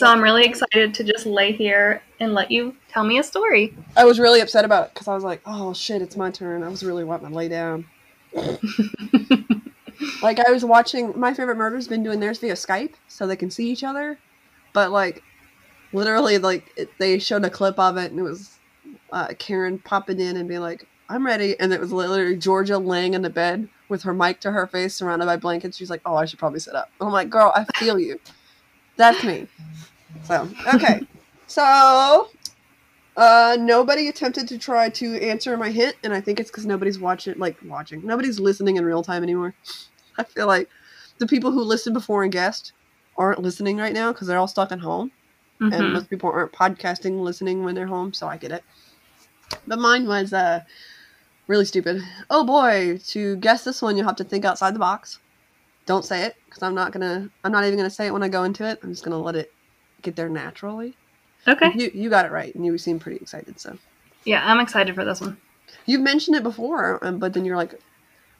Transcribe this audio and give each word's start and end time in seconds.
So 0.00 0.06
I'm 0.06 0.22
really 0.22 0.46
excited 0.46 0.94
to 0.94 1.04
just 1.04 1.26
lay 1.26 1.52
here 1.52 2.00
and 2.20 2.32
let 2.32 2.50
you 2.50 2.74
tell 2.88 3.04
me 3.04 3.18
a 3.18 3.22
story. 3.22 3.76
I 3.98 4.06
was 4.06 4.18
really 4.18 4.40
upset 4.40 4.64
about 4.64 4.86
it 4.86 4.94
because 4.94 5.08
I 5.08 5.14
was 5.14 5.24
like, 5.24 5.42
"Oh 5.44 5.74
shit, 5.74 6.00
it's 6.00 6.16
my 6.16 6.30
turn." 6.30 6.62
I 6.62 6.70
was 6.70 6.82
really 6.82 7.04
wanting 7.04 7.28
to 7.28 7.34
lay 7.34 7.48
down. 7.48 7.84
like 10.22 10.40
I 10.40 10.50
was 10.50 10.64
watching 10.64 11.12
my 11.20 11.34
favorite 11.34 11.56
murder's 11.56 11.86
been 11.86 12.02
doing 12.02 12.18
theirs 12.18 12.38
via 12.38 12.54
Skype 12.54 12.94
so 13.08 13.26
they 13.26 13.36
can 13.36 13.50
see 13.50 13.70
each 13.70 13.84
other, 13.84 14.18
but 14.72 14.90
like 14.90 15.22
literally 15.92 16.38
like 16.38 16.72
it, 16.78 16.88
they 16.98 17.18
showed 17.18 17.44
a 17.44 17.50
clip 17.50 17.78
of 17.78 17.98
it 17.98 18.10
and 18.10 18.20
it 18.20 18.22
was 18.22 18.56
uh, 19.12 19.34
Karen 19.38 19.78
popping 19.80 20.18
in 20.18 20.38
and 20.38 20.48
being 20.48 20.62
like, 20.62 20.86
"I'm 21.10 21.26
ready," 21.26 21.60
and 21.60 21.74
it 21.74 21.80
was 21.80 21.92
literally 21.92 22.36
Georgia 22.36 22.78
laying 22.78 23.12
in 23.12 23.20
the 23.20 23.28
bed 23.28 23.68
with 23.90 24.04
her 24.04 24.14
mic 24.14 24.40
to 24.40 24.52
her 24.52 24.66
face, 24.66 24.94
surrounded 24.94 25.26
by 25.26 25.36
blankets. 25.36 25.76
She's 25.76 25.90
like, 25.90 26.00
"Oh, 26.06 26.16
I 26.16 26.24
should 26.24 26.38
probably 26.38 26.60
sit 26.60 26.74
up." 26.74 26.90
I'm 27.02 27.12
like, 27.12 27.28
"Girl, 27.28 27.52
I 27.54 27.66
feel 27.78 27.98
you. 27.98 28.18
That's 28.96 29.22
me." 29.24 29.46
So 30.24 30.48
okay, 30.74 31.00
so 31.46 32.28
uh, 33.16 33.56
nobody 33.60 34.08
attempted 34.08 34.48
to 34.48 34.58
try 34.58 34.88
to 34.88 35.16
answer 35.20 35.56
my 35.56 35.70
hint, 35.70 35.96
and 36.04 36.14
I 36.14 36.20
think 36.20 36.40
it's 36.40 36.50
because 36.50 36.66
nobody's 36.66 36.98
watching, 36.98 37.34
like 37.38 37.56
watching, 37.64 38.04
nobody's 38.04 38.38
listening 38.40 38.76
in 38.76 38.84
real 38.84 39.02
time 39.02 39.22
anymore. 39.22 39.54
I 40.18 40.24
feel 40.24 40.46
like 40.46 40.68
the 41.18 41.26
people 41.26 41.50
who 41.50 41.62
listened 41.62 41.94
before 41.94 42.22
and 42.22 42.32
guessed 42.32 42.72
aren't 43.16 43.40
listening 43.42 43.76
right 43.76 43.92
now 43.92 44.12
because 44.12 44.26
they're 44.26 44.38
all 44.38 44.48
stuck 44.48 44.72
at 44.72 44.80
home, 44.80 45.10
Mhm. 45.60 45.72
and 45.72 45.92
most 45.92 46.08
people 46.08 46.30
aren't 46.30 46.52
podcasting 46.52 47.20
listening 47.20 47.64
when 47.64 47.74
they're 47.74 47.86
home, 47.86 48.12
so 48.12 48.26
I 48.26 48.36
get 48.36 48.52
it. 48.52 48.64
But 49.66 49.78
mine 49.78 50.06
was 50.06 50.32
uh 50.32 50.60
really 51.48 51.64
stupid. 51.64 52.00
Oh 52.30 52.44
boy, 52.44 52.98
to 53.08 53.36
guess 53.36 53.64
this 53.64 53.82
one, 53.82 53.96
you'll 53.96 54.06
have 54.06 54.16
to 54.16 54.24
think 54.24 54.44
outside 54.44 54.74
the 54.74 54.78
box. 54.78 55.18
Don't 55.86 56.04
say 56.04 56.22
it 56.22 56.36
because 56.46 56.62
I'm 56.62 56.74
not 56.74 56.92
gonna. 56.92 57.28
I'm 57.44 57.52
not 57.52 57.64
even 57.64 57.76
gonna 57.76 57.90
say 57.90 58.06
it 58.06 58.12
when 58.12 58.22
I 58.22 58.28
go 58.28 58.44
into 58.44 58.64
it. 58.64 58.78
I'm 58.82 58.90
just 58.90 59.04
gonna 59.04 59.18
let 59.20 59.34
it 59.36 59.52
get 60.02 60.16
there 60.16 60.28
naturally. 60.28 60.96
Okay. 61.48 61.72
You 61.74 61.90
you 61.94 62.10
got 62.10 62.26
it 62.26 62.32
right, 62.32 62.54
and 62.54 62.64
you 62.64 62.76
seem 62.78 62.98
pretty 62.98 63.18
excited. 63.20 63.58
So 63.60 63.76
Yeah, 64.24 64.42
I'm 64.44 64.60
excited 64.60 64.94
for 64.94 65.04
this 65.04 65.20
one. 65.20 65.36
you've 65.86 66.02
mentioned 66.02 66.36
it 66.36 66.42
before, 66.42 67.04
um, 67.04 67.18
but 67.18 67.32
then 67.32 67.44
you're 67.44 67.56
like, 67.56 67.80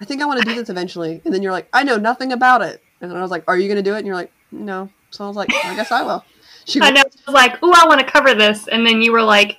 I 0.01 0.05
think 0.05 0.23
I 0.23 0.27
want 0.27 0.41
to 0.43 0.49
do 0.49 0.55
this 0.55 0.69
eventually, 0.69 1.21
and 1.25 1.33
then 1.33 1.43
you're 1.43 1.53
like, 1.53 1.69
I 1.73 1.83
know 1.83 1.97
nothing 1.97 2.33
about 2.33 2.63
it, 2.63 2.83
and 3.01 3.13
I 3.13 3.23
was 3.23 3.31
like, 3.31 3.45
Are 3.49 3.57
you 3.59 3.69
gonna 3.69 3.83
do 3.83 3.95
it? 3.95 3.99
And 3.99 4.07
you're 4.07 4.17
like, 4.17 4.33
No. 4.51 4.91
So 5.11 5.25
I 5.25 5.29
was 5.29 5.37
like, 5.37 5.53
I 5.65 5.75
guess 5.75 5.91
I 5.91 6.03
will. 6.03 6.25
She 6.67 6.81
I 6.81 6.91
know. 6.91 7.01
I 7.01 7.31
was 7.31 7.35
like, 7.35 7.63
"Ooh, 7.65 7.73
I 7.73 7.87
want 7.87 8.01
to 8.01 8.07
cover 8.07 8.35
this," 8.35 8.69
and 8.69 8.87
then 8.87 9.01
you 9.03 9.11
were 9.13 9.23
like, 9.23 9.57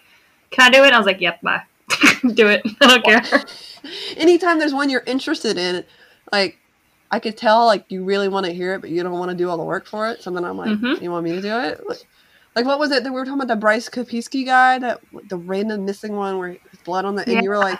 "Can 0.51 0.65
I 0.67 0.69
do 0.69 0.83
it?" 0.83 0.87
And 0.87 0.95
I 0.95 0.97
was 0.99 1.07
like, 1.07 1.19
"Yep, 1.19 1.41
bye. 1.41 1.61
do 2.35 2.47
it. 2.47 2.61
I 2.79 2.87
don't 2.87 3.03
care." 3.03 3.43
anytime 4.17 4.59
there's 4.59 4.73
one 4.73 4.89
you're 4.89 5.03
interested 5.07 5.57
in, 5.57 5.83
like 6.31 6.57
I 7.11 7.19
could 7.19 7.37
tell 7.37 7.65
like 7.65 7.85
you 7.89 8.03
really 8.03 8.29
want 8.29 8.45
to 8.45 8.53
hear 8.53 8.73
it, 8.73 8.81
but 8.81 8.89
you 8.89 9.03
don't 9.03 9.11
want 9.11 9.29
to 9.31 9.37
do 9.37 9.49
all 9.49 9.57
the 9.57 9.63
work 9.63 9.85
for 9.85 10.09
it. 10.09 10.21
So 10.23 10.31
then 10.31 10.45
I'm 10.45 10.57
like, 10.57 10.71
Mhm. 10.71 11.01
you 11.01 11.11
want 11.11 11.25
me 11.25 11.33
to 11.33 11.41
do 11.41 11.57
it? 11.59 11.81
Like, 11.87 12.07
like 12.55 12.65
what 12.65 12.79
was 12.79 12.91
it 12.91 13.03
that 13.03 13.09
we 13.11 13.15
were 13.19 13.25
talking 13.25 13.39
about 13.41 13.47
the 13.49 13.55
Bryce 13.57 13.89
Kapiski 13.89 14.45
guy 14.45 14.79
that 14.79 15.01
the 15.29 15.37
random 15.37 15.85
missing 15.85 16.15
one 16.15 16.37
where 16.37 16.57
blood 16.85 17.05
on 17.05 17.15
the 17.15 17.27
and 17.27 17.43
you 17.43 17.49
were 17.49 17.55
Yeah. 17.55 17.59
like, 17.71 17.79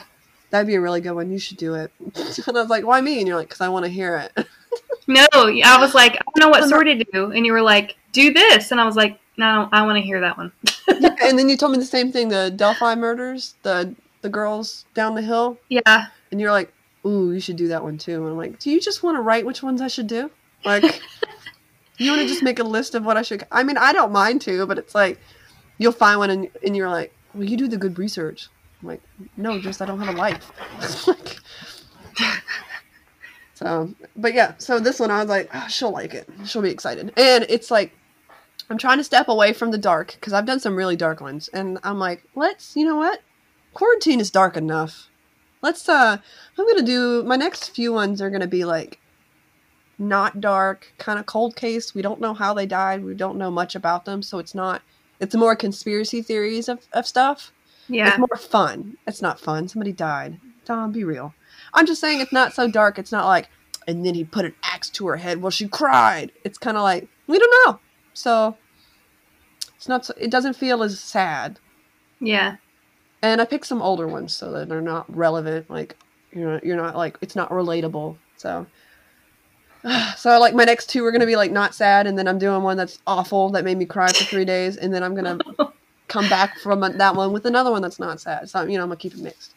that'd 0.50 0.68
be 0.68 0.76
a 0.76 0.82
really 0.82 1.02
good 1.02 1.14
one. 1.14 1.32
You 1.32 1.40
should 1.40 1.58
do 1.58 1.76
it. 1.76 1.92
and 2.16 2.58
I 2.58 2.62
was 2.62 2.70
like, 2.70 2.86
why 2.86 3.00
me? 3.02 3.20
And 3.20 3.28
you're 3.28 3.38
like, 3.38 3.48
because 3.48 3.62
I 3.62 3.70
want 3.70 3.86
to 3.86 3.92
hear 3.92 4.18
it. 4.18 4.46
No, 5.08 5.26
I 5.34 5.78
was 5.80 5.94
like, 5.96 6.14
"I 6.16 6.20
don't 6.36 6.40
know 6.40 6.50
what 6.50 6.66
story 6.68 6.96
to 6.96 7.04
do," 7.12 7.32
and 7.32 7.46
you 7.46 7.52
were 7.52 7.62
like, 7.62 7.98
"Do 8.14 8.32
this," 8.32 8.72
and 8.72 8.80
I 8.80 8.86
was 8.86 8.96
like, 8.96 9.20
"No, 9.36 9.68
I 9.72 9.82
want 9.86 9.98
to 9.98 10.02
hear 10.02 10.22
that 10.22 10.38
one." 10.38 10.52
Yeah, 10.88 11.16
and 11.24 11.38
then 11.38 11.50
you 11.50 11.58
told 11.58 11.72
me 11.74 11.80
the 11.80 11.86
same 11.86 12.12
thing, 12.12 12.30
the 12.30 12.52
Delphi 12.56 12.96
murders, 12.96 13.56
the 13.64 13.94
the 14.22 14.30
girls 14.30 14.86
down 14.94 15.16
the 15.16 15.22
hill, 15.24 15.58
Yeah. 15.70 16.06
and 16.32 16.40
you're 16.40 16.52
like, 16.52 16.72
ooh, 17.06 17.32
you 17.32 17.40
should 17.40 17.56
do 17.56 17.70
that 17.70 17.84
one 17.84 17.98
too. 17.98 18.16
And 18.16 18.28
I'm 18.28 18.38
like, 18.38 18.60
do 18.60 18.72
you 18.72 18.80
just 18.80 19.04
want 19.04 19.18
to 19.18 19.22
write 19.22 19.46
which 19.46 19.64
ones 19.64 19.82
I 19.82 19.88
should 19.88 20.08
do? 20.08 20.32
Like, 20.64 20.84
you 21.98 22.12
want 22.12 22.22
to 22.22 22.28
just 22.28 22.44
make 22.44 22.60
a 22.60 22.64
list 22.64 22.96
of 22.96 23.06
what 23.06 23.18
I 23.18 23.22
should? 23.22 23.46
I 23.52 23.64
mean, 23.64 23.78
I 23.78 23.94
don't 23.94 24.12
mind 24.12 24.42
to, 24.42 24.66
but 24.66 24.78
it's 24.78 24.96
like 24.96 25.20
you'll 25.78 25.92
find 25.92 26.20
one 26.20 26.30
and, 26.30 26.50
and 26.64 26.76
you're 26.76 26.90
like, 26.90 27.14
well, 27.34 27.44
you 27.44 27.58
do 27.58 27.68
the 27.68 27.78
good 27.78 27.98
research. 27.98 28.50
I'm 28.82 28.88
like, 28.88 29.02
no, 29.38 29.60
just 29.60 29.82
I 29.82 29.86
don't 29.86 30.00
have 30.00 30.16
a 30.16 30.18
life. 30.18 30.52
like, 31.08 31.38
so, 33.54 33.94
but 34.16 34.34
yeah, 34.34 34.54
so 34.58 34.80
this 34.80 35.00
one 35.00 35.12
I 35.12 35.20
was 35.20 35.30
like, 35.30 35.50
oh, 35.54 35.68
she'll 35.68 35.92
like 35.92 36.14
it. 36.14 36.28
She'll 36.46 36.62
be 36.62 36.72
excited, 36.72 37.12
and 37.18 37.46
it's 37.50 37.72
like. 37.72 37.94
I'm 38.70 38.78
trying 38.78 39.00
to 39.00 39.04
step 39.04 39.28
away 39.28 39.52
from 39.52 39.72
the 39.72 39.78
dark 39.78 40.14
because 40.14 40.32
I've 40.32 40.46
done 40.46 40.62
some 40.62 40.78
really 40.78 40.96
dark 40.96 41.20
ones, 41.20 41.50
and 41.50 41.78
I'm 41.84 42.00
like, 42.00 42.24
let's, 42.36 42.74
you 42.74 42.86
know 42.86 42.96
what? 42.96 43.20
Quarantine 43.74 44.22
is 44.22 44.32
dark 44.32 44.56
enough. 44.56 45.10
Let's 45.62 45.88
uh 45.88 46.18
I'm 46.58 46.68
gonna 46.68 46.82
do 46.82 47.24
my 47.24 47.36
next 47.36 47.70
few 47.70 47.94
ones 47.94 48.22
are 48.22 48.30
gonna 48.30 48.48
be 48.48 48.66
like 48.66 49.00
not 50.02 50.42
dark, 50.42 50.92
kind 50.98 51.20
of 51.20 51.26
cold 51.26 51.56
case. 51.56 51.94
We 51.94 52.02
don't 52.02 52.20
know 52.20 52.34
how 52.34 52.54
they 52.54 52.66
died. 52.66 53.04
We 53.04 53.14
don't 53.14 53.38
know 53.38 53.52
much 53.52 53.76
about 53.76 54.06
them, 54.06 54.22
so 54.22 54.40
it's 54.40 54.56
not. 54.56 54.82
It's 55.20 55.36
more 55.36 55.56
conspiracy 55.56 56.22
theories 56.24 56.68
of, 56.68 56.88
of 56.94 57.06
stuff. 57.06 57.52
Yeah. 57.88 58.10
It's 58.10 58.18
more 58.18 58.38
fun. 58.38 58.98
It's 59.06 59.22
not 59.22 59.40
fun. 59.40 59.68
Somebody 59.68 59.92
died. 59.92 60.40
Tom, 60.66 60.92
be 60.92 61.04
real. 61.04 61.34
I'm 61.74 61.86
just 61.86 62.02
saying 62.02 62.20
it's 62.20 62.34
not 62.34 62.54
so 62.54 62.68
dark. 62.68 62.98
It's 62.98 63.12
not 63.12 63.28
like, 63.28 63.50
and 63.88 64.06
then 64.06 64.16
he 64.16 64.24
put 64.24 64.46
an 64.46 64.56
axe 64.64 64.90
to 64.92 65.08
her 65.08 65.18
head. 65.18 65.42
Well, 65.42 65.52
she 65.52 65.68
cried. 65.68 66.32
It's 66.44 66.58
kind 66.58 66.78
of 66.78 66.84
like 66.84 67.08
we 67.28 67.38
don't 67.38 67.68
know. 67.68 67.80
So 68.14 68.58
it's 69.76 69.88
not. 69.88 70.06
So, 70.06 70.14
it 70.18 70.32
doesn't 70.32 70.56
feel 70.56 70.82
as 70.82 71.00
sad. 71.00 71.60
Yeah. 72.20 72.56
And 73.22 73.40
I 73.40 73.46
picked 73.46 73.68
some 73.68 73.82
older 73.82 74.08
ones 74.08 74.34
so 74.34 74.52
that 74.52 74.70
they're 74.70 74.82
not 74.82 75.06
relevant. 75.16 75.70
Like 75.70 75.96
you're 76.32 76.54
not, 76.54 76.64
you're 76.64 76.78
not 76.78 76.96
like 76.96 77.18
it's 77.22 77.36
not 77.36 77.50
relatable. 77.50 78.18
So 78.38 78.66
so 80.18 80.40
like 80.40 80.54
my 80.54 80.64
next 80.64 80.90
two 80.90 81.06
are 81.06 81.12
gonna 81.12 81.26
be 81.26 81.36
like 81.36 81.52
not 81.52 81.74
sad, 81.74 82.08
and 82.08 82.18
then 82.18 82.28
I'm 82.28 82.40
doing 82.40 82.64
one 82.64 82.78
that's 82.78 83.00
awful 83.08 83.50
that 83.52 83.64
made 83.64 83.78
me 83.78 83.86
cry 83.86 84.08
for 84.08 84.24
three 84.24 84.46
days, 84.46 84.78
and 84.78 84.94
then 84.94 85.04
I'm 85.04 85.16
gonna 85.16 85.40
come 86.08 86.28
back 86.30 86.60
from 86.60 86.82
that 86.82 87.16
one 87.16 87.32
with 87.32 87.46
another 87.46 87.72
one 87.72 87.82
that's 87.82 88.00
not 88.00 88.20
sad. 88.20 88.50
So 88.50 88.64
you 88.64 88.78
know 88.78 88.84
I'm 88.84 88.90
gonna 88.90 88.98
keep 88.98 89.14
it 89.14 89.20
mixed. 89.20 89.54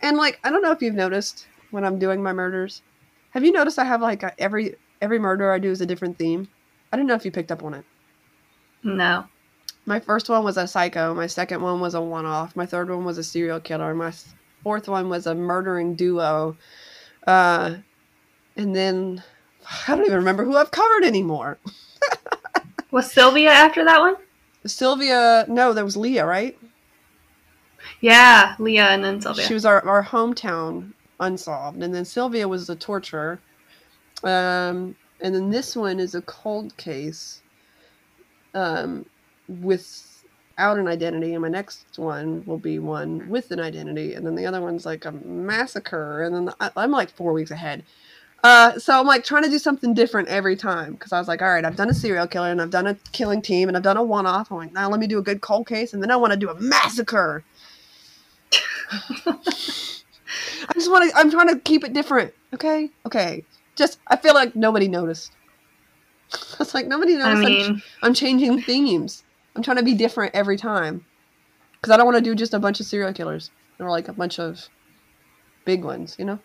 And 0.00 0.16
like 0.16 0.38
I 0.44 0.50
don't 0.50 0.62
know 0.62 0.72
if 0.72 0.82
you've 0.82 0.94
noticed 0.94 1.46
when 1.70 1.84
I'm 1.84 1.98
doing 1.98 2.22
my 2.22 2.32
murders, 2.32 2.82
have 3.30 3.44
you 3.44 3.52
noticed 3.52 3.78
I 3.78 3.84
have 3.84 4.02
like 4.02 4.22
a, 4.22 4.38
every 4.38 4.76
every 5.00 5.18
murder 5.18 5.52
I 5.52 5.58
do 5.58 5.70
is 5.70 5.80
a 5.80 5.86
different 5.86 6.18
theme? 6.18 6.48
I 6.92 6.96
don't 6.96 7.06
know 7.06 7.14
if 7.14 7.24
you 7.24 7.30
picked 7.30 7.50
up 7.52 7.64
on 7.64 7.74
it. 7.74 7.84
No. 8.82 9.24
My 9.84 9.98
first 9.98 10.28
one 10.28 10.44
was 10.44 10.56
a 10.56 10.66
psycho. 10.66 11.12
My 11.14 11.26
second 11.26 11.60
one 11.60 11.80
was 11.80 11.94
a 11.94 12.00
one 12.00 12.26
off. 12.26 12.54
My 12.54 12.66
third 12.66 12.88
one 12.88 13.04
was 13.04 13.18
a 13.18 13.24
serial 13.24 13.60
killer. 13.60 13.94
My 13.94 14.12
fourth 14.62 14.88
one 14.88 15.08
was 15.08 15.26
a 15.26 15.34
murdering 15.34 15.94
duo. 15.94 16.56
Uh, 17.26 17.76
and 18.56 18.74
then 18.74 19.22
I 19.88 19.94
don't 19.96 20.04
even 20.04 20.18
remember 20.18 20.44
who 20.44 20.56
I've 20.56 20.70
covered 20.70 21.04
anymore. 21.04 21.58
Was 22.90 23.10
Sylvia 23.10 23.48
after 23.50 23.84
that 23.86 24.00
one? 24.00 24.16
Sylvia, 24.66 25.46
no, 25.48 25.72
that 25.72 25.82
was 25.82 25.96
Leah, 25.96 26.26
right? 26.26 26.58
Yeah, 28.02 28.54
Leah 28.58 28.88
and 28.88 29.02
then 29.02 29.18
Sylvia. 29.20 29.46
She 29.46 29.54
was 29.54 29.64
our, 29.64 29.82
our 29.88 30.04
hometown 30.04 30.92
unsolved. 31.18 31.82
And 31.82 31.94
then 31.94 32.04
Sylvia 32.04 32.46
was 32.46 32.66
the 32.66 32.76
torturer. 32.76 33.40
Um, 34.22 34.94
and 35.22 35.34
then 35.34 35.50
this 35.50 35.74
one 35.74 35.98
is 35.98 36.14
a 36.14 36.20
cold 36.22 36.76
case 36.76 37.40
um, 38.54 39.06
without 39.48 40.78
an 40.78 40.88
identity. 40.88 41.32
And 41.32 41.42
my 41.42 41.48
next 41.48 41.98
one 41.98 42.44
will 42.46 42.58
be 42.58 42.78
one 42.78 43.28
with 43.28 43.50
an 43.50 43.60
identity. 43.60 44.14
And 44.14 44.26
then 44.26 44.34
the 44.34 44.46
other 44.46 44.60
one's 44.60 44.86
like 44.86 45.04
a 45.04 45.12
massacre. 45.12 46.22
And 46.22 46.34
then 46.34 46.54
I, 46.60 46.70
I'm 46.76 46.90
like 46.90 47.10
four 47.10 47.32
weeks 47.32 47.50
ahead. 47.50 47.84
Uh, 48.44 48.76
so 48.76 48.98
I'm 48.98 49.06
like 49.06 49.24
trying 49.24 49.44
to 49.44 49.50
do 49.50 49.58
something 49.58 49.94
different 49.94 50.28
every 50.28 50.56
time 50.56 50.94
because 50.94 51.12
I 51.12 51.18
was 51.18 51.28
like, 51.28 51.42
all 51.42 51.48
right, 51.48 51.64
I've 51.64 51.76
done 51.76 51.88
a 51.88 51.94
serial 51.94 52.26
killer 52.26 52.50
and 52.50 52.60
I've 52.60 52.70
done 52.70 52.88
a 52.88 52.94
killing 53.12 53.40
team 53.40 53.68
and 53.68 53.76
I've 53.76 53.84
done 53.84 53.96
a 53.96 54.02
one 54.02 54.26
off. 54.26 54.50
I'm 54.50 54.58
like, 54.58 54.72
now 54.72 54.90
let 54.90 54.98
me 54.98 55.06
do 55.06 55.18
a 55.18 55.22
good 55.22 55.40
cold 55.40 55.68
case 55.68 55.92
and 55.92 56.02
then 56.02 56.10
I 56.10 56.16
want 56.16 56.32
to 56.32 56.38
do 56.38 56.50
a 56.50 56.60
massacre. 56.60 57.44
I 60.68 60.72
just 60.74 60.90
want 60.90 61.10
to. 61.10 61.16
I'm 61.16 61.30
trying 61.30 61.48
to 61.48 61.58
keep 61.60 61.84
it 61.84 61.92
different. 61.92 62.32
Okay, 62.52 62.90
okay. 63.06 63.44
Just 63.76 64.00
I 64.08 64.16
feel 64.16 64.34
like 64.34 64.56
nobody 64.56 64.88
noticed. 64.88 65.32
It's 66.60 66.72
like 66.74 66.86
nobody 66.86 67.16
I 67.16 67.34
noticed. 67.34 67.68
I'm, 67.68 67.74
mean, 67.74 67.82
I'm 68.02 68.14
changing 68.14 68.62
themes. 68.62 69.22
I'm 69.54 69.62
trying 69.62 69.76
to 69.76 69.82
be 69.82 69.94
different 69.94 70.34
every 70.34 70.56
time 70.56 71.04
because 71.72 71.92
I 71.92 71.96
don't 71.96 72.06
want 72.06 72.18
to 72.18 72.22
do 72.22 72.34
just 72.34 72.54
a 72.54 72.58
bunch 72.58 72.80
of 72.80 72.86
serial 72.86 73.12
killers 73.12 73.50
or 73.78 73.90
like 73.90 74.08
a 74.08 74.12
bunch 74.12 74.38
of 74.38 74.68
big 75.64 75.84
ones. 75.84 76.16
You 76.18 76.24
know. 76.24 76.38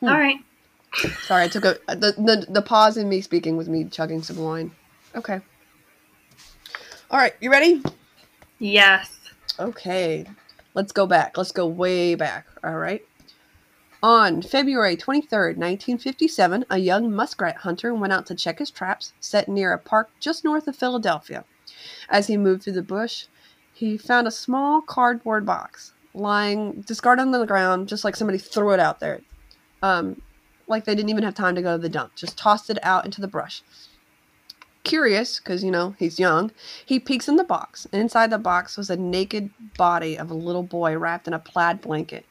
Hmm. 0.00 0.08
all 0.08 0.18
right. 0.18 0.38
Sorry, 1.22 1.44
I 1.44 1.48
took 1.48 1.64
a 1.64 1.78
the, 1.88 2.12
the 2.12 2.46
the 2.48 2.62
pause 2.62 2.96
in 2.96 3.08
me 3.08 3.20
speaking 3.20 3.56
was 3.56 3.68
me 3.68 3.84
chugging 3.84 4.22
some 4.22 4.38
wine. 4.38 4.72
Okay. 5.14 5.40
All 7.10 7.18
right, 7.18 7.34
you 7.40 7.50
ready? 7.50 7.82
Yes. 8.58 9.14
Okay, 9.60 10.26
let's 10.74 10.92
go 10.92 11.06
back. 11.06 11.36
Let's 11.36 11.52
go 11.52 11.66
way 11.66 12.14
back. 12.14 12.46
All 12.64 12.76
right. 12.76 13.06
On 14.02 14.42
February 14.42 14.96
23rd, 14.96 15.56
1957, 15.56 16.66
a 16.68 16.78
young 16.78 17.10
muskrat 17.10 17.56
hunter 17.56 17.94
went 17.94 18.12
out 18.12 18.26
to 18.26 18.34
check 18.34 18.58
his 18.58 18.70
traps 18.70 19.14
set 19.20 19.48
near 19.48 19.72
a 19.72 19.78
park 19.78 20.10
just 20.20 20.44
north 20.44 20.68
of 20.68 20.76
Philadelphia. 20.76 21.44
As 22.10 22.26
he 22.26 22.36
moved 22.36 22.62
through 22.62 22.74
the 22.74 22.82
bush, 22.82 23.26
he 23.72 23.96
found 23.96 24.26
a 24.26 24.30
small 24.30 24.82
cardboard 24.82 25.46
box 25.46 25.92
lying 26.12 26.82
discarded 26.82 27.24
on 27.24 27.30
the 27.30 27.46
ground, 27.46 27.88
just 27.88 28.04
like 28.04 28.16
somebody 28.16 28.38
threw 28.38 28.72
it 28.72 28.80
out 28.80 29.00
there. 29.00 29.20
Um, 29.82 30.20
like 30.66 30.84
they 30.84 30.94
didn't 30.94 31.10
even 31.10 31.24
have 31.24 31.34
time 31.34 31.54
to 31.54 31.62
go 31.62 31.76
to 31.76 31.82
the 31.82 31.88
dump, 31.88 32.14
just 32.14 32.36
tossed 32.36 32.68
it 32.68 32.78
out 32.82 33.04
into 33.04 33.20
the 33.20 33.28
brush. 33.28 33.62
Curious, 34.82 35.40
because, 35.40 35.64
you 35.64 35.70
know, 35.70 35.94
he's 35.98 36.18
young, 36.18 36.52
he 36.84 37.00
peeks 37.00 37.28
in 37.28 37.36
the 37.36 37.44
box. 37.44 37.86
Inside 37.92 38.30
the 38.30 38.38
box 38.38 38.76
was 38.76 38.88
a 38.88 38.96
naked 38.96 39.50
body 39.76 40.16
of 40.16 40.30
a 40.30 40.34
little 40.34 40.62
boy 40.62 40.96
wrapped 40.96 41.26
in 41.26 41.34
a 41.34 41.38
plaid 41.38 41.80
blanket. 41.80 42.24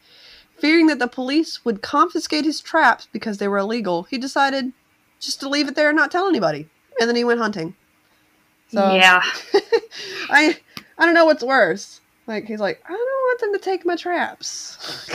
Fearing 0.57 0.87
that 0.87 0.99
the 0.99 1.07
police 1.07 1.65
would 1.65 1.81
confiscate 1.81 2.45
his 2.45 2.61
traps 2.61 3.07
because 3.11 3.37
they 3.37 3.47
were 3.47 3.57
illegal, 3.57 4.03
he 4.03 4.17
decided 4.17 4.71
just 5.19 5.39
to 5.41 5.49
leave 5.49 5.67
it 5.67 5.75
there 5.75 5.89
and 5.89 5.97
not 5.97 6.11
tell 6.11 6.27
anybody. 6.27 6.69
And 6.99 7.09
then 7.09 7.15
he 7.15 7.23
went 7.23 7.39
hunting. 7.41 7.75
So, 8.69 8.95
yeah. 8.95 9.21
I 10.29 10.57
I 10.97 11.05
don't 11.05 11.13
know 11.13 11.25
what's 11.25 11.43
worse. 11.43 12.01
Like 12.27 12.45
he's 12.45 12.59
like, 12.59 12.81
I 12.85 12.89
don't 12.89 12.99
want 12.99 13.39
them 13.41 13.53
to 13.53 13.59
take 13.59 13.85
my 13.85 13.95
traps. 13.95 15.09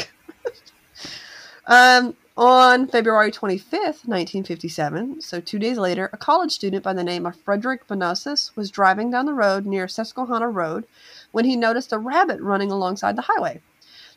um, 1.66 2.14
on 2.36 2.86
February 2.86 3.30
25th, 3.30 4.06
1957, 4.06 5.20
so 5.20 5.40
two 5.40 5.58
days 5.58 5.78
later, 5.78 6.08
a 6.12 6.16
college 6.16 6.52
student 6.52 6.84
by 6.84 6.92
the 6.92 7.04
name 7.04 7.26
of 7.26 7.36
Frederick 7.36 7.86
Benonis 7.86 8.54
was 8.56 8.70
driving 8.70 9.10
down 9.10 9.26
the 9.26 9.34
road 9.34 9.66
near 9.66 9.88
Susquehanna 9.88 10.48
Road 10.48 10.86
when 11.32 11.44
he 11.44 11.56
noticed 11.56 11.92
a 11.92 11.98
rabbit 11.98 12.40
running 12.40 12.70
alongside 12.70 13.16
the 13.16 13.22
highway. 13.22 13.60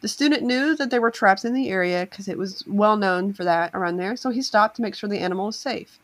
The 0.03 0.09
student 0.09 0.43
knew 0.43 0.75
that 0.75 0.89
there 0.89 0.99
were 0.99 1.09
traps 1.09 1.45
in 1.45 1.53
the 1.53 1.69
area 1.69 2.05
because 2.05 2.27
it 2.27 2.37
was 2.37 2.61
well 2.67 2.97
known 2.97 3.31
for 3.31 3.45
that 3.45 3.71
around 3.73 3.95
there, 3.95 4.17
so 4.17 4.31
he 4.31 4.41
stopped 4.41 4.75
to 4.75 4.81
make 4.81 4.95
sure 4.95 5.09
the 5.09 5.19
animal 5.19 5.45
was 5.45 5.55
safe. 5.55 5.97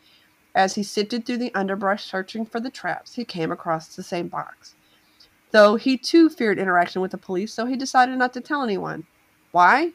As 0.55 0.75
he 0.75 0.83
sifted 0.83 1.25
through 1.25 1.39
the 1.39 1.53
underbrush 1.53 2.05
searching 2.05 2.45
for 2.45 2.61
the 2.61 2.69
traps, 2.69 3.15
he 3.15 3.25
came 3.25 3.51
across 3.51 3.93
the 3.93 4.01
same 4.01 4.29
box. 4.29 4.73
Though 5.51 5.75
he 5.75 5.97
too 5.97 6.29
feared 6.29 6.59
interaction 6.59 7.01
with 7.01 7.11
the 7.11 7.17
police, 7.17 7.53
so 7.53 7.65
he 7.65 7.75
decided 7.75 8.17
not 8.17 8.31
to 8.35 8.39
tell 8.39 8.63
anyone. 8.63 9.05
Why? 9.51 9.91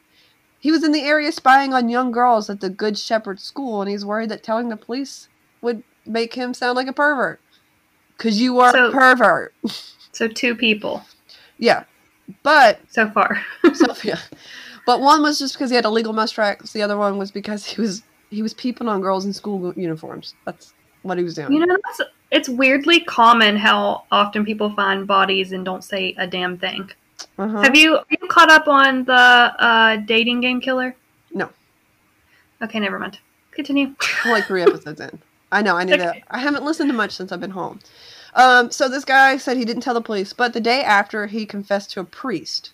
He 0.61 0.71
was 0.71 0.85
in 0.85 0.93
the 0.93 1.01
area 1.01 1.33
spying 1.33 1.73
on 1.73 1.89
young 1.89 2.13
girls 2.13 2.51
at 2.51 2.61
the 2.61 2.69
Good 2.69 2.99
Shepherd 2.99 3.41
School, 3.41 3.81
and 3.81 3.91
he's 3.91 4.05
worried 4.05 4.29
that 4.29 4.43
telling 4.43 4.69
the 4.69 4.77
police 4.77 5.31
would 5.63 5.83
make 6.05 6.35
him 6.35 6.53
sound 6.53 6.77
like 6.77 6.89
a 6.89 6.93
pervert. 6.93 7.41
Because 8.19 8.39
you 8.39 8.61
are 8.61 8.71
So- 8.71 8.89
a 8.89 8.93
pervert. 8.93 9.55
So 10.13 10.29
two 10.29 10.55
people 10.55 11.07
yeah. 11.57 11.85
But, 12.43 12.81
so 12.91 13.11
far. 13.11 13.45
Sophia. 13.75 14.19
But 14.87 15.01
one 15.01 15.23
was 15.23 15.39
just 15.39 15.55
because 15.55 15.71
he 15.71 15.77
had 15.77 15.85
illegal 15.85 16.13
mustrax. 16.13 16.73
The 16.73 16.83
other 16.83 16.97
one 16.97 17.17
was 17.19 17.31
because 17.31 17.65
he 17.67 17.81
was 17.81 18.03
he 18.31 18.43
was 18.43 18.53
peeping 18.55 18.89
on 18.89 19.01
girls 19.01 19.25
in 19.25 19.33
school 19.33 19.73
uniforms. 19.77 20.35
That's 20.45 20.75
what 21.03 21.19
he 21.19 21.25
was 21.25 21.35
doing. 21.35 21.53
you 21.53 21.65
know, 21.65 21.77
that's, 21.85 22.01
it's 22.31 22.49
weirdly 22.49 23.01
common 23.01 23.57
how 23.57 24.05
often 24.11 24.45
people 24.45 24.75
find 24.75 25.07
bodies 25.07 25.53
and 25.53 25.65
don't 25.65 25.85
say 25.85 26.15
a 26.19 26.27
damn 26.27 26.59
thing. 26.59 26.91
uh-huh. 27.39 27.63
Have 27.63 27.77
you 27.77 27.97
are 27.97 28.05
you 28.11 28.29
caught 28.29 28.51
up 28.51 28.67
on 28.69 29.05
the 29.05 29.13
uh, 29.15 29.97
dating 29.99 30.41
game 30.41 30.61
killer? 30.61 30.95
No. 31.33 31.49
Okay, 32.63 32.81
never 32.81 32.99
mind. 32.99 33.19
Continue. 33.53 33.95
I'm 34.25 34.33
like 34.33 34.47
three 34.47 34.63
episodes 34.63 35.01
in. 35.01 35.19
I 35.53 35.63
know. 35.63 35.77
I 35.77 35.85
need 35.85 35.93
Okay. 36.01 36.21
to. 36.21 36.35
I 36.35 36.39
haven't 36.39 36.65
listened 36.65 36.91
to 36.91 36.97
much 36.97 37.13
since 37.13 37.31
I've 37.33 37.41
been 37.41 37.51
home. 37.51 37.79
Um, 38.35 38.71
so 38.71 38.89
this 38.89 39.05
guy 39.05 39.37
said 39.37 39.57
he 39.57 39.65
didn't 39.65 39.83
tell 39.83 39.95
the 39.95 40.01
police, 40.01 40.33
but 40.33 40.53
the 40.53 40.61
day 40.61 40.83
after 40.83 41.27
he 41.27 41.47
confessed 41.47 41.93
to 41.93 42.01
a 42.01 42.05
priest. 42.05 42.73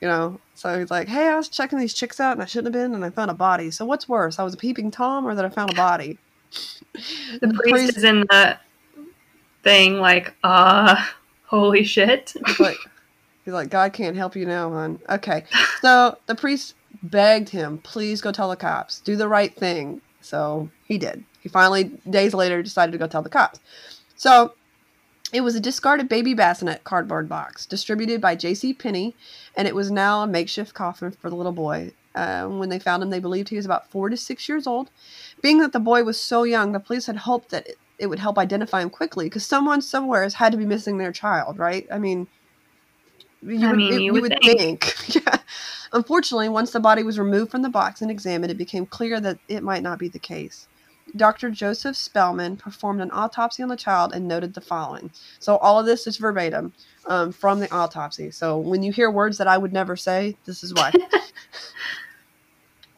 You 0.00 0.08
know, 0.08 0.40
so 0.54 0.78
he's 0.80 0.90
like, 0.90 1.06
"Hey, 1.06 1.28
I 1.28 1.36
was 1.36 1.48
checking 1.48 1.78
these 1.78 1.94
chicks 1.94 2.18
out, 2.18 2.32
and 2.32 2.42
I 2.42 2.46
shouldn't 2.46 2.74
have 2.74 2.82
been, 2.82 2.92
and 2.92 3.04
I 3.04 3.10
found 3.10 3.30
a 3.30 3.34
body. 3.34 3.70
So 3.70 3.84
what's 3.84 4.08
worse, 4.08 4.38
I 4.38 4.42
was 4.42 4.52
a 4.52 4.56
peeping 4.56 4.90
tom, 4.90 5.24
or 5.24 5.36
that 5.36 5.44
I 5.44 5.48
found 5.48 5.70
a 5.70 5.76
body?" 5.76 6.18
The 7.40 7.48
priest 7.48 7.96
is 7.96 8.04
in 8.04 8.20
the 8.28 8.58
thing 9.62 9.98
like, 9.98 10.34
uh, 10.44 11.02
holy 11.44 11.84
shit. 11.84 12.34
He's 12.46 12.60
like, 12.60 12.76
he's 13.44 13.54
like, 13.54 13.70
God 13.70 13.92
can't 13.92 14.16
help 14.16 14.36
you 14.36 14.46
now, 14.46 14.70
hon. 14.70 14.98
Okay. 15.08 15.44
So 15.80 16.18
the 16.26 16.34
priest 16.34 16.74
begged 17.02 17.48
him, 17.48 17.78
please 17.78 18.20
go 18.20 18.32
tell 18.32 18.50
the 18.50 18.56
cops. 18.56 19.00
Do 19.00 19.16
the 19.16 19.28
right 19.28 19.54
thing. 19.54 20.00
So 20.20 20.70
he 20.84 20.98
did. 20.98 21.24
He 21.40 21.48
finally, 21.48 21.84
days 22.08 22.34
later, 22.34 22.62
decided 22.62 22.92
to 22.92 22.98
go 22.98 23.06
tell 23.06 23.22
the 23.22 23.28
cops. 23.28 23.58
So 24.22 24.54
it 25.32 25.40
was 25.40 25.56
a 25.56 25.60
discarded 25.60 26.08
baby 26.08 26.32
bassinet 26.32 26.84
cardboard 26.84 27.28
box 27.28 27.66
distributed 27.66 28.20
by 28.20 28.36
J.C. 28.36 28.72
Penney, 28.72 29.16
and 29.56 29.66
it 29.66 29.74
was 29.74 29.90
now 29.90 30.22
a 30.22 30.28
makeshift 30.28 30.74
coffin 30.74 31.10
for 31.10 31.28
the 31.28 31.34
little 31.34 31.50
boy. 31.50 31.90
Uh, 32.14 32.46
when 32.46 32.68
they 32.68 32.78
found 32.78 33.02
him, 33.02 33.10
they 33.10 33.18
believed 33.18 33.48
he 33.48 33.56
was 33.56 33.64
about 33.64 33.90
four 33.90 34.08
to 34.08 34.16
six 34.16 34.48
years 34.48 34.64
old. 34.64 34.90
Being 35.42 35.58
that 35.58 35.72
the 35.72 35.80
boy 35.80 36.04
was 36.04 36.20
so 36.20 36.44
young, 36.44 36.70
the 36.70 36.78
police 36.78 37.06
had 37.06 37.16
hoped 37.16 37.50
that 37.50 37.66
it, 37.66 37.78
it 37.98 38.06
would 38.06 38.20
help 38.20 38.38
identify 38.38 38.80
him 38.80 38.90
quickly 38.90 39.26
because 39.26 39.44
someone 39.44 39.82
somewhere 39.82 40.22
has 40.22 40.34
had 40.34 40.52
to 40.52 40.58
be 40.58 40.66
missing 40.66 40.98
their 40.98 41.10
child, 41.10 41.58
right? 41.58 41.84
I 41.90 41.98
mean, 41.98 42.28
you 43.42 43.66
I 43.66 43.70
would, 43.70 43.76
mean, 43.76 43.92
it- 43.92 44.02
you 44.02 44.12
would 44.12 44.38
think. 44.40 44.94
yeah. 45.16 45.38
Unfortunately, 45.92 46.48
once 46.48 46.70
the 46.70 46.78
body 46.78 47.02
was 47.02 47.18
removed 47.18 47.50
from 47.50 47.62
the 47.62 47.68
box 47.70 48.00
and 48.02 48.10
examined, 48.10 48.52
it 48.52 48.56
became 48.56 48.86
clear 48.86 49.20
that 49.20 49.40
it 49.48 49.64
might 49.64 49.82
not 49.82 49.98
be 49.98 50.08
the 50.08 50.20
case. 50.20 50.68
Dr. 51.16 51.50
Joseph 51.50 51.96
Spelman 51.96 52.56
performed 52.56 53.00
an 53.00 53.10
autopsy 53.12 53.62
on 53.62 53.68
the 53.68 53.76
child 53.76 54.14
and 54.14 54.26
noted 54.26 54.54
the 54.54 54.60
following. 54.60 55.10
So, 55.38 55.56
all 55.58 55.78
of 55.78 55.86
this 55.86 56.06
is 56.06 56.16
verbatim 56.16 56.72
um, 57.06 57.32
from 57.32 57.60
the 57.60 57.72
autopsy. 57.72 58.30
So, 58.30 58.58
when 58.58 58.82
you 58.82 58.92
hear 58.92 59.10
words 59.10 59.38
that 59.38 59.48
I 59.48 59.58
would 59.58 59.72
never 59.72 59.96
say, 59.96 60.36
this 60.46 60.64
is 60.64 60.72
why. 60.74 60.92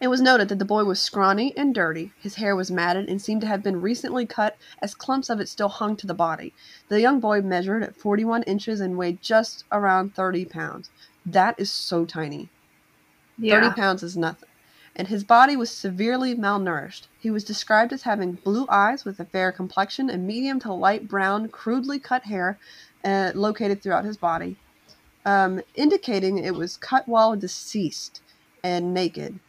It 0.04 0.08
was 0.08 0.20
noted 0.20 0.50
that 0.50 0.58
the 0.58 0.66
boy 0.66 0.84
was 0.84 1.00
scrawny 1.00 1.56
and 1.56 1.74
dirty. 1.74 2.12
His 2.20 2.34
hair 2.34 2.54
was 2.54 2.70
matted 2.70 3.08
and 3.08 3.22
seemed 3.22 3.40
to 3.40 3.46
have 3.46 3.62
been 3.62 3.80
recently 3.80 4.26
cut, 4.26 4.56
as 4.82 4.94
clumps 4.94 5.30
of 5.30 5.40
it 5.40 5.48
still 5.48 5.70
hung 5.70 5.96
to 5.96 6.06
the 6.06 6.12
body. 6.12 6.52
The 6.88 7.00
young 7.00 7.20
boy 7.20 7.40
measured 7.40 7.82
at 7.82 7.96
41 7.96 8.42
inches 8.42 8.80
and 8.80 8.98
weighed 8.98 9.22
just 9.22 9.64
around 9.72 10.14
30 10.14 10.44
pounds. 10.44 10.90
That 11.24 11.54
is 11.58 11.70
so 11.70 12.04
tiny. 12.04 12.50
30 13.60 13.68
pounds 13.76 14.02
is 14.02 14.14
nothing. 14.14 14.48
And 14.96 15.08
his 15.08 15.24
body 15.24 15.56
was 15.56 15.70
severely 15.76 16.34
malnourished. 16.36 17.08
He 17.18 17.30
was 17.30 17.44
described 17.44 17.92
as 17.92 18.02
having 18.02 18.36
blue 18.36 18.66
eyes 18.70 19.04
with 19.04 19.20
a 19.20 19.24
fair 19.26 19.52
complexion 19.52 20.10
and 20.10 20.26
medium 20.26 20.60
to 20.60 20.72
light 20.72 21.08
brown, 21.08 21.48
crudely 21.48 21.98
cut 21.98 22.24
hair 22.24 22.60
uh, 23.04 23.32
located 23.34 23.82
throughout 23.82 24.04
his 24.04 24.18
body, 24.18 24.58
um, 25.24 25.60
indicating 25.74 26.38
it 26.38 26.56
was 26.56 26.76
cut 26.76 27.08
while 27.08 27.36
deceased 27.36 28.22
and 28.64 28.94
naked, 28.94 29.40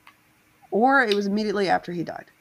or 0.72 1.02
it 1.04 1.14
was 1.16 1.28
immediately 1.28 1.70
after 1.70 1.94
he 1.94 2.04
died. 2.04 2.32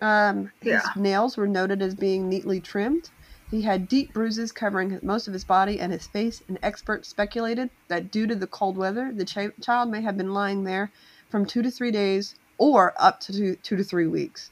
Um, 0.00 0.52
his 0.60 0.90
Yeah. 0.90 0.94
nails 0.96 1.36
were 1.36 1.48
noted 1.48 1.82
as 1.82 1.94
being 1.94 2.28
neatly 2.28 2.60
trimmed. 2.60 3.10
He 3.46 3.62
had 3.62 3.88
deep 3.88 4.12
bruises 4.14 4.52
covering 4.52 4.90
his- 4.90 5.02
most 5.02 5.26
of 5.28 5.34
his 5.34 5.44
body 5.44 5.80
and 5.80 5.92
his 5.92 6.06
face, 6.06 6.42
and 6.48 6.58
experts 6.62 7.08
speculated 7.08 7.70
that 7.88 8.10
due 8.10 8.26
to 8.26 8.36
the 8.36 8.46
cold 8.48 8.76
weather, 8.78 9.12
the 9.14 9.24
chi- 9.24 9.52
child 9.62 9.90
may 9.90 10.02
have 10.02 10.16
been 10.16 10.34
lying 10.34 10.64
there 10.64 10.92
from 11.28 11.46
two 11.46 11.62
to 11.62 11.70
three 11.70 11.90
days 11.90 12.34
or 12.58 12.94
up 12.98 13.20
to 13.20 13.32
two, 13.32 13.56
two 13.56 13.76
to 13.76 13.84
three 13.84 14.06
weeks. 14.06 14.50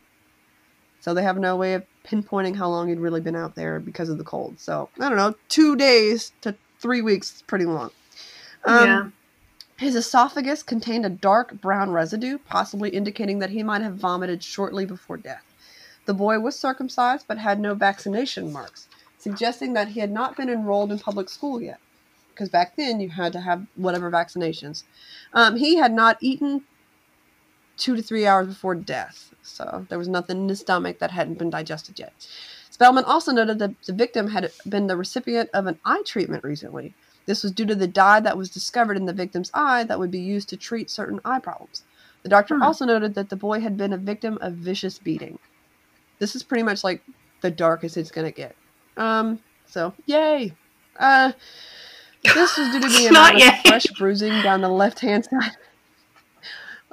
So 1.00 1.12
they 1.12 1.22
have 1.22 1.38
no 1.38 1.56
way 1.56 1.74
of 1.74 1.84
pinpointing 2.04 2.56
how 2.56 2.68
long 2.68 2.88
he'd 2.88 2.98
really 2.98 3.20
been 3.20 3.36
out 3.36 3.54
there 3.54 3.78
because 3.80 4.08
of 4.08 4.18
the 4.18 4.24
cold. 4.24 4.58
So 4.58 4.88
I 5.00 5.08
don't 5.08 5.18
know, 5.18 5.34
two 5.48 5.76
days 5.76 6.32
to 6.42 6.54
three 6.80 7.02
weeks 7.02 7.36
is 7.36 7.42
pretty 7.42 7.64
long. 7.64 7.90
Um, 8.64 8.86
yeah. 8.86 9.08
His 9.76 9.96
esophagus 9.96 10.62
contained 10.62 11.04
a 11.04 11.10
dark 11.10 11.60
brown 11.60 11.90
residue, 11.90 12.38
possibly 12.38 12.90
indicating 12.90 13.40
that 13.40 13.50
he 13.50 13.62
might 13.62 13.82
have 13.82 13.96
vomited 13.96 14.42
shortly 14.42 14.86
before 14.86 15.16
death. 15.16 15.42
The 16.06 16.14
boy 16.14 16.38
was 16.38 16.58
circumcised 16.58 17.26
but 17.26 17.38
had 17.38 17.58
no 17.58 17.74
vaccination 17.74 18.52
marks, 18.52 18.88
suggesting 19.18 19.72
that 19.72 19.88
he 19.88 20.00
had 20.00 20.12
not 20.12 20.36
been 20.36 20.48
enrolled 20.48 20.92
in 20.92 20.98
public 20.98 21.28
school 21.28 21.60
yet. 21.60 21.80
Because 22.34 22.48
back 22.48 22.76
then 22.76 23.00
you 23.00 23.10
had 23.10 23.32
to 23.32 23.40
have 23.40 23.66
whatever 23.76 24.10
vaccinations. 24.10 24.82
Um, 25.32 25.56
he 25.56 25.76
had 25.76 25.92
not 25.92 26.18
eaten 26.20 26.64
two 27.76 27.96
to 27.96 28.02
three 28.02 28.26
hours 28.26 28.48
before 28.48 28.74
death, 28.74 29.32
so 29.42 29.86
there 29.88 29.98
was 29.98 30.08
nothing 30.08 30.42
in 30.42 30.48
his 30.48 30.60
stomach 30.60 30.98
that 30.98 31.10
hadn't 31.12 31.38
been 31.38 31.50
digested 31.50 31.98
yet. 31.98 32.12
Spelman 32.70 33.04
also 33.04 33.32
noted 33.32 33.58
that 33.60 33.80
the 33.86 33.92
victim 33.92 34.28
had 34.28 34.50
been 34.68 34.88
the 34.88 34.96
recipient 34.96 35.48
of 35.54 35.66
an 35.66 35.78
eye 35.84 36.02
treatment 36.04 36.42
recently. 36.42 36.92
This 37.26 37.42
was 37.42 37.52
due 37.52 37.66
to 37.66 37.74
the 37.74 37.86
dye 37.86 38.20
that 38.20 38.36
was 38.36 38.50
discovered 38.50 38.96
in 38.96 39.06
the 39.06 39.12
victim's 39.12 39.50
eye 39.54 39.84
that 39.84 39.98
would 39.98 40.10
be 40.10 40.20
used 40.20 40.48
to 40.50 40.56
treat 40.56 40.90
certain 40.90 41.20
eye 41.24 41.38
problems. 41.38 41.84
The 42.22 42.28
doctor 42.28 42.56
Hmm. 42.56 42.62
also 42.62 42.84
noted 42.84 43.14
that 43.14 43.28
the 43.28 43.36
boy 43.36 43.60
had 43.60 43.76
been 43.76 43.92
a 43.92 43.98
victim 43.98 44.38
of 44.40 44.54
vicious 44.54 44.98
beating. 44.98 45.38
This 46.18 46.34
is 46.34 46.42
pretty 46.42 46.64
much 46.64 46.82
like 46.84 47.02
the 47.42 47.50
darkest 47.50 47.96
it's 47.96 48.10
going 48.10 48.26
to 48.26 48.32
get. 48.32 48.56
Um, 48.96 49.40
so, 49.66 49.94
yay. 50.06 50.52
Uh, 50.98 51.32
this 52.24 52.56
was 52.56 52.70
due 52.70 52.80
to 52.80 52.88
the 52.88 53.06
amount 53.06 53.42
of 53.42 53.60
fresh 53.66 53.86
bruising 53.98 54.42
down 54.42 54.60
the 54.60 54.68
left 54.68 55.00
hand 55.00 55.24
side. 55.24 55.56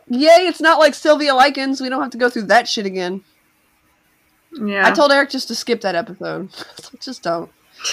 Yay, 0.08 0.48
it's 0.48 0.60
not 0.60 0.80
like 0.80 0.94
Sylvia 0.94 1.34
Likens. 1.34 1.80
We 1.80 1.88
don't 1.90 2.02
have 2.02 2.12
to 2.12 2.18
go 2.18 2.30
through 2.30 2.44
that 2.44 2.68
shit 2.68 2.86
again. 2.86 3.24
Yeah. 4.54 4.86
I 4.86 4.92
told 4.92 5.12
Eric 5.12 5.30
just 5.30 5.48
to 5.48 5.56
skip 5.56 5.82
that 5.82 5.96
episode. 5.96 6.50
Just 7.00 7.24
don't. 7.24 7.50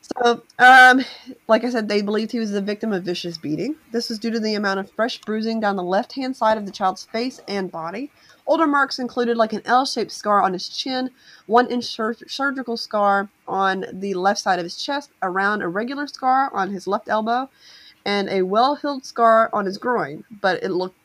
so, 0.00 0.42
um, 0.60 1.04
like 1.48 1.64
I 1.64 1.70
said, 1.70 1.88
they 1.88 2.02
believed 2.02 2.30
he 2.30 2.38
was 2.38 2.52
the 2.52 2.62
victim 2.62 2.92
of 2.92 3.02
vicious 3.02 3.36
beating. 3.36 3.74
This 3.90 4.08
was 4.08 4.20
due 4.20 4.30
to 4.30 4.38
the 4.38 4.54
amount 4.54 4.80
of 4.80 4.90
fresh 4.92 5.18
bruising 5.18 5.58
down 5.58 5.74
the 5.74 5.82
left 5.82 6.12
hand 6.12 6.36
side 6.36 6.56
of 6.56 6.66
the 6.66 6.72
child's 6.72 7.04
face 7.04 7.40
and 7.48 7.72
body. 7.72 8.12
Older 8.46 8.66
marks 8.66 8.98
included 8.98 9.36
like 9.36 9.52
an 9.52 9.62
L 9.64 9.86
shaped 9.86 10.12
scar 10.12 10.42
on 10.42 10.52
his 10.52 10.68
chin, 10.68 11.10
one 11.46 11.66
inch 11.68 11.84
sur- 11.86 12.14
surgical 12.26 12.76
scar 12.76 13.28
on 13.48 13.86
the 13.92 14.14
left 14.14 14.40
side 14.40 14.58
of 14.58 14.64
his 14.64 14.76
chest, 14.76 15.10
around 15.22 15.62
a 15.62 15.68
round 15.68 15.74
irregular 15.74 16.06
scar 16.06 16.52
on 16.52 16.70
his 16.70 16.86
left 16.86 17.08
elbow, 17.08 17.48
and 18.04 18.28
a 18.28 18.42
well 18.42 18.74
healed 18.74 19.04
scar 19.06 19.48
on 19.52 19.64
his 19.66 19.78
groin. 19.78 20.24
But 20.42 20.62
it 20.62 20.70
looked 20.70 20.98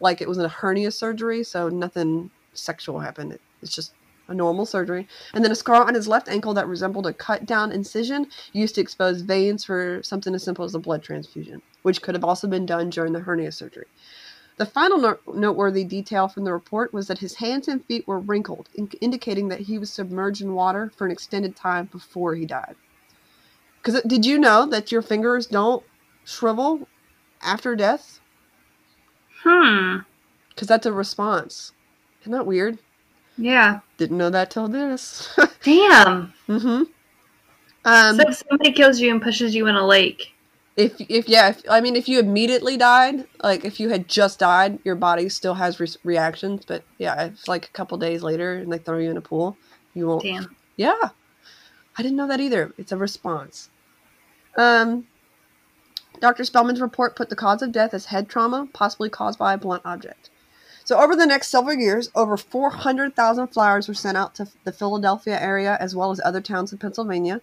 like 0.00 0.20
it 0.20 0.28
was 0.28 0.38
a 0.38 0.48
hernia 0.48 0.90
surgery, 0.90 1.44
so 1.44 1.68
nothing 1.68 2.30
sexual 2.54 3.00
happened. 3.00 3.32
It- 3.32 3.40
It's 3.62 3.74
just 3.74 3.92
a 4.28 4.34
normal 4.34 4.66
surgery, 4.66 5.08
and 5.34 5.44
then 5.44 5.52
a 5.52 5.56
scar 5.56 5.84
on 5.86 5.94
his 5.94 6.08
left 6.08 6.28
ankle 6.28 6.54
that 6.54 6.68
resembled 6.68 7.06
a 7.06 7.12
cut 7.12 7.46
down 7.46 7.72
incision 7.72 8.26
used 8.52 8.74
to 8.74 8.80
expose 8.80 9.20
veins 9.22 9.64
for 9.64 10.00
something 10.02 10.34
as 10.34 10.42
simple 10.42 10.64
as 10.64 10.74
a 10.74 10.78
blood 10.80 11.02
transfusion, 11.02 11.62
which 11.82 12.02
could 12.02 12.14
have 12.14 12.24
also 12.24 12.48
been 12.48 12.66
done 12.66 12.90
during 12.90 13.12
the 13.12 13.20
hernia 13.20 13.52
surgery. 13.52 13.86
The 14.56 14.66
final 14.66 14.98
no- 14.98 15.18
noteworthy 15.34 15.84
detail 15.84 16.28
from 16.28 16.44
the 16.44 16.52
report 16.52 16.92
was 16.92 17.06
that 17.08 17.18
his 17.18 17.34
hands 17.36 17.68
and 17.68 17.84
feet 17.84 18.06
were 18.06 18.18
wrinkled, 18.18 18.68
in- 18.74 18.90
indicating 19.00 19.48
that 19.48 19.60
he 19.60 19.78
was 19.78 19.90
submerged 19.90 20.42
in 20.42 20.54
water 20.54 20.92
for 20.96 21.06
an 21.06 21.10
extended 21.10 21.56
time 21.56 21.86
before 21.86 22.34
he 22.34 22.44
died. 22.44 22.76
Because 23.82 24.00
did 24.02 24.24
you 24.24 24.38
know 24.38 24.66
that 24.66 24.92
your 24.92 25.02
fingers 25.02 25.46
don't 25.46 25.82
shrivel 26.24 26.86
after 27.42 27.74
death? 27.74 28.20
Hmm. 29.42 29.98
Because 30.50 30.68
that's 30.68 30.86
a 30.86 30.92
response. 30.92 31.72
Isn't 32.20 32.32
that 32.32 32.46
weird? 32.46 32.78
Yeah. 33.36 33.80
Didn't 33.96 34.18
know 34.18 34.30
that 34.30 34.50
till 34.50 34.68
this. 34.68 35.34
Damn. 35.62 36.32
mm-hmm. 36.48 36.82
Um, 37.84 38.16
so 38.16 38.28
if 38.28 38.44
somebody 38.48 38.72
kills 38.72 39.00
you 39.00 39.10
and 39.10 39.20
pushes 39.20 39.54
you 39.54 39.66
in 39.66 39.74
a 39.74 39.84
lake. 39.84 40.32
If 40.76 41.00
if 41.00 41.28
yeah, 41.28 41.50
if, 41.50 41.62
I 41.68 41.80
mean, 41.80 41.96
if 41.96 42.08
you 42.08 42.18
immediately 42.18 42.76
died, 42.76 43.26
like 43.42 43.64
if 43.64 43.78
you 43.78 43.90
had 43.90 44.08
just 44.08 44.38
died, 44.38 44.78
your 44.84 44.94
body 44.94 45.28
still 45.28 45.54
has 45.54 45.78
re- 45.78 45.88
reactions. 46.02 46.64
But 46.64 46.82
yeah, 46.98 47.24
if 47.24 47.46
like 47.46 47.66
a 47.66 47.70
couple 47.72 47.98
days 47.98 48.22
later 48.22 48.54
and 48.54 48.72
they 48.72 48.78
throw 48.78 48.98
you 48.98 49.10
in 49.10 49.18
a 49.18 49.22
pool, 49.22 49.56
you 49.92 50.06
won't. 50.06 50.22
Damn. 50.22 50.56
Yeah, 50.76 51.10
I 51.98 52.02
didn't 52.02 52.16
know 52.16 52.28
that 52.28 52.40
either. 52.40 52.72
It's 52.78 52.92
a 52.92 52.96
response. 52.96 53.68
Um, 54.56 55.06
Dr. 56.20 56.44
Spelman's 56.44 56.80
report 56.80 57.16
put 57.16 57.28
the 57.28 57.36
cause 57.36 57.62
of 57.62 57.72
death 57.72 57.92
as 57.92 58.06
head 58.06 58.28
trauma, 58.28 58.68
possibly 58.72 59.10
caused 59.10 59.38
by 59.38 59.54
a 59.54 59.58
blunt 59.58 59.82
object. 59.84 60.30
So, 60.84 61.00
over 61.00 61.14
the 61.14 61.26
next 61.26 61.48
several 61.48 61.76
years, 61.76 62.10
over 62.14 62.36
400,000 62.36 63.48
flowers 63.48 63.88
were 63.88 63.94
sent 63.94 64.16
out 64.16 64.34
to 64.36 64.48
the 64.64 64.72
Philadelphia 64.72 65.40
area 65.40 65.76
as 65.80 65.94
well 65.94 66.10
as 66.10 66.20
other 66.24 66.40
towns 66.40 66.72
in 66.72 66.78
Pennsylvania. 66.78 67.40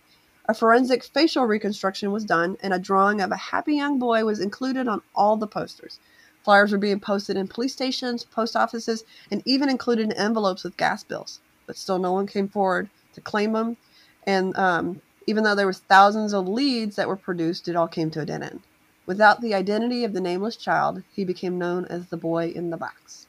A 0.49 0.53
forensic 0.55 1.03
facial 1.03 1.45
reconstruction 1.45 2.11
was 2.11 2.25
done, 2.25 2.57
and 2.63 2.73
a 2.73 2.79
drawing 2.79 3.21
of 3.21 3.31
a 3.31 3.35
happy 3.35 3.75
young 3.75 3.99
boy 3.99 4.25
was 4.25 4.39
included 4.39 4.87
on 4.87 5.03
all 5.13 5.37
the 5.37 5.45
posters. 5.45 5.99
Flyers 6.43 6.71
were 6.71 6.79
being 6.79 6.99
posted 6.99 7.37
in 7.37 7.47
police 7.47 7.73
stations, 7.73 8.23
post 8.23 8.55
offices, 8.55 9.03
and 9.29 9.43
even 9.45 9.69
included 9.69 10.05
in 10.05 10.13
envelopes 10.13 10.63
with 10.63 10.75
gas 10.75 11.03
bills. 11.03 11.39
But 11.67 11.77
still, 11.77 11.99
no 11.99 12.13
one 12.13 12.25
came 12.25 12.47
forward 12.47 12.89
to 13.13 13.21
claim 13.21 13.53
them. 13.53 13.77
And 14.25 14.57
um, 14.57 15.03
even 15.27 15.43
though 15.43 15.53
there 15.53 15.67
was 15.67 15.81
thousands 15.81 16.33
of 16.33 16.47
leads 16.47 16.95
that 16.95 17.07
were 17.07 17.15
produced, 17.15 17.67
it 17.67 17.75
all 17.75 17.87
came 17.87 18.09
to 18.09 18.21
a 18.21 18.25
dead 18.25 18.41
end. 18.41 18.61
Without 19.05 19.41
the 19.41 19.53
identity 19.53 20.03
of 20.03 20.13
the 20.13 20.21
nameless 20.21 20.55
child, 20.55 21.03
he 21.13 21.23
became 21.23 21.59
known 21.59 21.85
as 21.85 22.07
the 22.07 22.17
boy 22.17 22.49
in 22.49 22.71
the 22.71 22.77
box. 22.77 23.27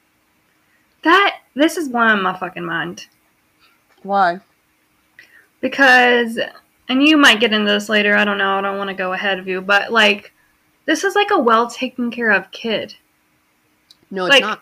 That 1.03 1.35
this 1.53 1.77
is 1.77 1.87
blowing 1.87 2.23
my 2.23 2.35
fucking 2.35 2.65
mind. 2.65 3.05
Why? 4.01 4.39
Because 5.59 6.39
and 6.89 7.07
you 7.07 7.17
might 7.17 7.39
get 7.39 7.53
into 7.53 7.71
this 7.71 7.89
later, 7.89 8.15
I 8.15 8.25
don't 8.25 8.37
know, 8.37 8.57
I 8.57 8.61
don't 8.61 8.77
want 8.77 8.89
to 8.89 8.93
go 8.95 9.13
ahead 9.13 9.39
of 9.39 9.47
you, 9.47 9.61
but 9.61 9.91
like 9.91 10.33
this 10.85 11.03
is 11.03 11.15
like 11.15 11.31
a 11.31 11.39
well 11.39 11.69
taken 11.69 12.11
care 12.11 12.31
of 12.31 12.51
kid. 12.51 12.95
No, 14.09 14.25
it's 14.25 14.33
Like- 14.33 14.41
not. 14.41 14.61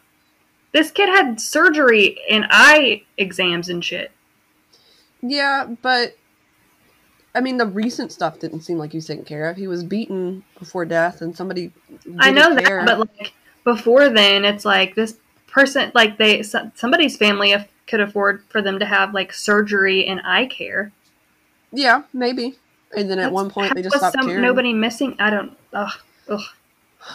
This 0.71 0.91
kid 0.91 1.09
had 1.09 1.41
surgery 1.41 2.19
and 2.29 2.45
eye 2.51 3.01
exams 3.17 3.69
and 3.69 3.83
shit. 3.83 4.11
Yeah, 5.21 5.65
but 5.81 6.15
I 7.33 7.41
mean, 7.41 7.57
the 7.57 7.65
recent 7.65 8.11
stuff 8.11 8.39
didn't 8.39 8.61
seem 8.61 8.77
like 8.77 8.91
he 8.91 8.97
was 8.97 9.07
taken 9.07 9.25
care 9.25 9.49
of. 9.49 9.57
He 9.57 9.67
was 9.67 9.83
beaten 9.83 10.43
before 10.59 10.85
death, 10.85 11.21
and 11.21 11.35
somebody. 11.35 11.71
I 12.19 12.31
know 12.31 12.55
care. 12.55 12.85
that, 12.85 12.85
but 12.85 12.99
like 13.17 13.33
before 13.63 14.09
then, 14.09 14.45
it's 14.45 14.63
like 14.65 14.93
this 14.95 15.17
person, 15.47 15.91
like 15.95 16.17
they, 16.17 16.43
somebody's 16.43 17.17
family 17.17 17.55
could 17.87 17.99
afford 17.99 18.43
for 18.49 18.61
them 18.61 18.77
to 18.79 18.85
have 18.85 19.13
like 19.13 19.33
surgery 19.33 20.05
and 20.05 20.21
eye 20.23 20.45
care. 20.45 20.91
Yeah, 21.71 22.03
maybe. 22.13 22.57
And 22.95 23.09
then 23.09 23.19
at 23.19 23.23
That's- 23.23 23.33
one 23.33 23.49
point, 23.51 23.75
they 23.75 23.81
just 23.83 23.95
stopped 23.97 24.15
some- 24.17 24.27
caring. 24.27 24.41
Nobody 24.41 24.73
missing. 24.73 25.15
I 25.19 25.29
don't. 25.29 25.55
Ugh. 25.73 25.91
Ugh. 26.27 26.41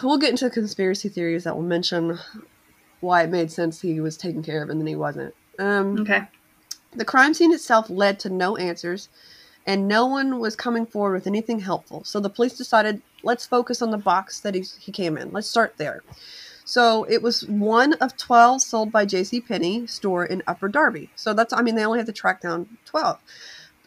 We'll 0.03 0.17
get 0.17 0.31
into 0.31 0.49
conspiracy 0.49 1.09
theories 1.09 1.43
that 1.43 1.55
will 1.55 1.63
mention 1.63 2.17
why 3.01 3.23
it 3.23 3.29
made 3.29 3.51
sense 3.51 3.81
he 3.81 3.99
was 3.99 4.17
taken 4.17 4.41
care 4.41 4.63
of 4.63 4.69
and 4.69 4.79
then 4.79 4.87
he 4.87 4.95
wasn't. 4.95 5.33
Um, 5.59 5.99
Okay. 5.99 6.23
The 6.95 7.05
crime 7.05 7.33
scene 7.33 7.53
itself 7.53 7.89
led 7.89 8.19
to 8.21 8.29
no 8.29 8.55
answers, 8.55 9.09
and 9.67 9.85
no 9.87 10.05
one 10.05 10.39
was 10.39 10.55
coming 10.55 10.85
forward 10.85 11.13
with 11.13 11.27
anything 11.27 11.59
helpful. 11.59 12.03
So 12.05 12.21
the 12.21 12.29
police 12.29 12.57
decided, 12.57 13.01
let's 13.21 13.45
focus 13.45 13.81
on 13.81 13.91
the 13.91 13.97
box 13.97 14.39
that 14.39 14.55
he, 14.55 14.61
he 14.79 14.93
came 14.93 15.17
in. 15.17 15.31
Let's 15.33 15.47
start 15.47 15.73
there. 15.77 16.03
So 16.63 17.03
it 17.03 17.21
was 17.21 17.45
one 17.47 17.93
of 17.95 18.15
12 18.17 18.61
sold 18.61 18.91
by 18.93 19.05
J.C. 19.05 19.41
Penney 19.41 19.85
store 19.87 20.25
in 20.25 20.41
Upper 20.47 20.67
Darby. 20.69 21.09
So 21.15 21.33
that's, 21.33 21.51
I 21.53 21.61
mean, 21.61 21.75
they 21.75 21.85
only 21.85 21.99
had 21.99 22.05
to 22.07 22.13
track 22.13 22.41
down 22.41 22.77
12. 22.85 23.19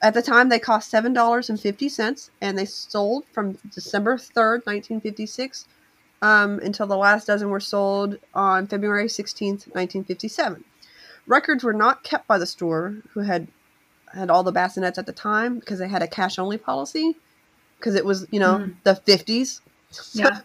At 0.00 0.14
the 0.14 0.22
time, 0.22 0.48
they 0.48 0.58
cost 0.58 0.92
$7.50, 0.92 2.30
and 2.40 2.58
they 2.58 2.64
sold 2.64 3.24
from 3.32 3.58
December 3.74 4.16
3rd, 4.16 4.64
1956, 4.66 5.66
um, 6.22 6.58
until 6.60 6.86
the 6.86 6.96
last 6.96 7.26
dozen 7.26 7.50
were 7.50 7.60
sold 7.60 8.18
on 8.34 8.66
February 8.66 9.06
16th, 9.06 9.66
1957. 9.74 10.64
Records 11.26 11.64
were 11.64 11.72
not 11.72 12.04
kept 12.04 12.26
by 12.26 12.38
the 12.38 12.46
store, 12.46 12.96
who 13.12 13.20
had 13.20 13.48
had 14.14 14.30
all 14.30 14.42
the 14.42 14.52
bassinets 14.52 14.98
at 14.98 15.06
the 15.06 15.12
time 15.12 15.58
because 15.58 15.78
they 15.78 15.88
had 15.88 16.02
a 16.02 16.08
cash 16.08 16.38
only 16.38 16.56
policy 16.56 17.14
because 17.78 17.94
it 17.94 18.04
was 18.04 18.26
you 18.30 18.40
know 18.40 18.58
Mm. 18.58 18.74
the 18.84 18.94
50s. 18.94 19.60
Yeah. 20.12 20.40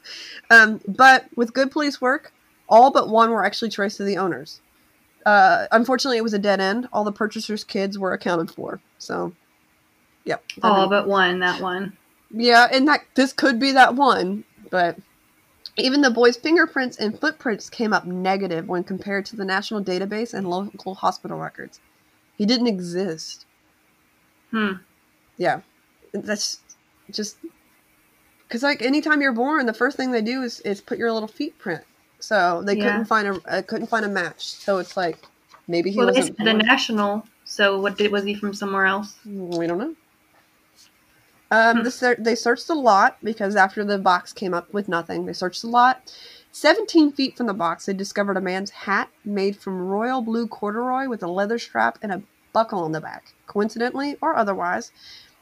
um, 0.49 0.79
but 0.87 1.25
with 1.35 1.53
good 1.53 1.69
police 1.69 1.99
work, 1.99 2.31
all 2.69 2.91
but 2.91 3.09
one 3.09 3.29
were 3.29 3.43
actually 3.45 3.71
traced 3.71 3.97
to 3.97 4.05
the 4.05 4.15
owners. 4.17 4.61
Uh, 5.25 5.67
unfortunately, 5.71 6.17
it 6.17 6.23
was 6.23 6.33
a 6.33 6.39
dead 6.39 6.61
end. 6.61 6.87
All 6.93 7.03
the 7.03 7.11
purchasers' 7.11 7.65
kids 7.65 7.99
were 7.99 8.13
accounted 8.13 8.51
for. 8.51 8.79
So, 8.99 9.33
yep. 10.25 10.43
All 10.61 10.87
didn't- 10.87 10.89
but 10.89 11.07
one. 11.07 11.39
That 11.39 11.61
one. 11.61 11.97
yeah, 12.31 12.67
and 12.71 12.87
that 12.87 13.01
this 13.15 13.33
could 13.33 13.59
be 13.59 13.71
that 13.73 13.95
one, 13.95 14.43
but 14.69 14.97
even 15.77 16.01
the 16.01 16.11
boy's 16.11 16.37
fingerprints 16.37 16.97
and 16.97 17.19
footprints 17.19 17.69
came 17.69 17.93
up 17.93 18.05
negative 18.05 18.67
when 18.67 18.83
compared 18.83 19.25
to 19.27 19.35
the 19.35 19.45
national 19.45 19.83
database 19.83 20.33
and 20.33 20.47
local 20.49 20.95
hospital 20.95 21.37
records. 21.39 21.79
He 22.37 22.45
didn't 22.45 22.67
exist. 22.67 23.45
Hmm. 24.51 24.73
Yeah, 25.37 25.61
that's 26.13 26.59
just 27.11 27.37
because 28.47 28.61
like 28.63 28.81
anytime 28.83 29.21
you're 29.21 29.31
born, 29.33 29.65
the 29.65 29.73
first 29.73 29.97
thing 29.97 30.11
they 30.11 30.21
do 30.21 30.43
is, 30.43 30.59
is 30.61 30.79
put 30.81 30.97
your 30.99 31.11
little 31.11 31.27
feet 31.27 31.57
print. 31.57 31.83
So 32.19 32.61
they 32.65 32.77
Yeah. 32.77 32.83
couldn't 32.91 33.05
find 33.05 33.27
a 33.27 33.39
uh, 33.57 33.61
couldn't 33.63 33.87
find 33.87 34.05
a 34.05 34.09
match. 34.09 34.45
So 34.45 34.77
it's 34.77 34.95
like 34.95 35.17
maybe 35.67 35.91
he 35.91 35.97
Well, 35.97 36.07
wasn't. 36.07 36.37
said 36.37 36.47
a 36.47 36.53
national. 36.53 37.27
So 37.45 37.79
what 37.79 37.97
did 37.97 38.11
was 38.11 38.23
he 38.23 38.35
from 38.35 38.53
somewhere 38.53 38.85
else? 38.85 39.15
We 39.25 39.65
don't 39.67 39.77
know. 39.79 39.95
Um, 41.51 41.77
Hmm. 41.77 41.83
the 41.83 42.15
they 42.19 42.35
searched 42.35 42.67
the 42.67 42.75
lot 42.75 43.17
because 43.23 43.55
after 43.55 43.83
the 43.85 43.99
box 43.99 44.33
came 44.33 44.53
up 44.53 44.73
with 44.73 44.87
nothing, 44.87 45.25
they 45.25 45.33
searched 45.33 45.61
the 45.61 45.67
lot. 45.67 46.11
17 46.51 47.11
feet 47.11 47.37
from 47.37 47.47
the 47.47 47.53
box, 47.53 47.85
they 47.85 47.93
discovered 47.93 48.37
a 48.37 48.41
man's 48.41 48.71
hat 48.71 49.09
made 49.25 49.57
from 49.57 49.77
royal 49.79 50.21
blue 50.21 50.47
corduroy 50.47 51.07
with 51.07 51.23
a 51.23 51.27
leather 51.27 51.59
strap 51.59 51.97
and 52.01 52.11
a 52.11 52.23
buckle 52.53 52.79
on 52.83 52.91
the 52.91 53.01
back. 53.01 53.33
Coincidentally, 53.47 54.17
or 54.21 54.35
otherwise, 54.35 54.91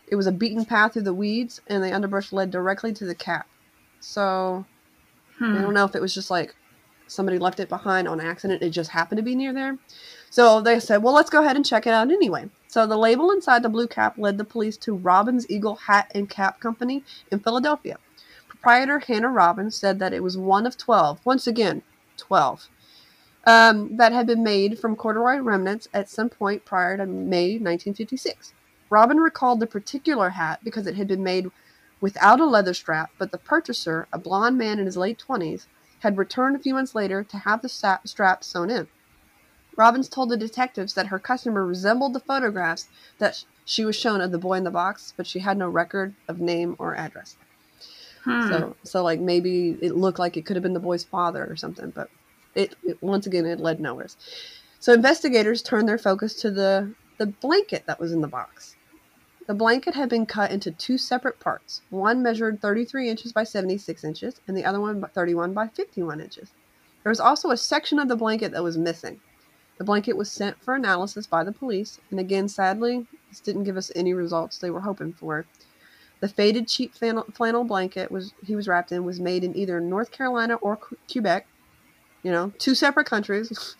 it 0.07 0.15
was 0.15 0.27
a 0.27 0.31
beaten 0.31 0.65
path 0.65 0.93
through 0.93 1.03
the 1.03 1.13
weeds, 1.13 1.61
and 1.67 1.83
the 1.83 1.93
underbrush 1.93 2.31
led 2.31 2.51
directly 2.51 2.93
to 2.93 3.05
the 3.05 3.15
cap. 3.15 3.47
So 3.99 4.65
I 5.53 5.57
Hmm. 5.57 5.61
don't 5.61 5.73
know 5.73 5.85
if 5.85 5.95
it 5.95 6.01
was 6.01 6.13
just 6.13 6.31
like 6.31 6.55
somebody 7.07 7.37
left 7.39 7.59
it 7.59 7.69
behind 7.69 8.07
on 8.07 8.21
accident. 8.21 8.61
It 8.63 8.69
just 8.71 8.91
happened 8.91 9.17
to 9.17 9.23
be 9.23 9.35
near 9.35 9.53
there. 9.53 9.77
So 10.29 10.61
they 10.61 10.79
said, 10.79 11.03
well, 11.03 11.13
let's 11.13 11.29
go 11.29 11.41
ahead 11.43 11.55
and 11.55 11.65
check 11.65 11.87
it 11.87 11.93
out 11.93 12.11
anyway. 12.11 12.49
So 12.71 12.87
the 12.87 12.95
label 12.95 13.31
inside 13.31 13.63
the 13.63 13.69
blue 13.69 13.85
cap 13.85 14.17
led 14.17 14.37
the 14.37 14.45
police 14.45 14.77
to 14.77 14.95
Robbins 14.95 15.45
Eagle 15.49 15.75
Hat 15.75 16.09
and 16.15 16.29
Cap 16.29 16.61
Company 16.61 17.03
in 17.29 17.39
Philadelphia. 17.39 17.97
Proprietor 18.47 18.99
Hannah 18.99 19.27
Robbins 19.27 19.75
said 19.75 19.99
that 19.99 20.13
it 20.13 20.23
was 20.23 20.37
one 20.37 20.65
of 20.65 20.77
12, 20.77 21.19
once 21.25 21.47
again, 21.47 21.81
12, 22.15 22.69
um, 23.45 23.97
that 23.97 24.13
had 24.13 24.25
been 24.25 24.41
made 24.41 24.79
from 24.79 24.95
corduroy 24.95 25.39
remnants 25.39 25.89
at 25.93 26.09
some 26.09 26.29
point 26.29 26.63
prior 26.63 26.95
to 26.95 27.05
May 27.05 27.55
1956. 27.57 28.53
Robin 28.89 29.17
recalled 29.17 29.59
the 29.59 29.67
particular 29.67 30.29
hat 30.29 30.61
because 30.63 30.87
it 30.87 30.95
had 30.95 31.09
been 31.09 31.23
made 31.23 31.51
without 31.99 32.39
a 32.39 32.45
leather 32.45 32.73
strap, 32.73 33.11
but 33.17 33.33
the 33.33 33.37
purchaser, 33.37 34.07
a 34.13 34.17
blond 34.17 34.57
man 34.57 34.79
in 34.79 34.85
his 34.85 34.95
late 34.95 35.21
20s, 35.27 35.65
had 35.99 36.17
returned 36.17 36.55
a 36.55 36.59
few 36.59 36.73
months 36.73 36.95
later 36.95 37.21
to 37.21 37.39
have 37.39 37.61
the 37.61 37.67
strap 37.67 38.45
sewn 38.45 38.69
in. 38.69 38.87
Robbins 39.77 40.09
told 40.09 40.29
the 40.29 40.37
detectives 40.37 40.93
that 40.93 41.07
her 41.07 41.19
customer 41.19 41.65
resembled 41.65 42.13
the 42.13 42.19
photographs 42.19 42.87
that 43.19 43.43
she 43.65 43.85
was 43.85 43.95
shown 43.95 44.21
of 44.21 44.31
the 44.31 44.37
boy 44.37 44.55
in 44.55 44.63
the 44.63 44.71
box, 44.71 45.13
but 45.15 45.27
she 45.27 45.39
had 45.39 45.57
no 45.57 45.69
record 45.69 46.13
of 46.27 46.39
name 46.39 46.75
or 46.77 46.95
address. 46.95 47.37
Hmm. 48.23 48.47
So, 48.47 48.75
so 48.83 49.03
like 49.03 49.19
maybe 49.19 49.77
it 49.81 49.95
looked 49.95 50.19
like 50.19 50.37
it 50.37 50.45
could 50.45 50.55
have 50.55 50.63
been 50.63 50.73
the 50.73 50.79
boy's 50.79 51.03
father 51.03 51.45
or 51.45 51.55
something, 51.55 51.91
but 51.91 52.09
it, 52.53 52.75
it 52.83 53.01
once 53.01 53.25
again 53.25 53.45
it 53.45 53.59
led 53.59 53.79
nowhere. 53.79 54.07
So 54.79 54.93
investigators 54.93 55.61
turned 55.61 55.87
their 55.87 55.97
focus 55.97 56.35
to 56.41 56.51
the 56.51 56.93
the 57.17 57.27
blanket 57.27 57.83
that 57.85 57.99
was 57.99 58.11
in 58.11 58.21
the 58.21 58.27
box. 58.27 58.75
The 59.47 59.53
blanket 59.53 59.95
had 59.95 60.09
been 60.09 60.25
cut 60.25 60.51
into 60.51 60.71
two 60.71 60.97
separate 60.97 61.39
parts. 61.39 61.81
One 61.89 62.23
measured 62.23 62.61
33 62.61 63.09
inches 63.09 63.31
by 63.31 63.43
76 63.43 64.03
inches, 64.03 64.39
and 64.47 64.55
the 64.55 64.65
other 64.65 64.79
one 64.79 65.01
31 65.01 65.53
by 65.53 65.67
51 65.67 66.19
inches. 66.19 66.51
There 67.03 67.09
was 67.09 67.19
also 67.19 67.49
a 67.49 67.57
section 67.57 67.99
of 67.99 68.07
the 68.07 68.15
blanket 68.15 68.51
that 68.51 68.63
was 68.63 68.77
missing. 68.77 69.19
The 69.81 69.85
blanket 69.85 70.15
was 70.15 70.31
sent 70.31 70.61
for 70.61 70.75
analysis 70.75 71.25
by 71.25 71.43
the 71.43 71.51
police, 71.51 71.99
and 72.11 72.19
again, 72.19 72.47
sadly, 72.47 73.07
this 73.29 73.39
didn't 73.39 73.63
give 73.63 73.77
us 73.77 73.91
any 73.95 74.13
results 74.13 74.59
they 74.59 74.69
were 74.69 74.81
hoping 74.81 75.11
for. 75.11 75.47
The 76.19 76.27
faded 76.27 76.67
cheap 76.67 76.93
flannel, 76.93 77.63
blanket 77.63 78.11
was 78.11 78.35
he 78.45 78.55
was 78.55 78.67
wrapped 78.67 78.91
in 78.91 79.05
was 79.05 79.19
made 79.19 79.43
in 79.43 79.57
either 79.57 79.79
North 79.79 80.11
Carolina 80.11 80.53
or 80.57 80.77
Quebec, 81.11 81.47
you 82.21 82.29
know, 82.29 82.53
two 82.59 82.75
separate 82.75 83.07
countries. 83.07 83.75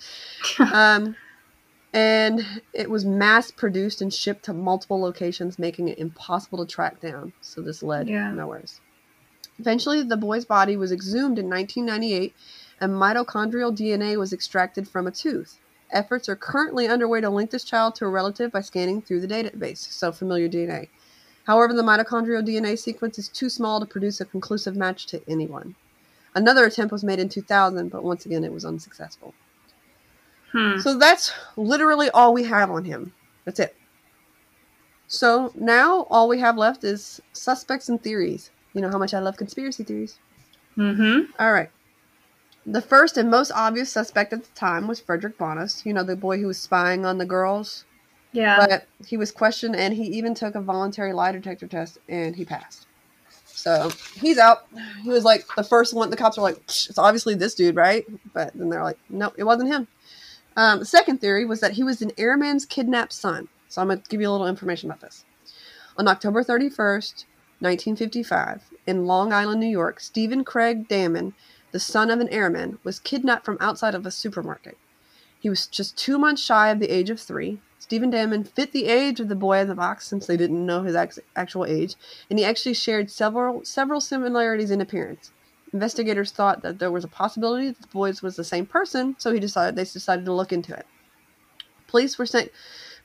um, 0.74 1.16
and 1.94 2.48
it 2.74 2.90
was 2.90 3.06
mass 3.06 3.52
produced 3.52 4.02
and 4.02 4.12
shipped 4.12 4.46
to 4.46 4.56
multiple 4.56 5.00
locations, 5.00 5.60
making 5.60 5.88
it 5.88 6.00
impossible 6.00 6.66
to 6.66 6.74
track 6.74 7.00
down. 7.00 7.32
So 7.42 7.62
this 7.62 7.84
led 7.84 8.10
yeah. 8.10 8.32
nowhere. 8.32 8.64
Eventually, 9.60 10.02
the 10.02 10.18
boy's 10.18 10.46
body 10.46 10.76
was 10.76 10.92
exhumed 10.92 11.38
in 11.38 11.48
1998, 11.48 12.34
and 12.80 12.94
mitochondrial 12.94 13.72
DNA 13.72 14.18
was 14.18 14.34
extracted 14.34 14.88
from 14.88 15.06
a 15.06 15.12
tooth. 15.12 15.60
Efforts 15.92 16.30
are 16.30 16.36
currently 16.36 16.88
underway 16.88 17.22
to 17.22 17.30
link 17.30 17.52
this 17.52 17.64
child 17.64 17.96
to 17.96 18.06
a 18.06 18.10
relative 18.10 18.52
by 18.52 18.62
scanning 18.62 19.02
through 19.02 19.22
the 19.22 19.28
database, 19.28 19.78
so 19.78 20.12
familiar 20.12 20.48
DNA. 20.48 20.88
However, 21.46 21.74
the 21.74 21.82
mitochondrial 21.82 22.48
DNA 22.48 22.78
sequence 22.78 23.18
is 23.20 23.28
too 23.28 23.50
small 23.50 23.80
to 23.80 23.86
produce 23.86 24.22
a 24.22 24.26
conclusive 24.26 24.76
match 24.76 25.08
to 25.08 25.22
anyone. 25.28 25.76
Another 26.36 26.66
attempt 26.66 26.92
was 26.92 27.04
made 27.04 27.20
in 27.20 27.30
2000, 27.30 27.90
but 27.90 28.04
once 28.04 28.26
again, 28.26 28.44
it 28.44 28.54
was 28.54 28.64
unsuccessful. 28.64 29.34
Hmm. 30.52 30.80
So 30.80 30.98
that's 30.98 31.34
literally 31.58 32.10
all 32.12 32.34
we 32.34 32.44
have 32.44 32.72
on 32.72 32.86
him. 32.86 33.14
That's 33.46 33.60
it. 33.60 33.76
So 35.08 35.52
now 35.56 36.04
all 36.10 36.30
we 36.30 36.40
have 36.40 36.58
left 36.58 36.84
is 36.84 37.22
suspects 37.34 37.90
and 37.90 38.02
theories. 38.02 38.50
You 38.74 38.82
know 38.82 38.90
how 38.90 38.98
much 38.98 39.14
I 39.14 39.20
love 39.20 39.36
conspiracy 39.36 39.84
theories. 39.84 40.20
Mm-hmm. 40.78 41.32
All 41.38 41.52
right. 41.52 41.70
The 42.66 42.82
first 42.82 43.18
and 43.18 43.30
most 43.30 43.52
obvious 43.52 43.92
suspect 43.92 44.34
at 44.34 44.44
the 44.44 44.52
time 44.54 44.88
was 44.88 45.00
Frederick 45.00 45.38
Bonus. 45.38 45.86
You 45.86 45.94
know 45.94 46.04
the 46.04 46.16
boy 46.16 46.40
who 46.40 46.48
was 46.48 46.60
spying 46.60 47.06
on 47.06 47.18
the 47.18 47.26
girls. 47.26 47.86
Yeah. 48.34 48.66
But 48.66 48.88
he 49.06 49.18
was 49.18 49.32
questioned, 49.32 49.76
and 49.76 49.94
he 49.94 50.04
even 50.04 50.34
took 50.34 50.56
a 50.56 50.62
voluntary 50.62 51.14
lie 51.14 51.32
detector 51.32 51.68
test, 51.68 51.98
and 52.08 52.36
he 52.36 52.46
passed. 52.46 52.88
So 53.46 53.92
he's 54.16 54.38
out. 54.38 54.68
He 55.04 55.10
was 55.10 55.24
like 55.24 55.46
the 55.56 55.64
first 55.64 55.94
one. 55.94 56.10
The 56.10 56.18
cops 56.18 56.38
were 56.38 56.44
like, 56.44 56.58
"It's 56.64 56.98
obviously 56.98 57.36
this 57.36 57.56
dude, 57.56 57.76
right?" 57.76 58.06
But 58.34 58.54
then 58.54 58.70
they're 58.70 58.84
like, 58.84 58.98
"No, 59.10 59.34
it 59.38 59.44
wasn't 59.44 59.70
him." 59.70 59.88
Um, 60.56 60.80
the 60.80 60.86
second 60.86 61.20
theory 61.20 61.46
was 61.46 61.60
that 61.60 61.74
he 61.74 61.84
was 61.84 62.02
an 62.02 62.12
airman's 62.18 62.66
kidnapped 62.66 63.14
son. 63.14 63.48
So 63.68 63.82
I'm 63.82 63.88
going 63.88 64.02
to 64.02 64.10
give 64.10 64.20
you 64.20 64.30
a 64.30 64.32
little 64.32 64.48
information 64.48 64.90
about 64.90 65.02
this. 65.02 65.24
On 65.98 66.08
October 66.08 66.44
31st, 66.44 67.26
1955, 67.60 68.64
in 68.88 69.06
Long 69.06 69.32
Island, 69.32 69.60
New 69.60 69.68
York, 69.68 70.00
Stephen 70.00 70.44
Craig 70.44 70.88
Damon, 70.88 71.34
the 71.72 71.80
son 71.80 72.10
of 72.10 72.20
an 72.20 72.30
airman, 72.30 72.80
was 72.84 73.00
kidnapped 73.00 73.46
from 73.46 73.58
outside 73.60 73.96
of 73.96 74.06
a 74.06 74.12
supermarket. 74.12 74.78
He 75.40 75.50
was 75.50 75.68
just 75.68 75.98
two 75.98 76.18
months 76.20 76.42
shy 76.42 76.70
of 76.70 76.80
the 76.80 76.90
age 76.90 77.10
of 77.10 77.20
three. 77.20 77.60
Stephen 77.80 78.12
Damon 78.12 78.44
fit 78.44 78.72
the 78.72 78.86
age 78.86 79.20
of 79.20 79.28
the 79.28 79.36
boy 79.36 79.60
in 79.60 79.68
the 79.68 79.76
box 79.76 80.08
since 80.08 80.28
they 80.28 80.38
didn't 80.38 80.66
know 80.66 80.84
his 80.84 80.96
actual 81.36 81.66
age, 81.66 81.96
and 82.30 82.38
he 82.38 82.46
actually 82.46 82.76
shared 82.76 83.10
several 83.10 83.66
several 83.66 84.00
similarities 84.00 84.72
in 84.72 84.82
appearance. 84.82 85.32
Investigators 85.74 86.32
thought 86.32 86.62
that 86.62 86.80
there 86.80 86.92
was 86.92 87.04
a 87.04 87.08
possibility 87.08 87.70
that 87.70 87.82
the 87.82 87.88
boys 87.88 88.22
was 88.22 88.36
the 88.36 88.44
same 88.44 88.66
person, 88.66 89.16
so 89.18 89.34
he 89.34 89.40
decided 89.40 89.76
they 89.76 89.84
decided 89.84 90.26
to 90.26 90.34
look 90.34 90.54
into 90.54 90.74
it. 90.74 90.86
Police 91.88 92.18
were 92.18 92.26
sent 92.26 92.52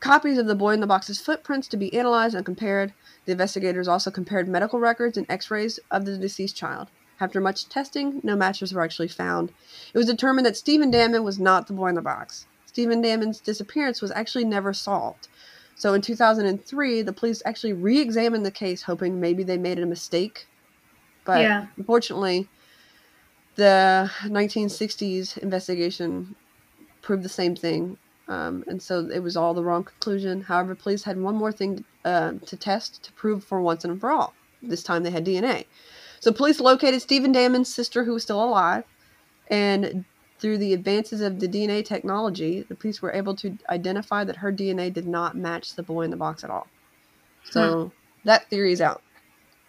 copies 0.01 0.37
of 0.37 0.47
the 0.47 0.55
boy 0.55 0.75
in 0.75 0.81
the 0.81 0.87
box's 0.87 1.21
footprints 1.21 1.69
to 1.69 1.77
be 1.77 1.95
analyzed 1.95 2.35
and 2.35 2.45
compared. 2.45 2.93
The 3.25 3.33
investigators 3.33 3.89
also 3.89 4.11
compared 4.11 4.47
medical 4.47 4.79
records 4.79 5.17
and 5.17 5.27
x-rays 5.31 5.81
of 5.91 6.05
the 6.05 6.19
deceased 6.19 6.55
child. 6.55 6.89
After 7.19 7.41
much 7.41 7.69
testing, 7.69 8.21
no 8.23 8.37
matches 8.37 8.75
were 8.75 8.83
actually 8.83 9.09
found. 9.09 9.53
It 9.95 9.99
was 9.99 10.07
determined 10.07 10.47
that 10.47 10.57
Stephen 10.57 10.91
Damon 10.91 11.25
was 11.25 11.39
not 11.39 11.67
the 11.67 11.73
boy 11.73 11.89
in 11.89 11.95
the 11.95 12.03
box. 12.03 12.47
Stephen 12.67 13.01
Damon's 13.01 13.41
disappearance 13.41 14.03
was 14.03 14.11
actually 14.11 14.45
never 14.45 14.75
solved. 14.75 15.29
So 15.77 15.95
in 15.95 16.03
2003, 16.03 17.03
the 17.03 17.13
police 17.13 17.43
actually 17.45 17.73
re 17.73 18.01
examined 18.01 18.45
the 18.45 18.51
case, 18.51 18.83
hoping 18.83 19.21
maybe 19.21 19.43
they 19.43 19.57
made 19.57 19.79
a 19.79 19.87
mistake. 19.87 20.47
But 21.25 21.41
yeah. 21.41 21.67
unfortunately, 21.77 22.49
the 23.57 24.11
1960s 24.25 25.39
investigation 25.39 26.35
proved 27.03 27.23
the 27.23 27.29
same 27.29 27.57
thing. 27.57 27.99
Um, 28.29 28.65
and 28.67 28.83
so 28.83 29.09
it 29.09 29.21
was 29.21 29.37
all 29.37 29.55
the 29.55 29.63
wrong 29.63 29.85
conclusion. 29.85 30.43
However, 30.43 30.75
police 30.75 31.05
had 31.05 31.19
one 31.19 31.37
more 31.37 31.53
thing 31.53 31.85
uh, 32.05 32.33
to 32.45 32.57
test 32.57 33.03
to 33.05 33.13
prove 33.13 33.45
for 33.45 33.61
once 33.61 33.85
and 33.85 34.01
for 34.01 34.11
all. 34.11 34.35
This 34.63 34.83
time 34.83 35.03
they 35.03 35.11
had 35.11 35.25
DNA. 35.25 35.67
So 36.27 36.33
police 36.33 36.59
located 36.59 37.01
Stephen 37.01 37.31
Damon's 37.31 37.73
sister, 37.73 38.03
who 38.03 38.13
was 38.13 38.25
still 38.25 38.43
alive, 38.43 38.83
and 39.47 40.05
through 40.41 40.59
the 40.59 40.73
advances 40.73 41.21
of 41.21 41.39
the 41.39 41.47
DNA 41.47 41.85
technology, 41.85 42.63
the 42.63 42.75
police 42.75 43.01
were 43.01 43.13
able 43.13 43.37
to 43.37 43.57
identify 43.71 44.25
that 44.25 44.39
her 44.39 44.53
DNA 44.53 44.93
did 44.93 45.07
not 45.07 45.37
match 45.37 45.77
the 45.77 45.85
boy 45.85 46.03
in 46.03 46.11
the 46.11 46.17
box 46.17 46.43
at 46.43 46.51
all. 46.51 46.67
So 47.45 47.85
hmm. 47.85 47.89
that 48.25 48.51
theory 48.51 48.73
is 48.73 48.81
out. 48.81 49.03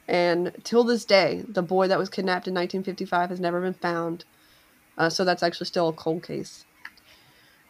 And 0.08 0.52
till 0.63 0.84
this 0.84 1.06
day, 1.06 1.46
the 1.48 1.62
boy 1.62 1.89
that 1.89 2.00
was 2.00 2.10
kidnapped 2.10 2.48
in 2.48 2.56
1955 2.56 3.30
has 3.30 3.39
never 3.39 3.62
been 3.62 3.76
found. 3.76 4.26
Uh, 4.98 5.12
so 5.12 5.24
that's 5.24 5.43
actually 5.43 5.67
still 5.67 5.89
a 5.89 5.93
cold 5.93 6.24
case. 6.24 6.65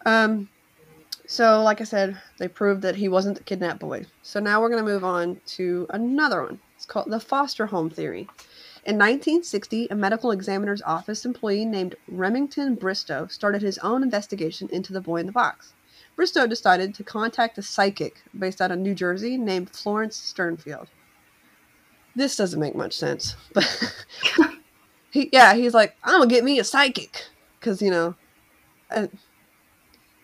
Um, 0.05 0.47
so, 1.25 1.61
like 1.61 1.81
I 1.81 1.83
said, 1.83 2.21
they 2.37 2.47
proved 2.47 2.83
that 2.83 2.95
he 2.95 3.09
wasn't 3.09 3.37
the 3.37 3.43
kidnapped 3.43 3.81
boy. 3.81 4.05
So 4.23 4.39
now 4.39 4.61
we're 4.61 4.69
going 4.69 4.85
to 4.85 4.89
move 4.89 5.03
on 5.03 5.41
to 5.57 5.87
another 5.89 6.43
one. 6.43 6.61
It's 6.77 6.85
called 6.85 7.11
the 7.11 7.19
foster 7.19 7.65
home 7.65 7.89
theory. 7.89 8.29
In 8.87 8.95
1960, 8.95 9.89
a 9.91 9.95
medical 9.95 10.31
examiner's 10.31 10.81
office 10.81 11.25
employee 11.25 11.65
named 11.65 11.95
Remington 12.07 12.75
Bristow 12.75 13.27
started 13.27 13.61
his 13.61 13.77
own 13.79 14.01
investigation 14.01 14.69
into 14.71 14.93
the 14.93 15.01
boy 15.01 15.17
in 15.17 15.25
the 15.25 15.33
box. 15.33 15.73
Bristow 16.15 16.47
decided 16.47 16.95
to 16.95 17.03
contact 17.03 17.57
a 17.57 17.61
psychic 17.61 18.23
based 18.39 18.61
out 18.61 18.71
of 18.71 18.79
New 18.79 18.95
Jersey 18.95 19.37
named 19.37 19.71
Florence 19.71 20.17
Sternfeld. 20.33 20.87
this 22.15 22.37
doesn't 22.37 22.61
make 22.61 22.75
much 22.75 22.93
sense. 22.93 23.35
But 23.53 23.93
he, 25.11 25.29
yeah, 25.33 25.53
he's 25.53 25.73
like, 25.73 25.97
I'm 26.05 26.21
gonna 26.21 26.29
get 26.29 26.45
me 26.45 26.57
a 26.59 26.63
psychic 26.63 27.25
because 27.59 27.81
you 27.81 27.91
know, 27.91 28.15
I, 28.89 29.09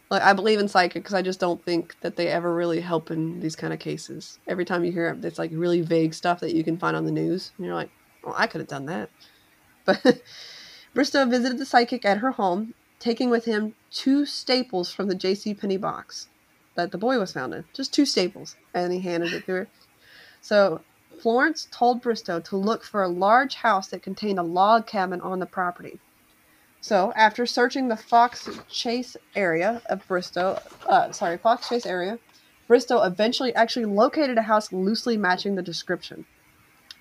like 0.10 0.22
I 0.22 0.32
believe 0.32 0.60
in 0.60 0.70
psychics. 0.70 1.12
I 1.12 1.22
just 1.22 1.42
don't 1.42 1.62
think 1.66 1.98
that 2.00 2.16
they 2.16 2.30
ever 2.30 2.56
really 2.56 2.80
help 2.80 3.12
in 3.12 3.42
these 3.42 3.58
kind 3.58 3.74
of 3.74 3.80
cases. 3.80 4.40
Every 4.48 4.64
time 4.64 4.86
you 4.86 4.94
hear 4.94 5.10
it, 5.10 5.26
it's 5.26 5.38
like 5.38 5.52
really 5.54 5.82
vague 5.82 6.14
stuff 6.14 6.40
that 6.40 6.56
you 6.56 6.64
can 6.64 6.78
find 6.78 6.96
on 6.96 7.04
the 7.04 7.12
news, 7.12 7.52
and 7.58 7.66
you're 7.66 7.76
like, 7.76 7.90
well, 8.24 8.36
I 8.38 8.48
could 8.48 8.62
have 8.62 8.68
done 8.68 8.86
that. 8.86 9.10
But 9.86 10.22
Bristow 10.94 11.26
visited 11.26 11.58
the 11.58 11.66
psychic 11.66 12.06
at 12.06 12.20
her 12.20 12.32
home, 12.32 12.74
taking 13.00 13.30
with 13.30 13.46
him 13.46 13.76
two 13.92 14.26
staples 14.26 14.92
from 14.94 15.08
the 15.08 15.16
J.C. 15.16 15.54
Penney 15.54 15.78
box 15.78 16.30
that 16.76 16.92
the 16.92 16.98
boy 16.98 17.20
was 17.20 17.34
found 17.34 17.54
in. 17.54 17.66
Just 17.74 17.94
two 17.94 18.06
staples, 18.06 18.56
and 18.74 18.92
he 18.92 19.00
handed 19.00 19.34
it 19.34 19.46
to 19.46 19.52
her. 19.52 19.68
So 20.42 20.82
Florence 21.20 21.68
told 21.72 22.02
Bristow 22.02 22.40
to 22.42 22.58
look 22.58 22.84
for 22.84 23.04
a 23.04 23.08
large 23.08 23.56
house 23.56 23.88
that 23.90 24.04
contained 24.04 24.40
a 24.40 24.44
log 24.44 24.88
cabin 24.88 25.22
on 25.22 25.40
the 25.40 25.46
property. 25.46 26.00
So, 26.82 27.14
after 27.16 27.46
searching 27.46 27.88
the 27.88 27.96
Fox 27.96 28.50
Chase 28.70 29.16
area 29.36 29.82
of 29.86 30.06
Bristow, 30.06 30.62
uh, 30.86 31.14
sorry, 31.14 31.38
Fox 31.38 31.70
Chase 31.70 31.86
area, 31.86 32.20
Bristow 32.68 33.04
eventually 33.04 33.56
actually 33.56 33.86
located 33.86 34.38
a 34.38 34.42
house 34.42 34.74
loosely 34.74 35.16
matching 35.16 35.56
the 35.56 35.62
description. 35.62 36.26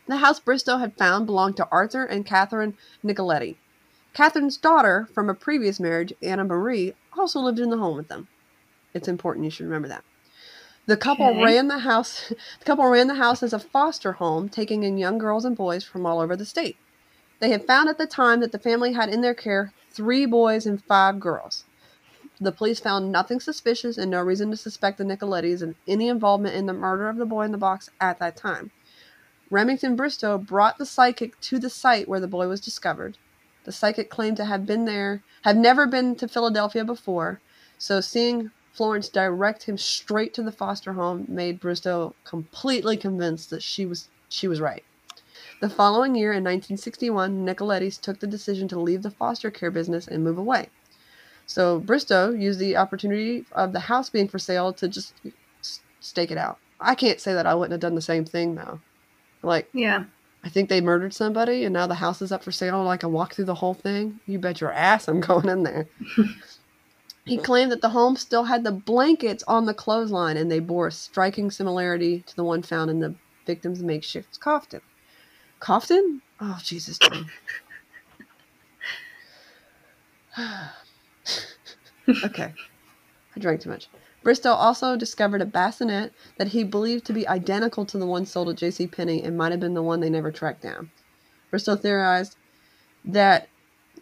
The 0.07 0.17
house 0.17 0.41
Bristow 0.41 0.79
had 0.79 0.97
found 0.97 1.27
belonged 1.27 1.57
to 1.59 1.69
Arthur 1.71 2.05
and 2.05 2.27
Catherine 2.27 2.77
Nicoletti. 3.05 3.57
Catherine's 4.15 4.57
daughter 4.57 5.09
from 5.15 5.31
a 5.31 5.35
previous 5.35 5.79
marriage, 5.79 6.13
Anna 6.21 6.45
Marie, 6.45 6.95
also 7.17 7.41
lived 7.41 7.61
in 7.61 7.71
the 7.71 7.79
home 7.79 7.97
with 7.97 8.09
them. 8.09 8.29
It's 8.95 9.09
important 9.09 9.45
you 9.45 9.51
should 9.51 9.67
remember 9.67 9.89
that. 9.89 10.05
The 10.87 10.97
couple 10.97 11.29
okay. 11.29 11.45
ran 11.45 11.69
the 11.69 11.79
house. 11.79 12.33
The 12.59 12.65
couple 12.65 12.87
ran 12.89 13.07
the 13.07 13.15
house 13.15 13.43
as 13.43 13.53
a 13.53 13.59
foster 13.59 14.15
home, 14.15 14.49
taking 14.49 14.83
in 14.83 14.99
young 14.99 15.19
girls 15.19 15.45
and 15.45 15.57
boys 15.57 15.85
from 15.85 16.05
all 16.05 16.21
over 16.21 16.35
the 16.35 16.45
state. 16.45 16.77
They 17.39 17.51
had 17.51 17.67
found 17.67 17.89
at 17.89 17.99
the 17.99 18.07
time 18.07 18.41
that 18.41 18.53
the 18.53 18.59
family 18.59 18.93
had 18.93 19.09
in 19.09 19.21
their 19.21 19.35
care 19.35 19.73
three 19.91 20.27
boys 20.27 20.67
and 20.67 20.83
five 20.85 21.21
girls. 21.21 21.65
The 22.41 22.53
police 22.53 22.81
found 22.81 23.13
nothing 23.13 23.39
suspicious 23.39 23.97
and 23.97 24.11
no 24.11 24.21
reason 24.21 24.51
to 24.51 24.57
suspect 24.57 24.99
the 24.99 25.05
Nicolettis 25.05 25.63
of 25.63 25.77
any 25.87 26.09
involvement 26.09 26.57
in 26.57 26.67
the 26.67 26.73
murder 26.73 27.09
of 27.09 27.17
the 27.17 27.27
boy 27.27 27.43
in 27.43 27.53
the 27.53 27.59
box 27.59 27.89
at 28.01 28.19
that 28.19 28.37
time. 28.37 28.73
Remington 29.53 29.97
Bristow 29.97 30.39
brought 30.39 30.79
the 30.79 30.87
psychic 30.87 31.39
to 31.43 31.59
the 31.59 31.69
site 31.69 32.09
where 32.09 32.21
the 32.21 32.27
boy 32.27 32.49
was 32.49 32.59
discovered. 32.59 33.19
The 33.65 33.73
psychic 33.73 34.09
claimed 34.09 34.39
to 34.39 34.47
have 34.47 34.65
been 34.65 34.87
there, 34.87 35.23
had 35.43 35.59
never 35.59 35.87
been 35.87 36.17
to 36.17 36.27
Philadelphia 36.27 36.87
before, 36.87 37.39
so 37.77 38.01
seeing 38.01 38.51
Florence 38.73 39.11
direct 39.11 39.65
him 39.65 39.77
straight 39.77 40.33
to 40.33 40.43
the 40.43 40.53
foster 40.53 40.95
home 40.95 41.27
made 41.29 41.61
Bristow 41.61 42.15
completely 42.25 42.97
convinced 42.97 43.51
that 43.51 43.63
she 43.63 43.85
was 43.85 44.09
she 44.31 44.49
was 44.49 44.59
right. 44.59 44.85
The 45.61 45.69
following 45.69 46.15
year, 46.15 46.33
in 46.33 46.43
1961, 46.43 47.45
Nicoletti's 47.45 47.99
took 47.99 48.21
the 48.21 48.27
decision 48.27 48.69
to 48.69 48.81
leave 48.81 49.03
the 49.03 49.11
foster 49.11 49.51
care 49.51 49.71
business 49.71 50.09
and 50.09 50.25
move 50.25 50.39
away. 50.39 50.71
So 51.45 51.79
Bristow 51.79 52.31
used 52.31 52.59
the 52.59 52.79
opportunity 52.79 53.45
of 53.53 53.75
the 53.75 53.81
house 53.81 54.09
being 54.09 54.29
for 54.29 54.39
sale 54.39 54.73
to 54.73 54.89
just 54.89 55.13
stake 56.01 56.31
it 56.31 56.39
out. 56.39 56.57
I 56.81 56.95
can't 56.95 57.21
say 57.21 57.35
that 57.35 57.47
I 57.47 57.55
wouldn't 57.55 57.73
have 57.73 57.81
done 57.81 57.97
the 57.97 58.01
same 58.01 58.25
thing 58.25 58.55
though. 58.55 58.81
Like, 59.43 59.69
yeah, 59.73 60.05
I 60.45 60.49
think 60.49 60.69
they 60.69 60.81
murdered 60.81 61.15
somebody 61.15 61.65
and 61.65 61.73
now 61.73 61.87
the 61.87 61.95
house 61.97 62.23
is 62.23 62.33
up 62.33 62.43
for 62.43 62.53
sale. 62.53 62.83
Like, 62.83 63.05
I 63.05 63.09
walk 63.09 63.35
through 63.35 63.47
the 63.47 63.57
whole 63.57 63.75
thing. 63.75 64.21
You 64.27 64.39
bet 64.39 64.61
your 64.61 64.73
ass 64.73 65.09
I'm 65.09 65.21
going 65.29 65.49
in 65.49 65.63
there. 65.63 65.87
He 67.25 67.39
claimed 67.39 67.71
that 67.71 67.81
the 67.81 67.91
home 67.91 68.17
still 68.17 68.43
had 68.45 68.65
the 68.65 68.73
blankets 68.73 69.45
on 69.47 69.67
the 69.67 69.75
clothesline 69.75 70.37
and 70.37 70.51
they 70.51 70.59
bore 70.59 70.89
a 70.89 70.93
striking 70.93 71.53
similarity 71.53 72.25
to 72.27 72.35
the 72.35 72.43
one 72.43 72.63
found 72.63 72.91
in 72.91 72.99
the 72.99 73.15
victim's 73.47 73.81
makeshift 73.81 74.41
coffin. 74.41 74.81
Coffin? 75.61 76.21
Oh, 76.41 76.59
Jesus. 76.61 76.99
okay. 82.25 82.53
I 83.37 83.41
drank 83.41 83.61
too 83.61 83.71
much. 83.71 83.87
Bristow 84.23 84.51
also 84.51 84.97
discovered 84.97 85.43
a 85.43 85.47
bassinet 85.47 86.13
that 86.39 86.49
he 86.49 86.65
believed 86.65 87.05
to 87.07 87.13
be 87.13 87.27
identical 87.27 87.85
to 87.87 87.99
the 87.99 88.07
one 88.07 88.25
sold 88.25 88.49
at 88.49 88.57
J.C. 88.57 88.87
Penney 88.87 89.23
and 89.23 89.37
might 89.37 89.51
have 89.51 89.61
been 89.61 89.75
the 89.75 89.83
one 89.83 90.01
they 90.01 90.11
never 90.11 90.31
tracked 90.31 90.63
down. 90.63 90.91
Bristow 91.51 91.77
theorized 91.77 92.37
that, 93.05 93.49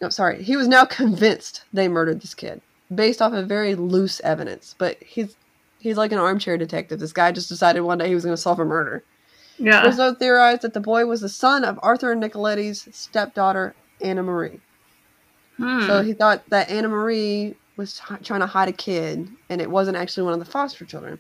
no, 0.01 0.09
sorry, 0.09 0.43
he 0.43 0.57
was 0.57 0.69
now 0.69 0.85
convinced 0.87 1.65
they 1.73 1.89
murdered 1.89 2.21
this 2.21 2.35
kid 2.35 2.61
based 2.95 3.23
off 3.23 3.33
of 3.33 3.49
very 3.49 3.75
loose 3.75 4.21
evidence. 4.21 4.75
But 4.79 5.03
he's 5.03 5.37
he's 5.79 5.97
like 5.97 6.13
an 6.13 6.19
armchair 6.19 6.59
detective. 6.59 7.01
This 7.01 7.13
guy 7.13 7.33
just 7.33 7.49
decided 7.49 7.81
one 7.81 7.99
day 7.99 8.09
he 8.09 8.15
was 8.15 8.25
going 8.25 8.37
to 8.37 8.41
solve 8.41 8.61
a 8.61 8.65
murder. 8.65 9.05
Yeah. 9.59 9.83
Bristow 9.83 10.15
theorized 10.15 10.63
that 10.63 10.75
the 10.75 10.81
boy 10.81 11.07
was 11.07 11.21
the 11.21 11.29
son 11.29 11.65
of 11.65 11.79
Arthur 11.83 12.15
Nicoletti's 12.15 12.89
stepdaughter, 12.93 13.75
Anna 14.01 14.23
Marie. 14.23 14.61
Hmm. 15.57 15.87
So 15.87 16.03
he 16.03 16.15
thought 16.15 16.49
that 16.49 16.71
Anna 16.71 16.89
Marie 16.89 17.57
was 17.77 18.01
trying 18.23 18.41
to 18.41 18.47
hide 18.47 18.69
a 18.69 18.73
kid, 18.73 19.29
and 19.49 19.61
it 19.61 19.71
wasn't 19.71 19.97
actually 19.97 20.25
one 20.25 20.33
of 20.33 20.39
the 20.39 20.51
foster 20.51 20.85
children. 20.85 21.19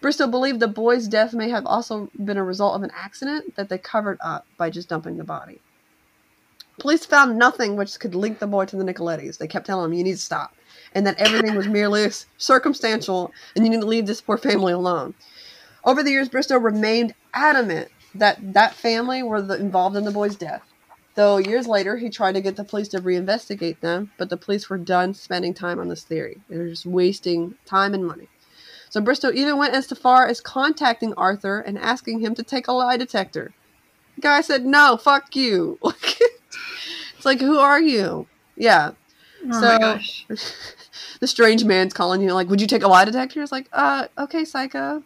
Bristow 0.00 0.28
believed 0.28 0.60
the 0.60 0.68
boy's 0.68 1.08
death 1.08 1.34
may 1.34 1.50
have 1.50 1.66
also 1.66 2.08
been 2.24 2.36
a 2.36 2.44
result 2.44 2.76
of 2.76 2.82
an 2.82 2.92
accident 2.94 3.56
that 3.56 3.68
they 3.68 3.78
covered 3.78 4.18
up 4.20 4.46
by 4.56 4.70
just 4.70 4.88
dumping 4.88 5.16
the 5.16 5.24
body. 5.24 5.60
Police 6.78 7.04
found 7.04 7.36
nothing 7.36 7.74
which 7.74 7.98
could 7.98 8.14
link 8.14 8.38
the 8.38 8.46
boy 8.46 8.64
to 8.66 8.76
the 8.76 8.84
Nicolettis. 8.84 9.38
They 9.38 9.48
kept 9.48 9.66
telling 9.66 9.86
him, 9.86 9.98
you 9.98 10.04
need 10.04 10.12
to 10.12 10.18
stop. 10.18 10.54
And 10.94 11.04
that 11.06 11.18
everything 11.18 11.56
was 11.56 11.66
merely 11.66 12.08
circumstantial, 12.38 13.32
and 13.56 13.64
you 13.64 13.70
need 13.70 13.80
to 13.80 13.86
leave 13.86 14.06
this 14.06 14.20
poor 14.20 14.38
family 14.38 14.72
alone. 14.72 15.14
Over 15.84 16.02
the 16.04 16.10
years, 16.10 16.28
Bristow 16.28 16.58
remained 16.58 17.14
adamant 17.34 17.88
that 18.14 18.38
that 18.54 18.74
family 18.74 19.22
were 19.22 19.42
the, 19.42 19.54
involved 19.54 19.96
in 19.96 20.04
the 20.04 20.10
boy's 20.12 20.36
death. 20.36 20.62
Though 21.18 21.38
years 21.38 21.66
later, 21.66 21.96
he 21.96 22.10
tried 22.10 22.36
to 22.36 22.40
get 22.40 22.54
the 22.54 22.62
police 22.62 22.86
to 22.90 23.00
reinvestigate 23.00 23.80
them, 23.80 24.12
but 24.18 24.30
the 24.30 24.36
police 24.36 24.70
were 24.70 24.78
done 24.78 25.14
spending 25.14 25.52
time 25.52 25.80
on 25.80 25.88
this 25.88 26.04
theory. 26.04 26.42
They 26.48 26.56
were 26.56 26.68
just 26.68 26.86
wasting 26.86 27.56
time 27.64 27.92
and 27.92 28.06
money. 28.06 28.28
So 28.88 29.00
Bristow 29.00 29.32
even 29.32 29.58
went 29.58 29.74
as 29.74 29.88
far 29.88 30.28
as 30.28 30.40
contacting 30.40 31.12
Arthur 31.14 31.58
and 31.58 31.76
asking 31.76 32.20
him 32.20 32.36
to 32.36 32.44
take 32.44 32.68
a 32.68 32.72
lie 32.72 32.96
detector. 32.96 33.52
The 34.14 34.20
guy 34.20 34.42
said, 34.42 34.64
"No, 34.64 34.96
fuck 34.96 35.34
you." 35.34 35.80
it's 35.82 37.24
like, 37.24 37.40
who 37.40 37.58
are 37.58 37.82
you? 37.82 38.28
Yeah. 38.54 38.92
oh 39.44 39.60
so- 39.60 39.72
my 39.72 39.78
gosh. 39.78 40.24
the 41.18 41.26
strange 41.26 41.64
man's 41.64 41.94
calling 41.94 42.20
you, 42.20 42.32
like, 42.32 42.48
"Would 42.48 42.60
you 42.60 42.68
take 42.68 42.84
a 42.84 42.88
lie 42.88 43.04
detector?" 43.04 43.42
It's 43.42 43.50
like, 43.50 43.68
uh, 43.72 44.06
okay, 44.16 44.44
psycho. 44.44 45.02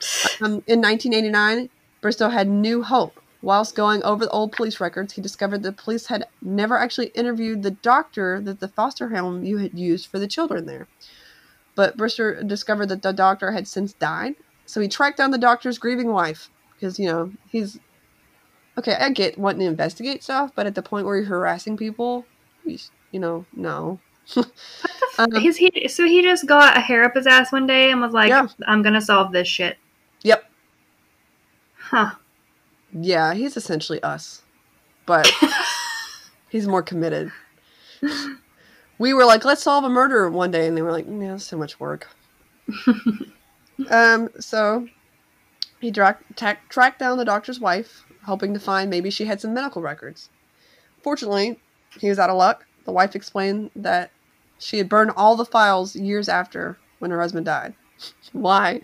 Um, 0.42 0.62
in 0.66 0.80
1989, 0.80 1.70
Bristow 2.02 2.28
had 2.28 2.48
new 2.48 2.82
hope. 2.82 3.19
Whilst 3.42 3.74
going 3.74 4.02
over 4.02 4.26
the 4.26 4.30
old 4.30 4.52
police 4.52 4.80
records, 4.80 5.14
he 5.14 5.22
discovered 5.22 5.62
the 5.62 5.72
police 5.72 6.06
had 6.06 6.26
never 6.42 6.76
actually 6.76 7.08
interviewed 7.08 7.62
the 7.62 7.70
doctor 7.70 8.40
that 8.42 8.60
the 8.60 8.68
foster 8.68 9.08
home 9.08 9.44
you 9.44 9.58
had 9.58 9.78
used 9.78 10.08
for 10.08 10.18
the 10.18 10.28
children 10.28 10.66
there. 10.66 10.88
But 11.74 11.96
Bristow 11.96 12.42
discovered 12.42 12.90
that 12.90 13.00
the 13.02 13.12
doctor 13.12 13.52
had 13.52 13.66
since 13.66 13.94
died, 13.94 14.34
so 14.66 14.80
he 14.80 14.88
tracked 14.88 15.16
down 15.16 15.30
the 15.30 15.38
doctor's 15.38 15.78
grieving 15.78 16.12
wife 16.12 16.50
because 16.74 16.98
you 16.98 17.06
know 17.06 17.32
he's 17.48 17.78
okay. 18.76 18.94
I 18.94 19.10
get 19.10 19.38
wanting 19.38 19.60
to 19.60 19.66
investigate 19.66 20.22
stuff, 20.22 20.52
but 20.54 20.66
at 20.66 20.74
the 20.74 20.82
point 20.82 21.06
where 21.06 21.16
you're 21.16 21.24
harassing 21.24 21.78
people, 21.78 22.26
he's, 22.64 22.90
you 23.10 23.20
know, 23.20 23.46
no. 23.54 24.00
Um, 25.18 25.32
He's, 25.34 25.58
he, 25.58 25.86
so 25.88 26.06
he 26.06 26.22
just 26.22 26.46
got 26.46 26.78
a 26.78 26.80
hair 26.80 27.04
up 27.04 27.14
his 27.14 27.26
ass 27.26 27.52
one 27.52 27.66
day 27.66 27.90
and 27.90 28.00
was 28.00 28.12
like, 28.12 28.30
Yeah. 28.30 28.46
I'm 28.66 28.80
going 28.80 28.94
to 28.94 29.02
solve 29.02 29.32
this 29.32 29.46
shit. 29.46 29.76
Yep. 30.22 30.44
Huh. 31.76 32.12
Yeah, 32.92 33.34
he's 33.34 33.56
essentially 33.56 34.02
us, 34.02 34.42
but 35.06 35.30
he's 36.48 36.66
more 36.66 36.82
committed. 36.82 37.30
We 38.98 39.14
were 39.14 39.24
like, 39.24 39.44
let's 39.44 39.62
solve 39.62 39.84
a 39.84 39.88
murder 39.88 40.28
one 40.28 40.50
day, 40.50 40.66
and 40.66 40.76
they 40.76 40.82
were 40.82 40.92
like, 40.92 41.06
yeah, 41.08 41.32
that's 41.32 41.44
so 41.44 41.56
much 41.56 41.80
work. 41.80 42.08
um, 43.90 44.28
so 44.38 44.86
he 45.80 45.90
dra- 45.90 46.18
tracked 46.68 46.98
down 46.98 47.18
the 47.18 47.24
doctor's 47.24 47.60
wife, 47.60 48.04
hoping 48.24 48.52
to 48.54 48.60
find 48.60 48.90
maybe 48.90 49.10
she 49.10 49.24
had 49.24 49.40
some 49.40 49.54
medical 49.54 49.80
records. 49.80 50.28
Fortunately, 51.02 51.58
he 51.98 52.08
was 52.08 52.18
out 52.18 52.30
of 52.30 52.36
luck. 52.36 52.66
The 52.84 52.92
wife 52.92 53.16
explained 53.16 53.70
that 53.76 54.10
she 54.58 54.78
had 54.78 54.88
burned 54.88 55.12
all 55.16 55.36
the 55.36 55.44
files 55.44 55.96
years 55.96 56.28
after 56.28 56.78
when 56.98 57.10
her 57.10 57.20
husband 57.20 57.46
died. 57.46 57.74
Why? 58.32 58.82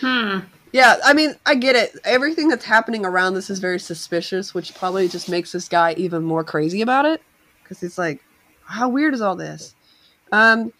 Hmm. 0.00 0.40
Yeah, 0.72 0.96
I 1.04 1.12
mean, 1.12 1.34
I 1.44 1.54
get 1.54 1.76
it. 1.76 1.94
Everything 2.04 2.48
that's 2.48 2.64
happening 2.64 3.04
around 3.04 3.34
this 3.34 3.50
is 3.50 3.58
very 3.58 3.78
suspicious, 3.78 4.54
which 4.54 4.74
probably 4.74 5.06
just 5.06 5.28
makes 5.28 5.52
this 5.52 5.68
guy 5.68 5.92
even 5.98 6.22
more 6.22 6.42
crazy 6.42 6.80
about 6.80 7.04
it. 7.04 7.22
Because 7.62 7.80
he's 7.80 7.98
like, 7.98 8.24
how 8.64 8.88
weird 8.88 9.12
is 9.12 9.20
all 9.20 9.36
this? 9.36 9.74
Um, 10.32 10.72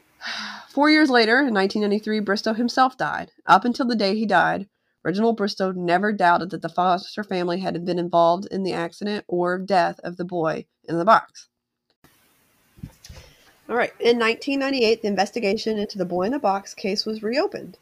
four 0.68 0.90
years 0.90 1.08
later, 1.08 1.38
in 1.38 1.54
1993, 1.54 2.20
Bristow 2.20 2.52
himself 2.52 2.98
died. 2.98 3.32
Up 3.46 3.64
until 3.64 3.86
the 3.86 3.96
day 3.96 4.14
he 4.14 4.26
died, 4.26 4.68
Reginald 5.02 5.38
Bristow 5.38 5.72
never 5.72 6.12
doubted 6.12 6.50
that 6.50 6.60
the 6.60 6.68
foster 6.68 7.24
family 7.24 7.60
had 7.60 7.86
been 7.86 7.98
involved 7.98 8.46
in 8.50 8.64
the 8.64 8.74
accident 8.74 9.24
or 9.28 9.56
death 9.56 9.98
of 10.00 10.18
the 10.18 10.24
boy 10.24 10.66
in 10.84 10.98
the 10.98 11.04
box. 11.06 11.48
All 13.68 13.76
right. 13.76 13.92
In 13.98 14.18
1998, 14.18 15.00
the 15.00 15.08
investigation 15.08 15.78
into 15.78 15.96
the 15.96 16.04
boy 16.04 16.24
in 16.24 16.32
the 16.32 16.38
box 16.38 16.74
case 16.74 17.06
was 17.06 17.22
reopened 17.22 17.78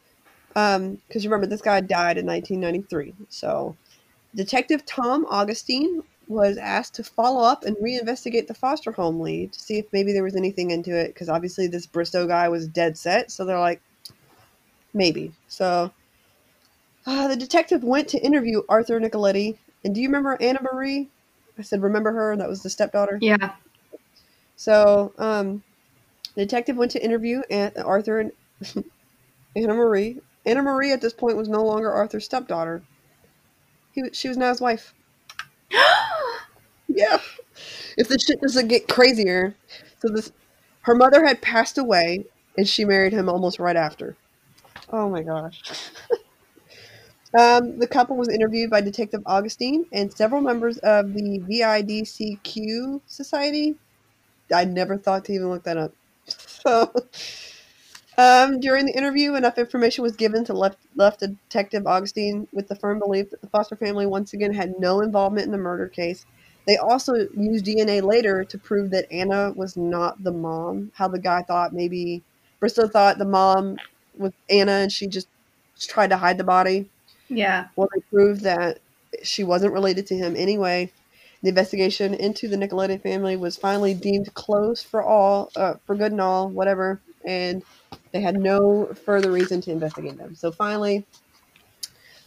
because 0.55 1.23
you 1.23 1.29
remember 1.29 1.47
this 1.47 1.61
guy 1.61 1.81
died 1.81 2.17
in 2.17 2.25
1993. 2.25 3.13
So, 3.29 3.75
Detective 4.33 4.85
Tom 4.85 5.25
Augustine 5.29 6.01
was 6.27 6.57
asked 6.57 6.95
to 6.95 7.03
follow 7.03 7.43
up 7.43 7.63
and 7.65 7.75
reinvestigate 7.77 8.47
the 8.47 8.53
foster 8.53 8.91
home 8.91 9.19
lead 9.19 9.53
to 9.53 9.59
see 9.59 9.77
if 9.77 9.85
maybe 9.91 10.11
there 10.11 10.23
was 10.23 10.35
anything 10.35 10.71
into 10.71 10.95
it. 10.95 11.07
Because 11.07 11.29
obviously 11.29 11.67
this 11.67 11.85
Bristow 11.85 12.25
guy 12.25 12.49
was 12.49 12.67
dead 12.67 12.97
set, 12.97 13.31
so 13.31 13.45
they're 13.45 13.59
like, 13.59 13.81
maybe. 14.93 15.33
So, 15.49 15.91
uh, 17.05 17.27
the 17.27 17.35
detective 17.35 17.83
went 17.83 18.07
to 18.09 18.25
interview 18.25 18.61
Arthur 18.69 18.99
Nicoletti. 18.99 19.57
And 19.83 19.93
do 19.93 20.01
you 20.01 20.07
remember 20.07 20.37
Anna 20.39 20.61
Marie? 20.61 21.09
I 21.57 21.61
said, 21.61 21.81
remember 21.81 22.11
her? 22.11 22.35
That 22.35 22.49
was 22.49 22.63
the 22.63 22.69
stepdaughter. 22.69 23.17
Yeah. 23.21 23.51
So, 24.55 25.13
um, 25.17 25.63
the 26.35 26.41
detective 26.41 26.77
went 26.77 26.91
to 26.91 27.03
interview 27.03 27.41
Aunt, 27.49 27.77
Arthur 27.77 28.19
and 28.19 28.31
Anna 29.55 29.73
Marie. 29.73 30.19
Anna 30.45 30.61
Marie 30.61 30.91
at 30.91 31.01
this 31.01 31.13
point 31.13 31.37
was 31.37 31.49
no 31.49 31.63
longer 31.63 31.91
Arthur's 31.91 32.25
stepdaughter. 32.25 32.83
He, 33.93 34.03
she 34.13 34.27
was 34.27 34.37
now 34.37 34.49
his 34.49 34.61
wife. 34.61 34.93
Yeah. 36.87 37.19
If 37.97 38.07
the 38.09 38.19
shit 38.19 38.41
doesn't 38.41 38.67
get 38.67 38.87
crazier, 38.87 39.55
so 39.99 40.09
this, 40.09 40.31
her 40.81 40.95
mother 40.95 41.25
had 41.25 41.41
passed 41.41 41.77
away, 41.77 42.25
and 42.57 42.67
she 42.67 42.85
married 42.85 43.13
him 43.13 43.29
almost 43.29 43.59
right 43.59 43.75
after. 43.75 44.15
Oh 44.91 45.09
my 45.09 45.23
gosh. 45.23 45.61
um, 47.37 47.77
the 47.79 47.87
couple 47.87 48.15
was 48.15 48.29
interviewed 48.29 48.69
by 48.69 48.81
Detective 48.81 49.21
Augustine 49.25 49.85
and 49.91 50.11
several 50.13 50.41
members 50.41 50.77
of 50.79 51.13
the 51.13 51.39
Vidocq 51.39 53.01
Society. 53.07 53.75
I 54.53 54.65
never 54.65 54.97
thought 54.97 55.25
to 55.25 55.33
even 55.33 55.49
look 55.49 55.63
that 55.63 55.77
up. 55.77 55.93
So, 56.27 56.91
um, 58.17 58.59
during 58.59 58.85
the 58.85 58.95
interview, 58.95 59.35
enough 59.35 59.57
information 59.57 60.03
was 60.03 60.15
given 60.15 60.45
to 60.45 60.53
left 60.53 60.77
left 60.95 61.19
Detective 61.19 61.85
Augustine 61.87 62.47
with 62.51 62.67
the 62.67 62.75
firm 62.75 62.99
belief 62.99 63.29
that 63.31 63.41
the 63.41 63.47
Foster 63.47 63.75
family 63.75 64.05
once 64.05 64.33
again 64.33 64.53
had 64.53 64.79
no 64.79 65.01
involvement 65.01 65.45
in 65.45 65.51
the 65.51 65.57
murder 65.57 65.87
case. 65.87 66.25
They 66.65 66.77
also 66.77 67.13
used 67.37 67.65
DNA 67.65 68.01
later 68.01 68.43
to 68.43 68.57
prove 68.57 68.89
that 68.91 69.11
Anna 69.11 69.51
was 69.55 69.77
not 69.77 70.23
the 70.23 70.31
mom. 70.31 70.91
How 70.95 71.07
the 71.07 71.19
guy 71.19 71.43
thought 71.43 71.73
maybe 71.73 72.23
Bristow 72.59 72.87
thought 72.87 73.17
the 73.17 73.25
mom 73.25 73.77
was 74.17 74.33
Anna 74.49 74.71
and 74.71 74.91
she 74.91 75.07
just 75.07 75.27
tried 75.79 76.09
to 76.09 76.17
hide 76.17 76.37
the 76.37 76.43
body. 76.43 76.89
Yeah. 77.29 77.67
Well, 77.75 77.89
they 77.93 78.01
proved 78.09 78.41
that 78.41 78.79
she 79.23 79.43
wasn't 79.43 79.73
related 79.73 80.07
to 80.07 80.15
him 80.15 80.35
anyway. 80.35 80.91
The 81.43 81.49
investigation 81.49 82.13
into 82.13 82.47
the 82.47 82.55
Nicoletti 82.55 83.01
family 83.01 83.37
was 83.37 83.57
finally 83.57 83.93
deemed 83.93 84.33
closed 84.33 84.87
for 84.87 85.03
all, 85.03 85.51
uh, 85.55 85.75
for 85.85 85.95
good 85.95 86.11
and 86.11 86.21
all, 86.21 86.49
whatever, 86.49 87.01
and 87.23 87.61
they 88.11 88.21
had 88.21 88.37
no 88.39 88.85
further 89.05 89.31
reason 89.31 89.61
to 89.61 89.71
investigate 89.71 90.17
them. 90.17 90.35
So 90.35 90.51
finally, 90.51 91.05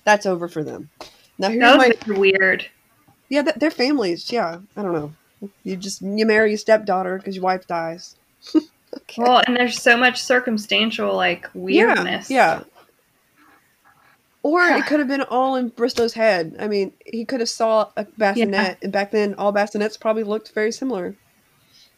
that's 0.05 0.27
over 0.27 0.49
for 0.49 0.63
them. 0.65 0.91
Now 1.39 1.49
here's 1.51 1.77
my 1.77 1.93
weird. 2.07 2.67
yeah, 3.29 3.43
th- 3.43 3.57
their 3.57 3.71
families. 3.71 4.31
Yeah, 4.33 4.59
I 4.77 4.83
don't 4.83 4.93
know. 4.93 5.15
You 5.63 5.77
just 5.77 6.03
you 6.03 6.27
marry 6.27 6.51
your 6.51 6.59
stepdaughter 6.59 7.17
because 7.19 7.37
your 7.37 7.45
wife 7.45 7.67
dies. 7.67 8.17
okay. 8.57 9.23
Well, 9.23 9.41
and 9.47 9.57
there's 9.57 9.81
so 9.81 9.97
much 9.97 10.21
circumstantial 10.23 11.15
like 11.15 11.49
weirdness. 11.55 12.31
Yeah. 12.31 12.59
yeah. 12.59 12.65
Or 14.43 14.63
it 14.63 14.87
could 14.87 14.99
have 15.01 15.09
been 15.09 15.23
all 15.23 15.57
in 15.57 15.69
Bristow's 15.69 16.15
head. 16.15 16.57
I 16.59 16.69
mean, 16.69 16.93
he 17.05 17.25
could 17.25 17.41
have 17.41 17.49
saw 17.49 17.91
a 17.97 18.05
bassinet, 18.17 18.53
Yeah. 18.53 18.75
and 18.83 18.93
back 18.93 19.11
then 19.11 19.35
all 19.35 19.53
bassinets 19.53 19.99
probably 20.01 20.23
looked 20.23 20.53
very 20.53 20.73
similar. 20.73 21.17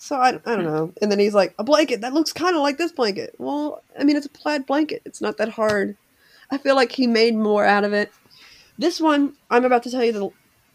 So 0.03 0.17
I, 0.17 0.29
I 0.47 0.57
don't 0.57 0.65
know. 0.65 0.95
And 1.03 1.13
then 1.13 1.19
he's 1.19 1.35
like, 1.35 1.55
a 1.59 1.63
blanket 1.63 2.01
that 2.01 2.15
looks 2.15 2.33
kind 2.33 2.57
of 2.57 2.63
like 2.63 2.79
this 2.79 2.91
blanket. 2.91 3.35
Well, 3.37 3.83
I 3.99 4.03
mean, 4.03 4.17
it's 4.17 4.25
a 4.25 4.31
plaid 4.31 4.65
blanket. 4.65 5.03
It's 5.05 5.21
not 5.21 5.37
that 5.37 5.51
hard. 5.51 5.95
I 6.51 6.57
feel 6.57 6.75
like 6.75 6.91
he 6.91 7.07
made 7.07 7.37
more 7.37 7.67
out 7.67 7.85
of 7.85 7.93
it. 7.93 8.11
This 8.79 8.99
one, 8.99 9.35
I'm 9.51 9.67
about 9.67 9.83
to 9.83 9.91
tell 9.91 10.03
you 10.03 10.13
the, 10.13 10.31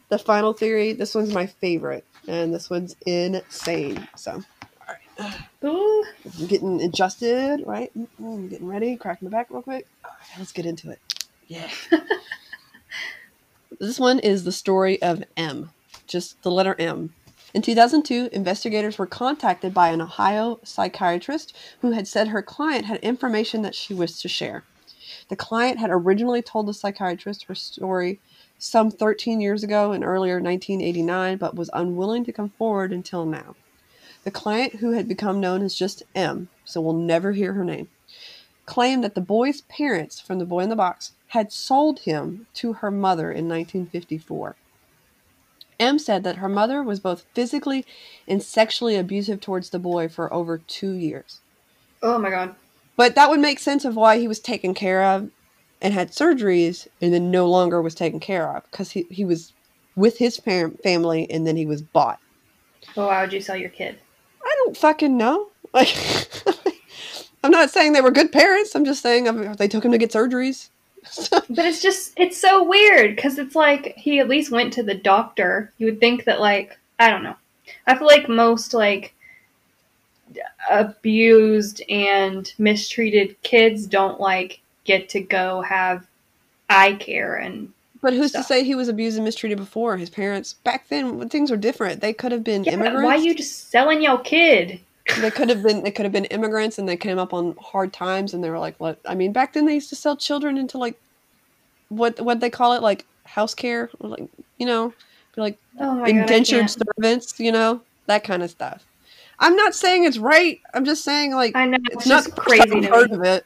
the 0.10 0.20
final 0.20 0.54
theory. 0.54 0.94
This 0.94 1.16
one's 1.16 1.34
my 1.34 1.48
favorite, 1.48 2.06
and 2.28 2.54
this 2.54 2.70
one's 2.70 2.96
insane. 3.08 4.08
So, 4.16 4.44
all 4.88 4.96
right. 5.20 5.34
Ooh. 5.64 6.06
I'm 6.40 6.46
getting 6.46 6.82
adjusted, 6.84 7.64
right? 7.66 7.92
I'm 8.20 8.48
getting 8.48 8.68
ready, 8.68 8.96
cracking 8.96 9.32
my 9.32 9.36
back 9.36 9.50
real 9.50 9.64
quick. 9.64 9.88
All 10.06 10.12
right, 10.12 10.38
let's 10.38 10.52
get 10.52 10.68
into 10.68 10.92
it. 10.92 11.00
Yeah. 11.48 11.68
this 13.80 14.00
one 14.00 14.20
is 14.20 14.44
the 14.44 14.52
story 14.52 15.02
of 15.02 15.24
M, 15.36 15.72
just 16.06 16.40
the 16.44 16.52
letter 16.52 16.76
M. 16.78 17.16
In 17.56 17.62
2002, 17.62 18.32
investigators 18.34 18.98
were 18.98 19.06
contacted 19.06 19.74
by 19.74 19.88
an 19.88 20.02
Ohio 20.02 20.60
psychiatrist 20.64 21.56
who 21.80 21.92
had 21.92 22.06
said 22.06 22.28
her 22.28 22.42
client 22.42 22.84
had 22.84 22.98
information 22.98 23.62
that 23.62 23.74
she 23.74 23.94
wished 23.94 24.22
to 24.24 24.28
share. 24.28 24.66
The 25.30 25.38
client 25.38 25.80
had 25.80 25.90
originally 25.90 26.42
told 26.42 26.66
the 26.66 26.74
psychiatrist 26.74 27.46
her 27.46 27.56
story 27.56 28.20
some 28.60 28.92
13 28.92 29.40
years 29.40 29.64
ago 29.64 29.94
in 29.94 30.04
earlier 30.04 30.34
1989, 30.34 31.38
but 31.38 31.56
was 31.56 31.70
unwilling 31.72 32.26
to 32.26 32.34
come 32.34 32.50
forward 32.50 32.92
until 32.92 33.26
now. 33.26 33.56
The 34.26 34.32
client, 34.32 34.82
who 34.82 34.92
had 34.92 35.08
become 35.08 35.40
known 35.40 35.62
as 35.62 35.76
just 35.76 36.04
M, 36.14 36.50
so 36.66 36.82
we'll 36.82 36.92
never 36.92 37.32
hear 37.32 37.54
her 37.54 37.64
name, 37.64 37.88
claimed 38.66 39.02
that 39.06 39.16
the 39.16 39.22
boy's 39.22 39.62
parents 39.62 40.20
from 40.20 40.40
the 40.40 40.46
boy 40.46 40.60
in 40.60 40.70
the 40.70 40.76
box 40.76 41.14
had 41.28 41.54
sold 41.54 42.02
him 42.02 42.48
to 42.56 42.74
her 42.74 42.92
mother 42.92 43.32
in 43.32 43.48
1954. 43.48 44.58
M 45.80 46.00
said 46.00 46.24
that 46.24 46.38
her 46.38 46.50
mother 46.50 46.82
was 46.84 47.00
both 47.00 47.26
physically 47.34 47.86
and 48.28 48.42
sexually 48.42 48.96
abusive 48.96 49.42
towards 49.42 49.70
the 49.70 49.80
boy 49.80 50.08
for 50.08 50.34
over 50.34 50.58
two 50.58 50.92
years. 50.92 51.40
Oh 52.02 52.18
my 52.18 52.30
god. 52.30 52.56
But 52.96 53.16
that 53.16 53.30
would 53.30 53.40
make 53.40 53.60
sense 53.60 53.84
of 53.86 53.96
why 53.96 54.18
he 54.20 54.28
was 54.28 54.40
taken 54.40 54.74
care 54.74 55.04
of 55.04 55.30
and 55.82 55.94
had 55.94 56.12
surgeries 56.12 56.88
and 57.02 57.14
then 57.14 57.30
no 57.30 57.48
longer 57.48 57.82
was 57.82 57.96
taken 57.96 58.20
care 58.20 58.56
of 58.56 58.64
because 58.72 58.92
he, 58.92 59.06
he 59.10 59.26
was 59.26 59.54
with 59.96 60.18
his 60.18 60.40
parent 60.40 60.82
family 60.82 61.30
and 61.30 61.46
then 61.46 61.58
he 61.58 61.66
was 61.66 61.82
bought. 61.82 62.20
Well, 62.96 63.08
why 63.08 63.22
would 63.22 63.34
you 63.34 63.42
sell 63.42 63.58
your 63.58 63.70
kid? 63.70 63.98
I 64.44 64.56
don't 64.64 64.78
fucking 64.78 65.18
know. 65.18 65.48
Like, 65.74 65.94
I'm 67.44 67.52
not 67.52 67.70
saying 67.70 67.92
they 67.92 68.00
were 68.00 68.10
good 68.10 68.32
parents. 68.32 68.74
I'm 68.76 68.86
just 68.86 69.02
saying 69.02 69.56
they 69.58 69.68
took 69.68 69.84
him 69.84 69.92
to 69.92 69.98
get 69.98 70.12
surgeries. 70.12 70.70
But 71.50 71.66
it's 71.66 71.82
just, 71.82 72.14
it's 72.18 72.38
so 72.38 72.64
weird 72.64 73.16
because 73.16 73.38
it's 73.38 73.56
like 73.56 73.96
he 73.96 74.20
at 74.20 74.28
least 74.30 74.52
went 74.52 74.74
to 74.74 74.84
the 74.84 74.96
doctor. 74.96 75.72
You 75.78 75.86
would 75.88 76.00
think 76.00 76.26
that, 76.26 76.40
like, 76.40 76.78
I 77.00 77.10
don't 77.10 77.24
know. 77.24 77.36
I 77.88 77.98
feel 77.98 78.08
like 78.08 78.28
most, 78.30 78.74
like, 78.74 79.14
abused 80.70 81.82
and 81.90 82.52
mistreated 82.58 83.42
kids 83.44 83.86
don't, 83.88 84.20
like, 84.20 84.60
get 84.84 85.10
to 85.10 85.20
go 85.22 85.62
have 85.62 86.06
eye 86.70 86.94
care 86.94 87.36
and. 87.36 87.72
But 88.02 88.14
who's 88.14 88.32
Stuff. 88.32 88.44
to 88.44 88.48
say 88.48 88.64
he 88.64 88.76
was 88.76 88.88
abused 88.88 89.18
and 89.18 89.26
mistreated 89.26 89.58
before? 89.58 89.98
His 89.98 90.12
parents 90.12 90.54
back 90.54 90.88
then 90.90 91.18
when 91.18 91.28
things 91.30 91.50
were 91.50 91.58
different. 91.58 92.02
They 92.02 92.14
could 92.14 92.32
have 92.32 92.44
been 92.44 92.64
Yeah, 92.64 92.74
immigrants. 92.74 93.04
why 93.04 93.16
are 93.16 93.20
you 93.20 93.34
just 93.34 93.72
selling 93.72 94.02
your 94.04 94.20
kid? 94.20 94.80
They 95.22 95.32
could 95.32 95.50
have 95.50 95.64
been 95.64 95.84
they 95.84 95.92
could 95.92 96.06
have 96.06 96.12
been 96.12 96.26
immigrants 96.26 96.78
and 96.78 96.88
they 96.88 96.98
came 96.98 97.20
up 97.20 97.34
on 97.34 97.56
hard 97.60 97.94
times 97.94 98.34
and 98.34 98.44
they 98.44 98.50
were 98.50 98.60
like 98.60 98.80
what 98.80 99.00
I 99.06 99.16
mean 99.16 99.32
back 99.32 99.54
then 99.54 99.66
they 99.66 99.74
used 99.74 99.90
to 99.90 99.96
sell 99.96 100.18
children 100.18 100.58
into 100.58 100.78
like 100.78 101.00
what 101.90 102.20
what 102.20 102.40
they 102.40 102.50
call 102.50 102.74
it 102.74 102.82
like 102.82 103.06
house 103.26 103.54
care 103.54 103.90
or 104.00 104.10
like 104.10 104.28
you 104.58 104.66
know 104.66 104.94
like 105.38 105.60
Oh 105.80 105.96
my 105.96 106.12
god, 106.12 106.22
indentured 106.22 106.70
servants 106.70 107.40
you 107.40 107.52
know 107.52 107.82
that 108.08 108.24
kind 108.24 108.44
of 108.44 108.50
stuff. 108.50 108.86
I'm 109.40 109.56
not 109.56 109.76
saying 109.76 110.06
it's 110.06 110.18
right. 110.18 110.60
I'm 110.74 110.86
just 110.86 111.04
saying 111.04 111.34
like 111.34 111.56
I 111.56 111.66
know 111.66 111.78
it's, 111.86 111.96
it's, 111.96 112.08
not 112.08 112.30
crazy 112.36 112.86
heard 112.86 113.12
of 113.12 113.24
it. 113.24 113.46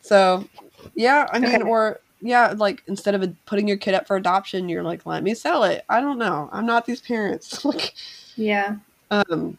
So 0.00 0.48
yeah, 0.94 1.26
I 1.32 1.38
mean 1.38 1.56
Okay. 1.56 1.70
or 1.70 2.00
yeah, 2.20 2.54
like 2.56 2.82
instead 2.86 3.14
of 3.14 3.36
putting 3.44 3.68
your 3.68 3.76
kid 3.76 3.94
up 3.94 4.06
for 4.06 4.16
adoption, 4.16 4.68
you're 4.68 4.82
like 4.82 5.04
let 5.04 5.22
me 5.22 5.34
sell 5.34 5.64
it. 5.64 5.84
I 5.88 6.00
don't 6.00 6.18
know. 6.18 6.48
I'm 6.52 6.66
not 6.66 6.86
these 6.86 7.00
parents. 7.00 7.64
like 7.64 7.94
Yeah, 8.36 8.76
um, 9.10 9.58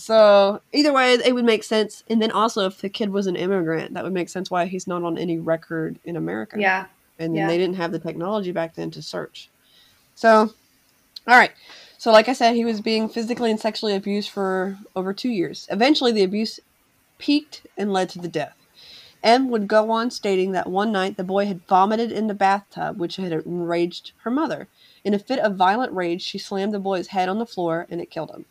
so 0.00 0.60
either 0.72 0.92
way, 0.92 1.14
it 1.14 1.34
would 1.34 1.44
make 1.44 1.64
sense. 1.64 2.04
And 2.08 2.22
then 2.22 2.30
also, 2.30 2.66
if 2.66 2.80
the 2.80 2.88
kid 2.88 3.10
was 3.10 3.26
an 3.26 3.36
immigrant, 3.36 3.94
that 3.94 4.04
would 4.04 4.12
make 4.12 4.28
sense 4.28 4.50
why 4.50 4.66
he's 4.66 4.86
not 4.86 5.02
on 5.02 5.18
any 5.18 5.38
record 5.38 5.98
in 6.04 6.16
America. 6.16 6.56
yeah. 6.58 6.86
And 7.20 7.34
then 7.34 7.42
yeah. 7.42 7.46
they 7.48 7.58
didn't 7.58 7.76
have 7.76 7.90
the 7.90 7.98
technology 7.98 8.52
back 8.52 8.76
then 8.76 8.92
to 8.92 9.02
search. 9.02 9.50
So, 10.14 10.52
all 11.26 11.36
right. 11.36 11.50
So, 11.98 12.12
like 12.12 12.28
I 12.28 12.32
said, 12.32 12.54
he 12.54 12.64
was 12.64 12.80
being 12.80 13.08
physically 13.08 13.50
and 13.50 13.58
sexually 13.58 13.94
abused 13.94 14.30
for 14.30 14.78
over 14.94 15.12
two 15.12 15.30
years. 15.30 15.66
Eventually, 15.68 16.12
the 16.12 16.22
abuse 16.22 16.60
peaked 17.18 17.66
and 17.76 17.92
led 17.92 18.08
to 18.10 18.20
the 18.20 18.28
death. 18.28 18.54
M 19.22 19.50
would 19.50 19.66
go 19.66 19.90
on 19.90 20.12
stating 20.12 20.52
that 20.52 20.70
one 20.70 20.92
night 20.92 21.16
the 21.16 21.24
boy 21.24 21.46
had 21.46 21.66
vomited 21.66 22.12
in 22.12 22.28
the 22.28 22.34
bathtub, 22.34 22.98
which 22.98 23.16
had 23.16 23.32
enraged 23.32 24.12
her 24.18 24.30
mother. 24.30 24.68
In 25.02 25.12
a 25.12 25.18
fit 25.18 25.40
of 25.40 25.56
violent 25.56 25.92
rage, 25.92 26.22
she 26.22 26.38
slammed 26.38 26.72
the 26.72 26.78
boy's 26.78 27.08
head 27.08 27.28
on 27.28 27.38
the 27.38 27.46
floor 27.46 27.86
and 27.90 28.00
it 28.00 28.10
killed 28.10 28.30
him. 28.30 28.44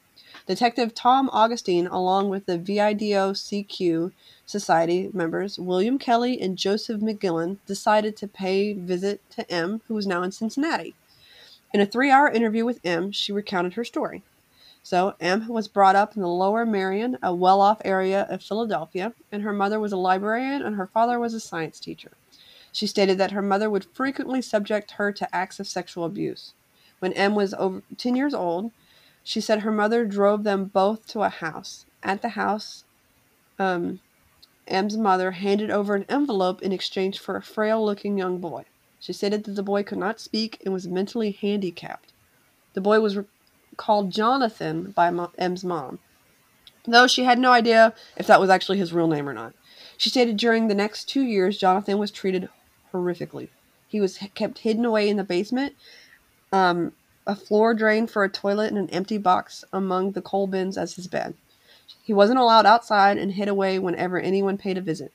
Detective 0.48 0.96
Tom 0.96 1.30
Augustine, 1.34 1.88
along 1.88 2.30
with 2.30 2.46
the 2.46 2.58
Vidocq 2.58 4.14
Society 4.46 5.10
members 5.12 5.60
William 5.60 6.00
Kelly 6.00 6.40
and 6.40 6.58
Joseph 6.58 7.02
McGillen, 7.02 7.58
decided 7.66 8.16
to 8.16 8.30
pay 8.30 8.72
visit 8.72 9.22
to 9.32 9.52
M, 9.52 9.82
who 9.88 9.94
was 9.94 10.08
now 10.08 10.24
in 10.24 10.32
Cincinnati. 10.32 10.96
In 11.74 11.82
a 11.82 11.86
three 11.86 12.10
hour 12.10 12.30
interview 12.30 12.64
with 12.64 12.80
M, 12.86 13.12
she 13.12 13.34
recounted 13.34 13.74
her 13.74 13.84
story. 13.84 14.24
So, 14.82 15.16
M 15.20 15.50
was 15.50 15.68
brought 15.68 15.98
up 15.98 16.16
in 16.16 16.22
the 16.22 16.30
Lower 16.30 16.66
Merion, 16.66 17.18
a 17.22 17.36
well 17.36 17.60
off 17.60 17.82
area 17.84 18.26
of 18.30 18.42
Philadelphia, 18.42 19.14
and 19.34 19.44
her 19.44 19.52
mother 19.52 19.82
was 19.82 19.92
a 19.92 19.98
librarian 19.98 20.62
and 20.62 20.78
her 20.78 20.88
father 20.88 21.20
was 21.20 21.34
a 21.34 21.42
science 21.42 21.78
teacher. 21.78 22.14
She 22.72 22.88
stated 22.88 23.18
that 23.18 23.32
her 23.32 23.42
mother 23.42 23.70
would 23.70 23.84
frequently 23.84 24.42
subject 24.42 24.92
her 24.92 25.12
to 25.12 25.36
acts 25.36 25.60
of 25.60 25.68
sexual 25.68 26.06
abuse. 26.06 26.54
When 27.00 27.12
M 27.12 27.36
was 27.36 27.54
over 27.56 27.84
10 27.98 28.16
years 28.16 28.34
old, 28.34 28.72
she 29.28 29.42
said 29.42 29.60
her 29.60 29.74
mother 29.74 30.06
drove 30.06 30.46
them 30.46 30.66
both 30.66 31.06
to 31.08 31.22
a 31.22 31.28
house. 31.30 31.86
At 32.02 32.22
the 32.22 32.30
house, 32.30 32.86
um, 33.60 34.00
M's 34.68 34.96
mother 34.96 35.32
handed 35.32 35.70
over 35.70 35.96
an 35.96 36.06
envelope 36.08 36.62
in 36.62 36.72
exchange 36.72 37.20
for 37.20 37.36
a 37.36 37.42
frail 37.44 37.86
looking 37.86 38.18
young 38.18 38.40
boy. 38.40 38.63
She 39.02 39.12
stated 39.12 39.44
that 39.44 39.52
the 39.58 39.63
boy 39.63 39.84
could 39.84 39.98
not 39.98 40.22
speak 40.22 40.62
and 40.63 40.74
was 40.74 40.88
mentally 40.88 41.32
handicapped. 41.32 42.13
The 42.74 42.80
boy 42.80 43.02
was 43.02 43.18
re- 43.18 43.26
called 43.76 44.12
Jonathan 44.12 44.92
by 44.92 45.10
Mo- 45.12 45.34
M's 45.38 45.66
mom, 45.66 46.00
though 46.86 47.08
she 47.08 47.26
had 47.26 47.38
no 47.38 47.52
idea 47.52 47.94
if 48.16 48.28
that 48.28 48.40
was 48.40 48.50
actually 48.50 48.78
his 48.78 48.94
real 48.94 49.08
name 49.10 49.28
or 49.28 49.34
not. 49.34 49.54
She 49.98 50.10
stated 50.10 50.38
during 50.38 50.70
the 50.70 50.76
next 50.76 51.10
two 51.10 51.24
years, 51.24 51.58
Jonathan 51.58 51.98
was 51.98 52.12
treated 52.12 52.48
horrifically. 52.94 53.50
He 53.90 54.00
was 54.00 54.24
h- 54.24 54.34
kept 54.36 54.60
hidden 54.60 54.86
away 54.86 55.10
in 55.10 55.18
the 55.18 55.26
basement, 55.26 55.76
um, 56.54 56.94
a 57.28 57.36
floor 57.36 57.74
drain 57.74 58.08
for 58.08 58.24
a 58.24 58.30
toilet, 58.30 58.70
and 58.70 58.78
an 58.78 58.90
empty 58.90 59.18
box 59.18 59.63
among 59.72 60.13
the 60.13 60.22
coal 60.22 60.48
bins 60.48 60.78
as 60.78 60.96
his 60.96 61.08
bed. 61.08 61.36
He 62.02 62.13
wasn't 62.13 62.40
allowed 62.40 62.66
outside 62.66 63.18
and 63.18 63.34
hid 63.34 63.50
away 63.50 63.78
whenever 63.78 64.20
anyone 64.20 64.58
paid 64.58 64.78
a 64.78 64.82
visit. 64.82 65.12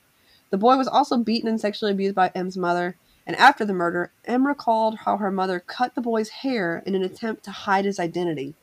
The 0.51 0.57
boy 0.57 0.77
was 0.77 0.87
also 0.87 1.17
beaten 1.17 1.49
and 1.49 1.59
sexually 1.59 1.91
abused 1.91 2.15
by 2.15 2.31
M's 2.35 2.55
mother, 2.55 2.95
and 3.25 3.35
after 3.37 3.65
the 3.65 3.73
murder, 3.73 4.11
M 4.25 4.45
recalled 4.45 4.99
how 4.99 5.17
her 5.17 5.31
mother 5.31 5.59
cut 5.59 5.95
the 5.95 6.01
boy's 6.01 6.29
hair 6.29 6.83
in 6.85 6.93
an 6.93 7.03
attempt 7.03 7.43
to 7.45 7.51
hide 7.51 7.85
his 7.85 7.99
identity. 7.99 8.53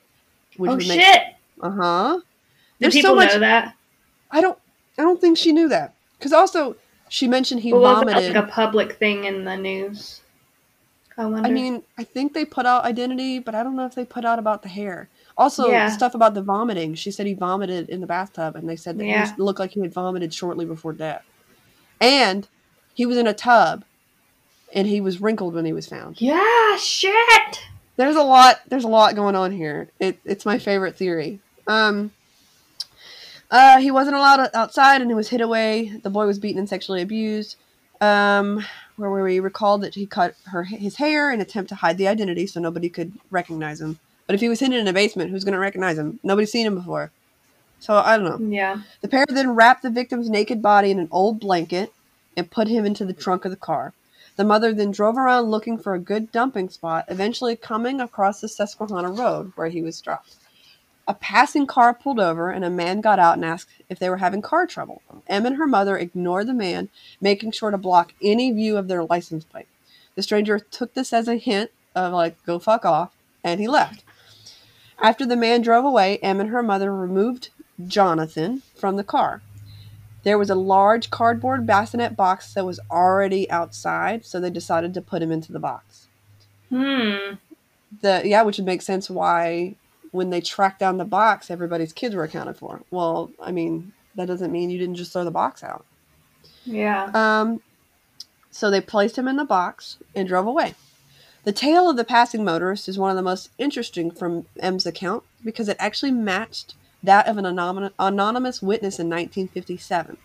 oh 0.60 0.78
shit! 0.78 1.22
Uh 1.60 1.70
huh. 1.70 2.20
There's 2.78 2.94
people 2.94 3.10
so 3.10 3.14
much. 3.16 3.32
know 3.32 3.40
that? 3.40 3.74
I 4.30 4.40
don't. 4.40 4.58
I 4.96 5.02
don't 5.02 5.20
think 5.20 5.36
she 5.36 5.52
knew 5.52 5.68
that. 5.68 5.94
Because 6.18 6.32
also, 6.32 6.76
she 7.08 7.26
mentioned 7.26 7.62
he 7.62 7.72
was 7.72 7.82
vomited. 7.82 8.22
it 8.22 8.34
like 8.34 8.44
a 8.44 8.46
public 8.46 8.92
thing 8.92 9.24
in 9.24 9.44
the 9.44 9.56
news? 9.56 10.20
I 11.20 11.26
wonder. 11.26 11.48
I 11.48 11.52
mean, 11.52 11.83
I 11.98 12.04
think 12.04 12.33
they 12.33 12.44
put 12.44 12.66
out 12.66 12.85
identity, 12.85 13.38
but 13.38 13.54
I 13.54 13.62
don't 13.62 13.76
know 13.76 13.87
if 13.87 13.94
they 13.94 14.04
put 14.04 14.24
out 14.24 14.38
about 14.38 14.62
the 14.62 14.68
hair. 14.68 15.09
Also, 15.37 15.70
Yeah. 15.70 15.88
stuff 15.90 16.14
about 16.14 16.35
the 16.35 16.42
vomiting. 16.42 16.94
She 16.94 17.11
said 17.11 17.26
he 17.26 17.35
vomited 17.35 17.88
in 17.88 18.00
the 18.00 18.06
bathtub, 18.06 18.56
and 18.56 18.68
they 18.68 18.76
said 18.76 18.98
that 18.98 19.04
Yeah. 19.06 19.26
he 19.26 19.42
looked 19.42 19.59
like 19.61 19.72
he 19.72 19.80
had 19.80 19.92
vomited 19.92 20.33
shortly 20.35 20.64
before 20.64 20.92
death. 20.92 21.24
And 22.00 22.48
he 22.94 23.06
was 23.06 23.16
in 23.16 23.26
a 23.26 23.35
tub, 23.35 23.85
and 24.74 24.87
he 24.88 25.00
was 25.00 25.20
wrinkled 25.20 25.54
when 25.54 25.64
he 25.64 25.72
was 25.72 25.87
found. 25.87 26.20
yeah, 26.20 26.76
shit. 26.76 27.61
There's 27.96 28.16
a 28.16 28.22
lot. 28.22 28.61
There's 28.68 28.85
a 28.85 28.88
lot 28.88 29.14
going 29.14 29.37
on 29.37 29.52
here. 29.52 29.90
It, 29.98 30.18
it's 30.24 30.46
my 30.46 30.59
favorite 30.59 30.96
theory. 30.96 31.40
Um. 31.66 32.12
Uh, 33.50 33.78
he 33.80 33.90
wasn't 33.90 34.14
allowed 34.16 34.48
outside, 34.54 35.00
and 35.00 35.11
he 35.11 35.14
was 35.14 35.28
hid 35.28 35.40
away. 35.40 35.98
The 36.02 36.11
boy 36.11 36.24
was 36.24 36.38
beaten 36.38 36.59
and 36.61 36.68
sexually 36.68 37.02
abused. 37.02 37.56
Um, 38.00 38.64
where 39.00 39.24
we 39.24 39.40
recalled 39.40 39.80
that 39.80 39.94
he 39.94 40.06
cut 40.06 40.34
her 40.46 40.64
his 40.64 40.96
hair 40.96 41.30
in 41.30 41.40
an 41.40 41.40
attempt 41.40 41.70
to 41.70 41.74
hide 41.74 41.98
the 41.98 42.08
identity, 42.08 42.46
so 42.46 42.60
nobody 42.60 42.88
could 42.88 43.12
recognize 43.30 43.80
him. 43.80 43.98
But 44.26 44.34
if 44.34 44.40
he 44.40 44.48
was 44.48 44.60
hidden 44.60 44.78
in 44.78 44.86
a 44.86 44.92
basement, 44.92 45.30
who's 45.30 45.42
going 45.44 45.54
to 45.54 45.58
recognize 45.58 45.98
him? 45.98 46.20
Nobody's 46.22 46.52
seen 46.52 46.66
him 46.66 46.76
before. 46.76 47.10
So 47.80 47.96
I 47.96 48.16
don't 48.16 48.26
know. 48.26 48.54
Yeah. 48.54 48.82
The 49.00 49.08
pair 49.08 49.26
then 49.28 49.56
wrapped 49.56 49.82
the 49.82 49.90
victim's 49.90 50.30
naked 50.30 50.62
body 50.62 50.90
in 50.90 50.98
an 50.98 51.08
old 51.10 51.40
blanket 51.40 51.92
and 52.36 52.50
put 52.50 52.68
him 52.68 52.84
into 52.84 53.04
the 53.04 53.12
trunk 53.12 53.44
of 53.44 53.50
the 53.50 53.56
car. 53.56 53.92
The 54.36 54.44
mother 54.44 54.72
then 54.72 54.90
drove 54.90 55.16
around 55.16 55.50
looking 55.50 55.78
for 55.78 55.94
a 55.94 55.98
good 55.98 56.30
dumping 56.30 56.68
spot, 56.68 57.06
eventually 57.08 57.56
coming 57.56 58.00
across 58.00 58.40
the 58.40 58.48
Susquehanna 58.48 59.10
Road 59.10 59.52
where 59.56 59.68
he 59.68 59.82
was 59.82 60.00
dropped. 60.00 60.36
A 61.08 61.14
passing 61.14 61.66
car 61.66 61.92
pulled 61.92 62.20
over 62.20 62.50
and 62.50 62.64
a 62.64 62.70
man 62.70 63.00
got 63.00 63.18
out 63.18 63.34
and 63.34 63.44
asked 63.44 63.70
if 63.88 63.98
they 63.98 64.08
were 64.08 64.18
having 64.18 64.42
car 64.42 64.66
trouble. 64.66 65.02
M 65.28 65.46
and 65.46 65.56
her 65.56 65.66
mother 65.66 65.96
ignored 65.96 66.46
the 66.46 66.54
man, 66.54 66.88
making 67.20 67.52
sure 67.52 67.70
to 67.70 67.78
block 67.78 68.14
any 68.22 68.52
view 68.52 68.76
of 68.76 68.88
their 68.88 69.04
license 69.04 69.44
plate. 69.44 69.66
The 70.14 70.22
stranger 70.22 70.58
took 70.58 70.94
this 70.94 71.12
as 71.12 71.28
a 71.28 71.36
hint 71.36 71.70
of 71.94 72.12
like, 72.12 72.44
go 72.44 72.58
fuck 72.58 72.84
off, 72.84 73.12
and 73.42 73.60
he 73.60 73.68
left. 73.68 74.04
After 75.02 75.24
the 75.24 75.36
man 75.36 75.62
drove 75.62 75.84
away, 75.84 76.18
M 76.18 76.40
and 76.40 76.50
her 76.50 76.62
mother 76.62 76.94
removed 76.94 77.48
Jonathan 77.86 78.62
from 78.74 78.96
the 78.96 79.04
car. 79.04 79.42
There 80.22 80.38
was 80.38 80.50
a 80.50 80.54
large 80.54 81.10
cardboard 81.10 81.66
bassinet 81.66 82.14
box 82.14 82.52
that 82.52 82.66
was 82.66 82.80
already 82.90 83.50
outside, 83.50 84.26
so 84.26 84.38
they 84.38 84.50
decided 84.50 84.92
to 84.94 85.00
put 85.00 85.22
him 85.22 85.32
into 85.32 85.52
the 85.52 85.58
box. 85.58 86.08
Hmm. 86.68 87.36
The 88.02 88.22
yeah, 88.24 88.42
which 88.42 88.58
would 88.58 88.66
make 88.66 88.82
sense 88.82 89.10
why 89.10 89.76
when 90.10 90.30
they 90.30 90.40
tracked 90.40 90.80
down 90.80 90.98
the 90.98 91.04
box, 91.04 91.50
everybody's 91.50 91.92
kids 91.92 92.14
were 92.14 92.24
accounted 92.24 92.56
for. 92.56 92.82
Well, 92.90 93.30
I 93.40 93.52
mean, 93.52 93.92
that 94.16 94.26
doesn't 94.26 94.52
mean 94.52 94.70
you 94.70 94.78
didn't 94.78 94.96
just 94.96 95.12
throw 95.12 95.24
the 95.24 95.30
box 95.30 95.62
out. 95.62 95.84
Yeah. 96.64 97.10
Um, 97.14 97.62
so 98.50 98.70
they 98.70 98.80
placed 98.80 99.16
him 99.16 99.28
in 99.28 99.36
the 99.36 99.44
box 99.44 99.98
and 100.14 100.26
drove 100.26 100.46
away. 100.46 100.74
The 101.44 101.52
tale 101.52 101.88
of 101.88 101.96
the 101.96 102.04
passing 102.04 102.44
motorist 102.44 102.88
is 102.88 102.98
one 102.98 103.10
of 103.10 103.16
the 103.16 103.22
most 103.22 103.50
interesting 103.56 104.10
from 104.10 104.46
M's 104.58 104.84
account 104.84 105.24
because 105.42 105.68
it 105.68 105.76
actually 105.80 106.12
matched 106.12 106.74
that 107.02 107.26
of 107.26 107.38
an 107.38 107.46
anonymous, 107.46 107.92
anonymous 107.98 108.60
witness 108.60 108.98
in 108.98 109.08
1957. 109.08 110.18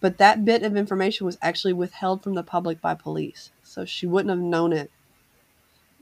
But 0.00 0.18
that 0.18 0.44
bit 0.44 0.62
of 0.62 0.76
information 0.76 1.24
was 1.24 1.38
actually 1.40 1.72
withheld 1.72 2.22
from 2.22 2.34
the 2.34 2.42
public 2.42 2.80
by 2.82 2.94
police, 2.94 3.50
so 3.62 3.86
she 3.86 4.06
wouldn't 4.06 4.28
have 4.28 4.38
known 4.38 4.74
it. 4.74 4.90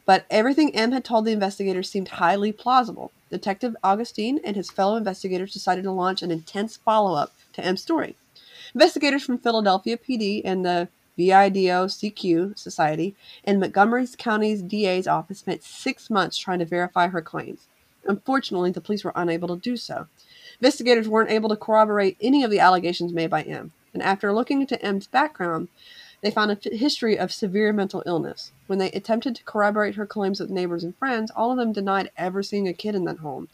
But 0.05 0.27
everything 0.31 0.75
M 0.75 0.93
had 0.93 1.05
told 1.05 1.25
the 1.25 1.33
investigators 1.33 1.89
seemed 1.89 2.09
highly 2.09 2.53
plausible. 2.53 3.13
Detective 3.31 3.77
Augustine 3.85 4.41
and 4.45 4.57
his 4.57 4.71
fellow 4.71 4.97
investigators 4.97 5.53
decided 5.53 5.85
to 5.85 5.93
launch 5.93 6.23
an 6.23 6.31
intense 6.31 6.77
follow 6.77 7.15
up 7.15 7.33
to 7.55 7.65
M's 7.65 7.83
story. 7.83 8.17
Investigators 8.75 9.23
from 9.23 9.39
Philadelphia 9.39 9.97
PD 9.97 10.43
and 10.45 10.65
the 10.65 10.89
Vidocq 11.19 12.59
Society 12.59 13.15
and 13.45 13.61
Montgomery 13.61 14.07
County's 14.17 14.63
DA's 14.63 15.07
office 15.07 15.41
spent 15.41 15.63
six 15.63 16.11
months 16.11 16.39
trying 16.39 16.59
to 16.59 16.65
verify 16.65 17.09
her 17.09 17.23
claims. 17.23 17.67
Unfortunately, 18.07 18.71
the 18.71 18.81
police 18.81 19.05
were 19.05 19.13
unable 19.15 19.49
to 19.49 19.57
do 19.57 19.77
so. 19.77 20.07
Investigators 20.61 21.09
weren't 21.09 21.31
able 21.31 21.49
to 21.51 21.57
corroborate 21.57 22.17
any 22.21 22.43
of 22.43 22.51
the 22.51 22.61
allegations 22.61 23.13
made 23.13 23.31
by 23.31 23.43
M, 23.43 23.73
and 23.95 24.03
after 24.03 24.33
looking 24.33 24.61
into 24.61 24.83
M's 24.85 25.07
background, 25.07 25.69
they 26.23 26.31
found 26.31 26.51
a 26.51 26.77
history 26.77 27.19
of 27.19 27.33
severe 27.33 27.73
mental 27.73 28.03
illness. 28.07 28.53
When 28.69 28.79
they 28.79 28.91
attempted 28.93 29.37
to 29.37 29.45
corroborate 29.45 29.97
her 29.97 30.07
claims 30.07 30.41
with 30.41 30.51
neighbors 30.51 30.85
and 30.85 30.97
friends, 30.97 31.31
all 31.35 31.51
of 31.51 31.57
them 31.59 31.73
denied 31.73 32.11
ever 32.17 32.43
seeing 32.43 32.69
a 32.69 32.73
kid 32.73 32.95
in 32.95 33.05
that 33.05 33.19
home. 33.19 33.49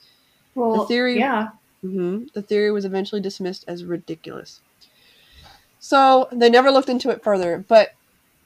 Well, 0.54 0.76
the 0.83 0.87
theory- 0.87 1.18
Yeah. 1.18 1.48
hmm 1.81 2.24
The 2.35 2.42
theory 2.42 2.70
was 2.70 2.85
eventually 2.85 3.20
dismissed 3.20 3.64
as 3.66 3.85
ridiculous. 3.85 4.61
So 5.81 6.28
they 6.33 6.50
never 6.50 6.70
looked 6.70 6.88
into 6.88 7.11
it 7.11 7.22
further, 7.22 7.64
but 7.68 7.94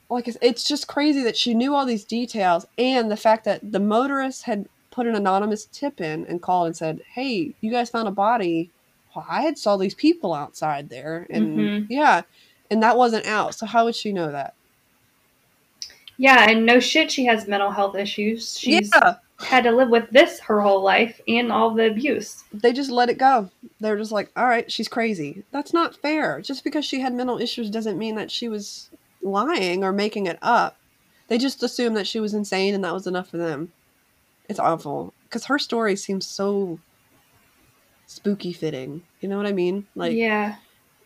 like 0.09 0.27
it's- 0.27 0.63
just 0.63 0.87
crazy 0.87 1.23
that 1.23 1.35
she 1.37 1.53
knew 1.53 1.73
all 1.73 1.85
these 1.85 2.03
details 2.03 2.65
and 2.77 3.09
the 3.09 3.17
fact 3.17 3.45
that 3.45 3.71
the 3.71 3.79
motorist 3.79 4.43
had 4.43 4.67
put 4.91 5.07
an 5.07 5.15
anonymous 5.15 5.65
tip 5.71 5.99
in 5.99 6.25
and 6.27 6.41
called 6.41 6.67
and 6.67 6.75
said, 6.77 7.01
"Hey, 7.13 7.55
you 7.61 7.71
guys 7.71 7.89
found 7.89 8.07
a 8.07 8.11
body. 8.11 8.69
Well, 9.15 9.25
I 9.27 9.41
had 9.41 9.57
saw 9.57 9.75
these 9.75 9.95
people 9.95 10.33
outside 10.33 10.89
there, 10.89 11.25
and 11.31 11.57
Mhm. 11.57 11.87
yeah, 11.89 12.21
and 12.73 12.83
that 12.83 12.97
wasn't 12.97 13.25
out. 13.27 13.55
So 13.55 13.65
how 13.65 13.85
would 13.85 13.95
she 13.95 14.11
know 14.11 14.31
that? 14.31 14.55
Yeah, 16.17 16.49
and 16.49 16.65
no 16.65 16.79
shit, 16.79 17.11
she 17.11 17.25
has 17.25 17.47
mental 17.47 17.71
health 17.71 17.95
issues. 17.95 18.57
She's 18.57 18.91
yeah, 18.93 19.15
had 19.39 19.63
to 19.63 19.71
live 19.71 19.89
with 19.89 20.09
this 20.09 20.39
her 20.41 20.59
whole 20.59 20.81
life 20.83 21.21
and 21.27 21.51
all 21.51 21.73
the 21.73 21.87
abuse. 21.87 22.43
they 22.51 22.73
just 22.73 22.91
let 22.91 23.09
it 23.09 23.17
go. 23.17 23.49
They're 23.79 23.97
just 23.97 24.11
like, 24.11 24.31
all 24.35 24.47
right, 24.47 24.71
she's 24.71 24.87
crazy. 24.87 25.43
That's 25.51 25.73
not 25.73 25.95
fair. 25.95 26.41
Just 26.41 26.63
because 26.63 26.83
she 26.83 26.99
had 26.99 27.13
mental 27.13 27.39
issues 27.39 27.69
doesn't 27.69 27.97
mean 27.97 28.15
that 28.15 28.31
she 28.31 28.49
was 28.49 28.89
lying 29.21 29.83
or 29.83 29.91
making 29.91 30.25
it 30.25 30.39
up. 30.41 30.77
They 31.27 31.37
just 31.37 31.63
assumed 31.63 31.95
that 31.97 32.07
she 32.07 32.19
was 32.19 32.33
insane 32.33 32.73
and 32.73 32.83
that 32.83 32.93
was 32.93 33.07
enough 33.07 33.29
for 33.29 33.37
them. 33.37 33.71
It's 34.49 34.59
awful 34.59 35.13
because 35.23 35.45
her 35.45 35.59
story 35.59 35.95
seems 35.95 36.25
so 36.25 36.79
spooky 38.07 38.53
fitting. 38.53 39.03
You 39.21 39.29
know 39.29 39.37
what 39.37 39.45
I 39.45 39.53
mean? 39.53 39.87
Like, 39.95 40.13
yeah. 40.13 40.55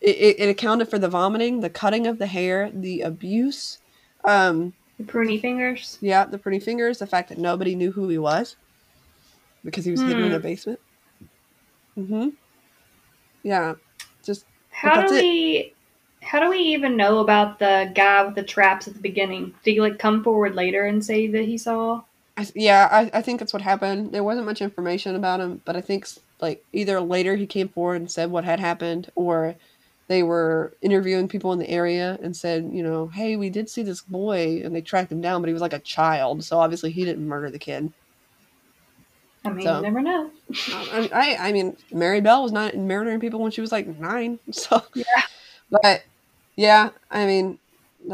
It, 0.00 0.16
it, 0.16 0.40
it 0.40 0.48
accounted 0.48 0.88
for 0.88 0.98
the 0.98 1.08
vomiting, 1.08 1.60
the 1.60 1.70
cutting 1.70 2.06
of 2.06 2.18
the 2.18 2.26
hair, 2.26 2.70
the 2.72 3.02
abuse. 3.02 3.78
Um, 4.24 4.74
The 4.98 5.04
pruny 5.04 5.40
fingers. 5.40 5.98
yeah, 6.00 6.24
the 6.26 6.38
pretty 6.38 6.60
fingers, 6.60 6.98
the 6.98 7.06
fact 7.06 7.28
that 7.30 7.38
nobody 7.38 7.74
knew 7.74 7.92
who 7.92 8.08
he 8.08 8.18
was 8.18 8.56
because 9.64 9.84
he 9.84 9.90
was 9.90 10.02
hidden 10.02 10.24
in 10.24 10.30
Hmm. 10.30 10.36
a 10.36 10.40
basement. 10.40 10.80
Mm-hmm. 11.98 12.28
Yeah, 13.42 13.74
just 14.24 14.46
How 14.70 15.00
do 15.06 15.14
it. 15.14 15.22
we 15.22 15.74
how 16.22 16.40
do 16.40 16.50
we 16.50 16.58
even 16.58 16.96
know 16.96 17.18
about 17.20 17.58
the 17.58 17.92
guy 17.94 18.24
with 18.24 18.34
the 18.34 18.42
traps 18.42 18.88
at 18.88 18.94
the 18.94 19.00
beginning? 19.00 19.54
Did 19.64 19.72
he 19.72 19.80
like 19.80 19.98
come 19.98 20.22
forward 20.24 20.54
later 20.54 20.84
and 20.86 21.04
say 21.04 21.26
that 21.28 21.44
he 21.44 21.58
saw? 21.58 22.02
I, 22.36 22.46
yeah, 22.54 22.88
I, 22.90 23.18
I 23.18 23.22
think 23.22 23.40
that's 23.40 23.52
what 23.52 23.62
happened. 23.62 24.12
There 24.12 24.24
wasn't 24.24 24.46
much 24.46 24.62
information 24.62 25.16
about 25.16 25.40
him, 25.40 25.60
but 25.64 25.76
I 25.76 25.80
think 25.80 26.06
like 26.40 26.64
either 26.72 27.00
later 27.00 27.36
he 27.36 27.46
came 27.46 27.68
forward 27.68 27.96
and 27.96 28.10
said 28.10 28.30
what 28.30 28.44
had 28.44 28.60
happened, 28.60 29.10
or 29.14 29.56
they 30.08 30.22
were 30.22 30.74
interviewing 30.82 31.28
people 31.28 31.52
in 31.52 31.58
the 31.58 31.68
area 31.68 32.18
and 32.22 32.36
said, 32.36 32.70
you 32.72 32.82
know, 32.82 33.08
hey, 33.08 33.36
we 33.36 33.50
did 33.50 33.68
see 33.70 33.82
this 33.82 34.00
boy, 34.00 34.60
and 34.64 34.74
they 34.74 34.80
tracked 34.80 35.12
him 35.12 35.20
down, 35.20 35.42
but 35.42 35.48
he 35.48 35.52
was 35.52 35.62
like 35.62 35.72
a 35.74 35.78
child, 35.78 36.42
so 36.44 36.58
obviously 36.58 36.90
he 36.90 37.04
didn't 37.04 37.26
murder 37.28 37.50
the 37.50 37.58
kid. 37.58 37.92
I 39.44 39.50
mean, 39.50 39.64
So- 39.64 39.76
you 39.76 39.82
never 39.82 40.00
know. 40.02 40.24
Um, 40.24 40.30
I, 40.92 41.10
I, 41.12 41.48
I 41.48 41.52
mean, 41.52 41.76
Mary 41.92 42.20
Bell 42.20 42.42
was 42.42 42.52
not 42.52 42.76
murdering 42.76 43.20
people 43.20 43.40
when 43.40 43.52
she 43.52 43.60
was 43.60 43.72
like 43.72 43.86
nine, 43.98 44.38
so 44.50 44.82
Yeah. 44.94 45.04
But 45.70 46.04
yeah, 46.56 46.90
I 47.10 47.26
mean, 47.26 47.58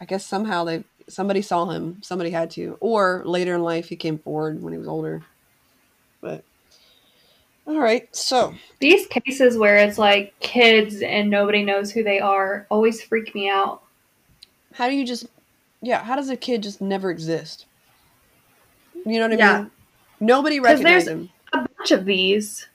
I 0.00 0.04
guess 0.06 0.24
somehow 0.26 0.64
they 0.64 0.84
somebody 1.08 1.42
saw 1.42 1.66
him, 1.66 1.98
somebody 2.02 2.30
had 2.30 2.50
to, 2.52 2.76
or 2.80 3.22
later 3.26 3.54
in 3.54 3.62
life 3.62 3.88
he 3.88 3.96
came 3.96 4.18
forward 4.18 4.62
when 4.62 4.72
he 4.72 4.78
was 4.78 4.88
older. 4.88 5.22
But 6.20 6.44
all 7.66 7.78
right, 7.78 8.14
so 8.14 8.54
These 8.80 9.06
cases 9.06 9.56
where 9.56 9.76
it's 9.76 9.98
like 9.98 10.38
kids 10.40 11.02
and 11.02 11.30
nobody 11.30 11.62
knows 11.62 11.90
who 11.92 12.02
they 12.02 12.18
are 12.20 12.66
always 12.70 13.02
freak 13.02 13.34
me 13.34 13.48
out. 13.48 13.82
how 14.74 14.88
do 14.88 14.94
you 14.94 15.04
just, 15.06 15.26
yeah, 15.82 16.02
how 16.02 16.16
does 16.16 16.28
a 16.30 16.36
kid 16.36 16.62
just 16.62 16.80
never 16.80 17.10
exist? 17.10 17.66
You 19.06 19.18
know 19.18 19.28
what 19.28 19.32
I 19.32 19.36
Yeah. 19.36 19.58
mean? 19.62 19.70
Nobody 20.20 20.58
there's- 20.60 21.06
him. 21.08 21.30
A 21.52 21.66
bunch 21.76 21.90
of 21.90 22.04
these. 22.04 22.66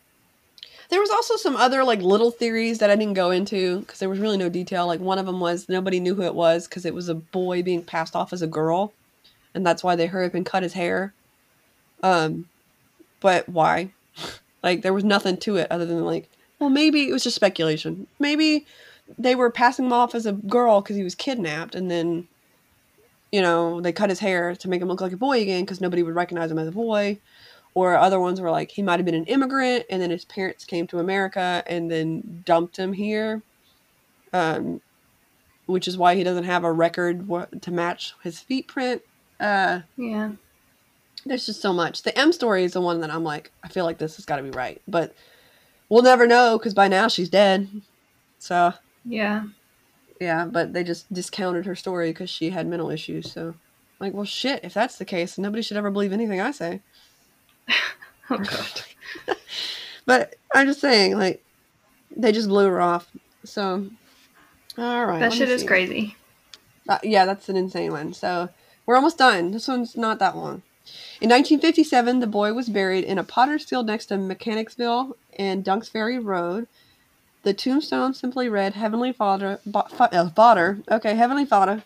There 0.89 0.99
was 0.99 1.09
also 1.09 1.35
some 1.37 1.55
other 1.55 1.83
like 1.83 2.01
little 2.01 2.29
theories 2.31 2.77
that 2.79 2.89
I 2.89 2.95
didn't 2.95 3.13
go 3.15 3.31
into 3.31 3.79
because 3.79 3.99
there 3.99 4.09
was 4.09 4.19
really 4.19 4.37
no 4.37 4.49
detail. 4.49 4.85
Like 4.85 4.99
one 4.99 5.17
of 5.17 5.25
them 5.25 5.39
was 5.39 5.67
nobody 5.69 5.99
knew 5.99 6.13
who 6.15 6.21
it 6.23 6.35
was 6.35 6.67
because 6.67 6.85
it 6.85 6.93
was 6.93 7.09
a 7.09 7.15
boy 7.15 7.63
being 7.63 7.83
passed 7.83 8.15
off 8.15 8.33
as 8.33 8.41
a 8.41 8.47
girl, 8.47 8.93
and 9.55 9.65
that's 9.65 9.83
why 9.83 9.95
they 9.95 10.05
hurry 10.07 10.27
up 10.27 10.35
and 10.35 10.45
cut 10.45 10.61
his 10.63 10.73
hair. 10.73 11.13
Um, 12.03 12.49
but 13.19 13.47
why? 13.49 13.91
Like 14.65 14.81
there 14.81 14.93
was 14.93 15.05
nothing 15.05 15.37
to 15.37 15.55
it 15.55 15.71
other 15.71 15.85
than 15.85 16.03
like, 16.03 16.29
well, 16.59 16.69
maybe 16.69 17.07
it 17.07 17.13
was 17.13 17.23
just 17.23 17.35
speculation. 17.35 18.07
Maybe 18.19 18.65
they 19.17 19.35
were 19.35 19.51
passing 19.51 19.85
him 19.85 19.93
off 19.93 20.15
as 20.15 20.25
a 20.25 20.33
girl 20.33 20.81
because 20.81 20.97
he 20.97 21.03
was 21.03 21.15
kidnapped, 21.15 21.75
and 21.75 21.89
then, 21.89 22.27
you 23.31 23.41
know, 23.41 23.79
they 23.79 23.93
cut 23.93 24.09
his 24.09 24.19
hair 24.19 24.55
to 24.55 24.67
make 24.67 24.81
him 24.81 24.89
look 24.89 25.01
like 25.01 25.13
a 25.13 25.17
boy 25.17 25.41
again 25.41 25.63
because 25.63 25.79
nobody 25.79 26.03
would 26.03 26.15
recognize 26.15 26.51
him 26.51 26.59
as 26.59 26.67
a 26.67 26.73
boy 26.73 27.19
or 27.75 27.95
other 27.95 28.19
ones 28.19 28.41
were 28.41 28.49
like 28.49 28.71
he 28.71 28.81
might 28.81 28.99
have 28.99 29.05
been 29.05 29.13
an 29.13 29.25
immigrant 29.25 29.85
and 29.89 30.01
then 30.01 30.09
his 30.09 30.25
parents 30.25 30.65
came 30.65 30.87
to 30.87 30.97
america 30.97 31.61
and 31.67 31.91
then 31.91 32.41
dumped 32.45 32.77
him 32.77 32.93
here 32.93 33.43
um, 34.33 34.81
which 35.67 35.87
is 35.87 35.97
why 35.97 36.15
he 36.15 36.23
doesn't 36.23 36.45
have 36.45 36.63
a 36.63 36.71
record 36.71 37.29
to 37.61 37.71
match 37.71 38.15
his 38.23 38.39
feet 38.39 38.67
print 38.67 39.01
uh, 39.39 39.81
Yeah. 39.97 40.31
There's 41.25 41.45
just 41.45 41.61
so 41.61 41.73
much 41.73 42.03
the 42.03 42.17
m 42.17 42.31
story 42.31 42.63
is 42.63 42.73
the 42.73 42.81
one 42.81 43.01
that 43.01 43.09
i'm 43.11 43.23
like 43.23 43.51
i 43.63 43.67
feel 43.67 43.85
like 43.85 43.97
this 43.97 44.15
has 44.17 44.25
got 44.25 44.37
to 44.37 44.43
be 44.43 44.51
right 44.51 44.81
but 44.87 45.15
we'll 45.89 46.03
never 46.03 46.27
know 46.27 46.57
because 46.57 46.73
by 46.73 46.87
now 46.87 47.07
she's 47.07 47.29
dead 47.29 47.67
so 48.39 48.73
Yeah. 49.03 49.45
yeah 50.21 50.45
but 50.45 50.73
they 50.73 50.83
just 50.83 51.11
discounted 51.11 51.65
her 51.65 51.75
story 51.75 52.11
because 52.11 52.29
she 52.29 52.51
had 52.51 52.67
mental 52.67 52.89
issues 52.91 53.31
so 53.31 53.55
like 53.99 54.13
well 54.13 54.25
shit 54.25 54.63
if 54.63 54.73
that's 54.73 54.97
the 54.97 55.05
case 55.05 55.37
nobody 55.37 55.61
should 55.61 55.77
ever 55.77 55.91
believe 55.91 56.13
anything 56.13 56.41
i 56.41 56.51
say 56.51 56.81
Oh 58.29 58.37
god. 58.37 58.81
But 60.07 60.35
I'm 60.53 60.67
just 60.67 60.81
saying, 60.81 61.17
like, 61.17 61.43
they 62.15 62.31
just 62.31 62.47
blew 62.47 62.67
her 62.67 62.79
off. 62.79 63.07
So, 63.43 63.89
all 64.77 65.05
right. 65.05 65.19
That 65.19 65.33
shit 65.33 65.49
is 65.49 65.61
see. 65.61 65.67
crazy. 65.67 66.15
Uh, 66.87 66.99
yeah, 67.03 67.25
that's 67.25 67.49
an 67.49 67.55
insane 67.55 67.91
one. 67.91 68.13
So, 68.13 68.49
we're 68.85 68.95
almost 68.95 69.17
done. 69.17 69.51
This 69.51 69.67
one's 69.67 69.97
not 69.97 70.19
that 70.19 70.37
long. 70.37 70.61
In 71.21 71.29
1957, 71.29 72.19
the 72.19 72.27
boy 72.27 72.53
was 72.53 72.69
buried 72.69 73.03
in 73.03 73.17
a 73.17 73.23
potter's 73.23 73.65
field 73.65 73.87
next 73.87 74.07
to 74.07 74.17
Mechanicsville 74.17 75.15
and 75.37 75.63
Dunks 75.63 75.89
Ferry 75.89 76.19
Road. 76.19 76.67
The 77.43 77.53
tombstone 77.53 78.13
simply 78.13 78.49
read, 78.49 78.73
Heavenly 78.73 79.13
Father, 79.13 79.59
Fa- 79.71 80.09
uh, 80.11 80.29
Father, 80.29 80.79
okay, 80.89 81.15
Heavenly 81.15 81.45
Father, 81.45 81.83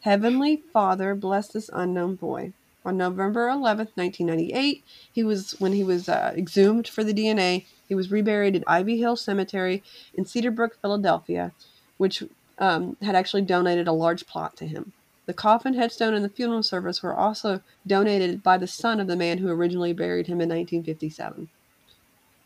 Heavenly 0.00 0.62
Father, 0.72 1.14
bless 1.14 1.48
this 1.48 1.70
unknown 1.72 2.14
boy. 2.14 2.52
On 2.84 2.96
November 2.96 3.48
11th, 3.48 3.96
1998, 3.96 4.84
he 5.12 5.22
was 5.22 5.52
when 5.58 5.72
he 5.72 5.84
was 5.84 6.08
uh, 6.08 6.32
exhumed 6.36 6.88
for 6.88 7.04
the 7.04 7.12
DNA. 7.12 7.66
He 7.88 7.94
was 7.94 8.10
reburied 8.10 8.56
at 8.56 8.64
Ivy 8.66 8.98
Hill 8.98 9.16
Cemetery 9.16 9.82
in 10.14 10.24
Cedarbrook, 10.24 10.76
Philadelphia, 10.80 11.52
which 11.96 12.22
um, 12.58 12.96
had 13.02 13.14
actually 13.14 13.42
donated 13.42 13.88
a 13.88 13.92
large 13.92 14.26
plot 14.26 14.56
to 14.56 14.66
him. 14.66 14.92
The 15.28 15.34
coffin, 15.34 15.74
headstone, 15.74 16.14
and 16.14 16.24
the 16.24 16.30
funeral 16.30 16.62
service 16.62 17.02
were 17.02 17.14
also 17.14 17.60
donated 17.86 18.42
by 18.42 18.56
the 18.56 18.66
son 18.66 18.98
of 18.98 19.08
the 19.08 19.14
man 19.14 19.36
who 19.36 19.50
originally 19.50 19.92
buried 19.92 20.26
him 20.26 20.40
in 20.40 20.48
1957. 20.48 21.50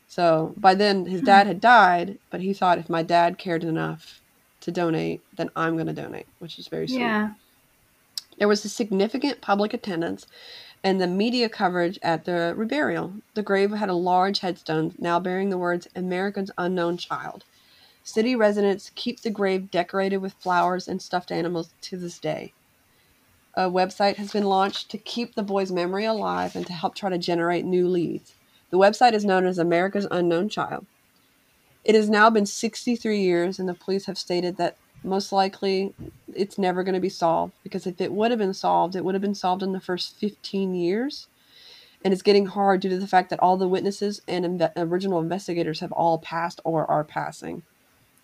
So 0.08 0.52
by 0.56 0.74
then, 0.74 1.06
his 1.06 1.20
hmm. 1.20 1.26
dad 1.26 1.46
had 1.46 1.60
died, 1.60 2.18
but 2.28 2.40
he 2.40 2.52
thought 2.52 2.78
if 2.78 2.90
my 2.90 3.04
dad 3.04 3.38
cared 3.38 3.62
enough 3.62 4.20
to 4.62 4.72
donate, 4.72 5.22
then 5.36 5.48
I'm 5.54 5.74
going 5.74 5.86
to 5.86 5.92
donate, 5.92 6.26
which 6.40 6.58
is 6.58 6.66
very 6.66 6.88
sweet. 6.88 6.98
Yeah. 6.98 7.34
There 8.38 8.48
was 8.48 8.64
a 8.64 8.68
significant 8.68 9.40
public 9.40 9.72
attendance 9.72 10.26
and 10.82 11.00
the 11.00 11.06
media 11.06 11.48
coverage 11.48 12.00
at 12.02 12.24
the 12.24 12.52
reburial. 12.58 13.22
The 13.34 13.44
grave 13.44 13.70
had 13.70 13.90
a 13.90 13.94
large 13.94 14.40
headstone 14.40 14.96
now 14.98 15.20
bearing 15.20 15.50
the 15.50 15.56
words 15.56 15.86
America's 15.94 16.50
Unknown 16.58 16.96
Child. 16.96 17.44
City 18.02 18.34
residents 18.34 18.90
keep 18.96 19.20
the 19.20 19.30
grave 19.30 19.70
decorated 19.70 20.16
with 20.16 20.32
flowers 20.32 20.88
and 20.88 21.00
stuffed 21.00 21.30
animals 21.30 21.70
to 21.82 21.96
this 21.96 22.18
day. 22.18 22.52
A 23.54 23.68
website 23.70 24.16
has 24.16 24.32
been 24.32 24.44
launched 24.44 24.90
to 24.90 24.98
keep 24.98 25.34
the 25.34 25.42
boy's 25.42 25.70
memory 25.70 26.04
alive 26.06 26.56
and 26.56 26.66
to 26.66 26.72
help 26.72 26.94
try 26.94 27.10
to 27.10 27.18
generate 27.18 27.64
new 27.66 27.86
leads. 27.86 28.34
The 28.70 28.78
website 28.78 29.12
is 29.12 29.24
known 29.26 29.46
as 29.46 29.58
America's 29.58 30.06
Unknown 30.10 30.48
Child. 30.48 30.86
It 31.84 31.94
has 31.94 32.08
now 32.08 32.30
been 32.30 32.46
63 32.46 33.20
years, 33.20 33.58
and 33.58 33.68
the 33.68 33.74
police 33.74 34.06
have 34.06 34.16
stated 34.16 34.56
that 34.56 34.78
most 35.04 35.32
likely 35.32 35.94
it's 36.34 36.56
never 36.58 36.82
going 36.82 36.94
to 36.94 37.00
be 37.00 37.08
solved 37.10 37.52
because 37.62 37.86
if 37.86 38.00
it 38.00 38.12
would 38.12 38.30
have 38.30 38.38
been 38.38 38.54
solved, 38.54 38.96
it 38.96 39.04
would 39.04 39.14
have 39.14 39.22
been 39.22 39.34
solved 39.34 39.62
in 39.62 39.72
the 39.72 39.80
first 39.80 40.16
15 40.16 40.74
years. 40.74 41.26
And 42.04 42.14
it's 42.14 42.22
getting 42.22 42.46
hard 42.46 42.80
due 42.80 42.88
to 42.88 42.98
the 42.98 43.06
fact 43.06 43.30
that 43.30 43.40
all 43.40 43.56
the 43.56 43.68
witnesses 43.68 44.22
and 44.26 44.44
inve- 44.44 44.72
original 44.76 45.20
investigators 45.20 45.80
have 45.80 45.92
all 45.92 46.18
passed 46.18 46.60
or 46.64 46.90
are 46.90 47.04
passing. 47.04 47.62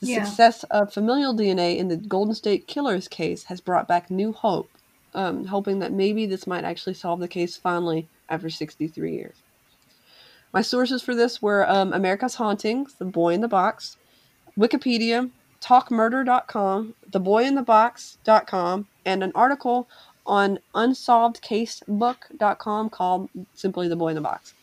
The 0.01 0.07
Yeah. 0.07 0.25
success 0.25 0.65
of 0.65 0.93
familial 0.93 1.35
DNA 1.35 1.77
in 1.77 1.89
the 1.89 1.97
Golden 1.97 2.35
State 2.35 2.67
Killers 2.69 3.09
case 3.09 3.45
has 3.45 3.61
brought 3.61 3.89
back 3.89 4.11
new 4.11 4.33
hope, 4.33 4.78
um, 5.19 5.45
hoping 5.45 5.81
that 5.81 5.93
maybe 5.93 6.25
this 6.27 6.47
might 6.47 6.63
actually 6.63 6.95
solve 6.95 7.19
the 7.19 7.27
case 7.27 7.57
finally 7.57 8.07
after 8.29 8.49
63 8.49 9.13
years. 9.13 9.35
My 10.53 10.63
sources 10.63 11.03
for 11.03 11.17
this 11.17 11.43
were 11.43 11.69
um, 11.69 11.93
America's 11.93 12.37
Hauntings, 12.37 12.95
The 12.95 13.05
Boy 13.05 13.35
in 13.35 13.41
the 13.41 13.49
Box, 13.49 13.97
Wikipedia, 14.57 15.29
talkmurder.com, 15.61 16.95
theboyinthebox.com, 17.11 18.87
and 19.05 19.25
an 19.25 19.33
article 19.35 19.89
on 20.25 20.61
unsolvedcasebook.com 20.75 22.91
called 22.91 23.29
simply 23.55 23.89
The 23.89 23.97
Boy 23.97 24.11
in 24.11 24.15
the 24.15 24.21
Box. 24.21 24.55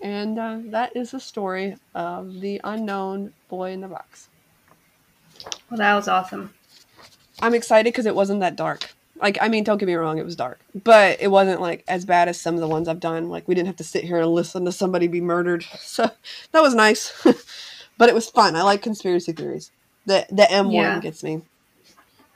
And 0.00 0.38
uh, 0.38 0.60
that 0.66 0.96
is 0.96 1.10
the 1.10 1.20
story 1.20 1.76
of 1.94 2.40
the 2.40 2.62
unknown 2.64 3.34
boy 3.48 3.72
in 3.72 3.82
the 3.82 3.88
box. 3.88 4.30
Well, 5.70 5.78
that 5.78 5.94
was 5.94 6.08
awesome. 6.08 6.54
I'm 7.42 7.52
excited 7.54 7.92
because 7.92 8.06
it 8.06 8.14
wasn't 8.14 8.40
that 8.40 8.56
dark. 8.56 8.94
Like, 9.20 9.38
I 9.40 9.48
mean, 9.48 9.64
don't 9.64 9.78
get 9.78 9.86
me 9.86 9.94
wrong, 9.94 10.18
it 10.18 10.24
was 10.24 10.36
dark, 10.36 10.60
but 10.84 11.20
it 11.20 11.28
wasn't 11.28 11.60
like 11.60 11.84
as 11.88 12.04
bad 12.04 12.28
as 12.28 12.40
some 12.40 12.54
of 12.54 12.60
the 12.60 12.68
ones 12.68 12.88
I've 12.88 13.00
done. 13.00 13.28
Like, 13.28 13.48
we 13.48 13.54
didn't 13.54 13.66
have 13.68 13.76
to 13.76 13.84
sit 13.84 14.04
here 14.04 14.18
and 14.18 14.28
listen 14.28 14.64
to 14.64 14.72
somebody 14.72 15.08
be 15.08 15.20
murdered, 15.20 15.64
so 15.80 16.10
that 16.52 16.60
was 16.62 16.74
nice. 16.74 17.12
but 17.98 18.08
it 18.08 18.14
was 18.14 18.30
fun. 18.30 18.54
I 18.56 18.62
like 18.62 18.82
conspiracy 18.82 19.32
theories. 19.32 19.70
The 20.06 20.26
the 20.30 20.50
M 20.50 20.70
Yeah. 20.70 20.92
one 20.94 21.00
gets 21.00 21.22
me. 21.22 21.42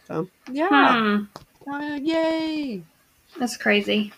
So 0.07 0.29
yeah, 0.51 0.95
Hmm. 0.95 1.71
Uh, 1.71 1.99
yay! 2.03 2.83
That's 3.39 3.57
crazy. 3.57 4.13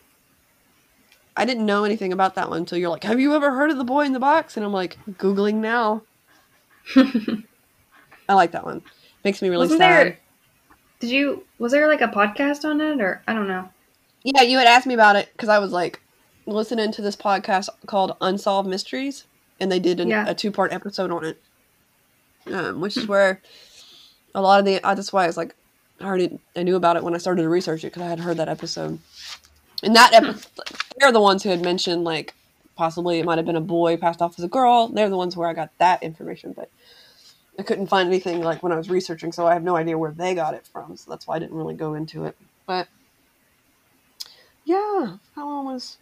I 1.36 1.44
didn't 1.44 1.66
know 1.66 1.84
anything 1.84 2.12
about 2.12 2.36
that 2.36 2.48
one 2.48 2.58
until 2.58 2.78
you're 2.78 2.90
like, 2.90 3.04
"Have 3.04 3.20
you 3.20 3.34
ever 3.34 3.50
heard 3.52 3.70
of 3.70 3.76
the 3.76 3.84
boy 3.84 4.04
in 4.06 4.12
the 4.12 4.20
box?" 4.20 4.56
And 4.56 4.64
I'm 4.64 4.72
like, 4.72 4.96
googling 5.12 5.56
now. 5.56 6.02
I 6.96 8.34
like 8.34 8.52
that 8.52 8.64
one. 8.64 8.82
Makes 9.24 9.42
me 9.42 9.48
really 9.48 9.64
Wasn't 9.64 9.78
sad. 9.80 10.06
there? 10.06 10.18
Did 11.04 11.12
you? 11.12 11.44
Was 11.58 11.72
there 11.72 11.86
like 11.86 12.00
a 12.00 12.08
podcast 12.08 12.64
on 12.64 12.80
it, 12.80 12.98
or 12.98 13.20
I 13.28 13.34
don't 13.34 13.46
know? 13.46 13.68
Yeah, 14.22 14.40
you 14.40 14.56
had 14.56 14.66
asked 14.66 14.86
me 14.86 14.94
about 14.94 15.16
it 15.16 15.28
because 15.32 15.50
I 15.50 15.58
was 15.58 15.70
like 15.70 16.00
listening 16.46 16.92
to 16.92 17.02
this 17.02 17.14
podcast 17.14 17.68
called 17.84 18.16
Unsolved 18.22 18.66
Mysteries, 18.66 19.24
and 19.60 19.70
they 19.70 19.78
did 19.78 20.00
an, 20.00 20.08
Yeah. 20.08 20.26
a 20.26 20.34
two 20.34 20.50
part 20.50 20.72
episode 20.72 21.10
on 21.10 21.22
it, 21.26 21.42
um, 22.50 22.80
which 22.80 22.96
is 22.96 23.06
where 23.06 23.42
a 24.34 24.40
lot 24.40 24.60
of 24.60 24.64
the. 24.64 24.82
Uh, 24.82 24.94
that's 24.94 25.12
why 25.12 25.24
I 25.24 25.26
was 25.26 25.36
like, 25.36 25.54
I 26.00 26.04
already 26.06 26.38
I 26.56 26.62
knew 26.62 26.76
about 26.76 26.96
it 26.96 27.04
when 27.04 27.14
I 27.14 27.18
started 27.18 27.42
to 27.42 27.50
research 27.50 27.84
it 27.84 27.88
because 27.88 28.00
I 28.02 28.06
had 28.08 28.20
heard 28.20 28.38
that 28.38 28.48
episode. 28.48 28.98
And 29.82 29.94
that 29.96 30.14
episode, 30.14 30.46
they're 30.98 31.12
the 31.12 31.20
ones 31.20 31.42
who 31.42 31.50
had 31.50 31.60
mentioned 31.60 32.04
like 32.04 32.32
possibly 32.76 33.18
it 33.18 33.26
might 33.26 33.36
have 33.36 33.44
been 33.46 33.56
a 33.56 33.60
boy 33.60 33.98
passed 33.98 34.22
off 34.22 34.38
as 34.38 34.44
a 34.46 34.48
girl. 34.48 34.88
They're 34.88 35.10
the 35.10 35.18
ones 35.18 35.36
where 35.36 35.50
I 35.50 35.52
got 35.52 35.68
that 35.80 36.02
information, 36.02 36.54
but 36.56 36.70
I 37.58 37.62
couldn't 37.62 37.86
find 37.86 38.08
anything 38.08 38.42
like 38.42 38.62
when 38.62 38.72
I 38.72 38.76
was 38.76 38.90
researching, 38.90 39.32
so 39.32 39.46
I 39.46 39.52
have 39.54 39.62
no 39.62 39.76
idea 39.76 39.96
where 39.96 40.10
they 40.10 40.34
got 40.34 40.54
it 40.54 40.66
from. 40.66 40.96
So 40.96 41.10
that's 41.10 41.26
why 41.26 41.36
I 41.36 41.38
didn't 41.38 41.56
really 41.56 41.74
go 41.74 41.94
into 41.94 42.24
it. 42.24 42.36
But 42.66 42.88
yeah, 44.64 45.16
that 45.36 45.44
one 45.44 45.66
was 45.66 45.98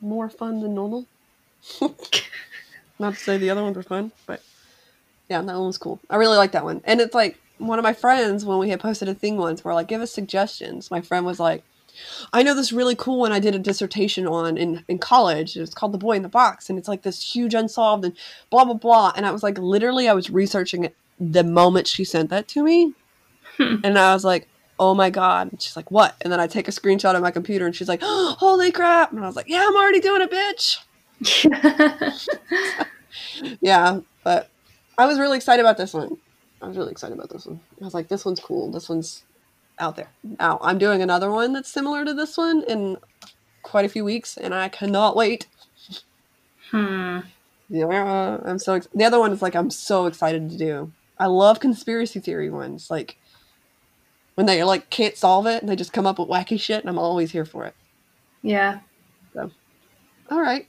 more 0.00 0.28
fun 0.28 0.60
than 0.60 0.74
normal. 0.74 1.06
Not 3.00 3.14
to 3.14 3.20
say 3.20 3.38
the 3.38 3.50
other 3.50 3.62
ones 3.62 3.76
were 3.76 3.82
fun, 3.82 4.12
but 4.26 4.42
yeah, 5.28 5.40
that 5.40 5.56
one 5.56 5.66
was 5.66 5.78
cool. 5.78 6.00
I 6.08 6.16
really 6.16 6.36
like 6.36 6.52
that 6.52 6.64
one. 6.64 6.80
And 6.84 7.00
it's 7.00 7.14
like 7.14 7.38
one 7.58 7.78
of 7.78 7.82
my 7.82 7.92
friends 7.92 8.44
when 8.44 8.58
we 8.58 8.70
had 8.70 8.80
posted 8.80 9.08
a 9.08 9.14
thing 9.14 9.36
once 9.36 9.64
where 9.64 9.74
like 9.74 9.88
give 9.88 10.00
us 10.00 10.12
suggestions. 10.12 10.90
My 10.90 11.00
friend 11.00 11.26
was 11.26 11.40
like, 11.40 11.62
I 12.32 12.42
know 12.42 12.54
this 12.54 12.72
really 12.72 12.94
cool 12.94 13.18
one 13.20 13.32
I 13.32 13.40
did 13.40 13.54
a 13.54 13.58
dissertation 13.58 14.26
on 14.26 14.56
in, 14.58 14.84
in 14.88 14.98
college. 14.98 15.56
It's 15.56 15.74
called 15.74 15.92
The 15.92 15.98
Boy 15.98 16.16
in 16.16 16.22
the 16.22 16.28
Box, 16.28 16.68
and 16.70 16.78
it's 16.78 16.88
like 16.88 17.02
this 17.02 17.34
huge 17.34 17.54
unsolved 17.54 18.04
and 18.04 18.14
blah 18.50 18.64
blah 18.64 18.74
blah. 18.74 19.12
And 19.16 19.24
I 19.26 19.30
was 19.30 19.42
like, 19.42 19.58
literally, 19.58 20.08
I 20.08 20.14
was 20.14 20.30
researching 20.30 20.84
it 20.84 20.94
the 21.20 21.44
moment 21.44 21.86
she 21.86 22.04
sent 22.04 22.30
that 22.30 22.48
to 22.48 22.62
me, 22.62 22.94
Hmm. 23.56 23.76
and 23.84 23.98
I 23.98 24.14
was 24.14 24.24
like, 24.24 24.46
oh 24.78 24.94
my 24.94 25.10
god. 25.10 25.50
And 25.50 25.60
she's 25.60 25.74
like, 25.76 25.90
what? 25.90 26.14
And 26.20 26.32
then 26.32 26.38
I 26.40 26.46
take 26.46 26.68
a 26.68 26.70
screenshot 26.72 27.14
of 27.16 27.22
my 27.22 27.30
computer, 27.32 27.66
and 27.66 27.74
she's 27.74 27.88
like, 27.88 28.00
holy 28.04 28.70
crap! 28.72 29.10
And 29.12 29.20
I 29.20 29.26
was 29.26 29.36
like, 29.36 29.48
yeah, 29.48 29.64
I'm 29.68 29.76
already 29.76 30.00
doing 30.00 30.22
it, 30.22 30.30
bitch. 30.30 30.78
Yeah, 33.60 34.00
but 34.24 34.48
I 34.96 35.06
was 35.06 35.18
really 35.18 35.36
excited 35.36 35.60
about 35.62 35.76
this 35.76 35.94
one. 35.94 36.18
I 36.60 36.68
was 36.68 36.76
really 36.76 36.90
excited 36.90 37.16
about 37.16 37.30
this 37.30 37.46
one. 37.46 37.60
I 37.80 37.84
was 37.84 37.94
like, 37.94 38.08
this 38.08 38.24
one's 38.24 38.40
cool. 38.40 38.70
This 38.70 38.88
one's 38.88 39.22
out 39.80 39.96
there. 39.96 40.10
Now, 40.38 40.58
I'm 40.62 40.78
doing 40.78 41.02
another 41.02 41.30
one 41.30 41.52
that's 41.52 41.70
similar 41.70 42.04
to 42.04 42.14
this 42.14 42.36
one 42.36 42.62
in 42.68 42.96
quite 43.62 43.84
a 43.84 43.88
few 43.88 44.04
weeks, 44.04 44.36
and 44.36 44.54
I 44.54 44.68
cannot 44.68 45.16
wait. 45.16 45.46
hmm. 46.70 47.20
Yeah, 47.70 48.38
I'm 48.44 48.58
so 48.58 48.74
ex- 48.74 48.88
the 48.94 49.04
other 49.04 49.18
one 49.18 49.30
is 49.32 49.42
like 49.42 49.54
I'm 49.54 49.70
so 49.70 50.06
excited 50.06 50.48
to 50.50 50.56
do. 50.56 50.92
I 51.18 51.26
love 51.26 51.60
conspiracy 51.60 52.18
theory 52.20 52.48
ones, 52.48 52.90
like 52.90 53.18
when 54.36 54.46
they 54.46 54.64
like 54.64 54.88
can't 54.88 55.16
solve 55.16 55.46
it 55.46 55.60
and 55.60 55.68
they 55.68 55.76
just 55.76 55.92
come 55.92 56.06
up 56.06 56.18
with 56.18 56.28
wacky 56.28 56.58
shit, 56.58 56.80
and 56.80 56.88
I'm 56.88 56.98
always 56.98 57.32
here 57.32 57.44
for 57.44 57.66
it. 57.66 57.74
Yeah. 58.42 58.80
So, 59.34 59.50
all 60.30 60.40
right, 60.40 60.66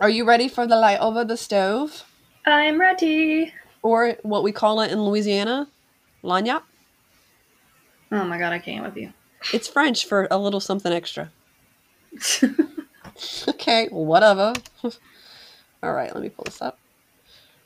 are 0.00 0.08
you 0.08 0.24
ready 0.24 0.48
for 0.48 0.66
the 0.66 0.76
light 0.76 1.00
over 1.00 1.22
the 1.24 1.36
stove, 1.36 2.04
I'm 2.46 2.80
ready. 2.80 3.52
or 3.82 4.16
what 4.22 4.42
we 4.42 4.52
call 4.52 4.80
it 4.80 4.90
in 4.90 5.02
Louisiana, 5.04 5.68
lagniappe? 6.24 6.62
Oh 8.12 8.24
my 8.24 8.38
god, 8.38 8.52
I 8.52 8.58
can't 8.58 8.84
with 8.84 8.96
you. 8.96 9.12
It's 9.52 9.68
French 9.68 10.06
for 10.06 10.28
a 10.30 10.38
little 10.38 10.60
something 10.60 10.92
extra. 10.92 11.30
Okay, 13.48 13.88
whatever. 13.90 14.52
All 15.82 15.92
right, 15.92 16.12
let 16.12 16.22
me 16.22 16.28
pull 16.28 16.44
this 16.44 16.60
up. 16.60 16.78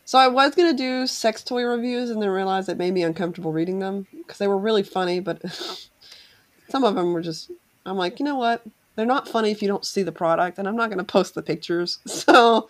So 0.05 0.19
I 0.19 0.29
was 0.29 0.55
gonna 0.55 0.77
do 0.77 1.07
sex 1.07 1.43
toy 1.43 1.63
reviews, 1.65 2.11
and 2.11 2.21
then 2.21 2.29
realized 2.29 2.69
it 2.69 2.79
made 2.79 2.95
me 2.95 3.03
uncomfortable 3.03 3.53
reading 3.53 3.79
them 3.79 4.07
because 4.17 4.39
they 4.39 4.49
were 4.49 4.59
really 4.59 4.83
funny, 4.83 5.21
but 5.21 5.43
some 6.69 6.85
of 6.85 6.95
them 6.95 7.13
were 7.13 7.23
just. 7.23 7.51
I'm 7.87 7.97
like, 7.97 8.19
you 8.19 8.25
know 8.25 8.37
what? 8.37 8.63
They're 8.97 9.07
not 9.07 9.29
funny 9.29 9.51
if 9.51 9.63
you 9.63 9.69
don't 9.69 9.87
see 9.87 10.03
the 10.03 10.13
product, 10.13 10.59
and 10.59 10.69
I'm 10.69 10.77
not 10.77 10.91
gonna 10.91 11.05
post 11.05 11.35
the 11.35 11.43
pictures. 11.43 11.99
So 12.07 12.69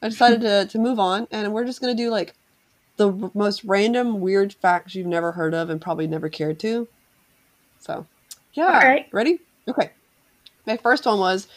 I 0.00 0.08
decided 0.08 0.40
to 0.42 0.66
to 0.66 0.78
move 0.78 0.98
on, 0.98 1.28
and 1.30 1.52
we're 1.52 1.64
just 1.64 1.80
gonna 1.80 1.94
do 1.94 2.10
like 2.10 2.34
the 2.96 3.30
most 3.34 3.64
random 3.64 4.20
weird 4.20 4.52
facts 4.52 4.94
you've 4.94 5.06
never 5.06 5.32
heard 5.32 5.54
of 5.54 5.70
and 5.70 5.80
probably 5.80 6.06
never 6.06 6.28
cared 6.28 6.60
to. 6.60 6.88
So, 7.82 8.06
yeah. 8.54 8.66
All 8.66 8.88
right. 8.88 9.08
Ready? 9.12 9.40
Okay. 9.68 9.90
My 10.66 10.76
first 10.76 11.04
one 11.04 11.18
was 11.18 11.48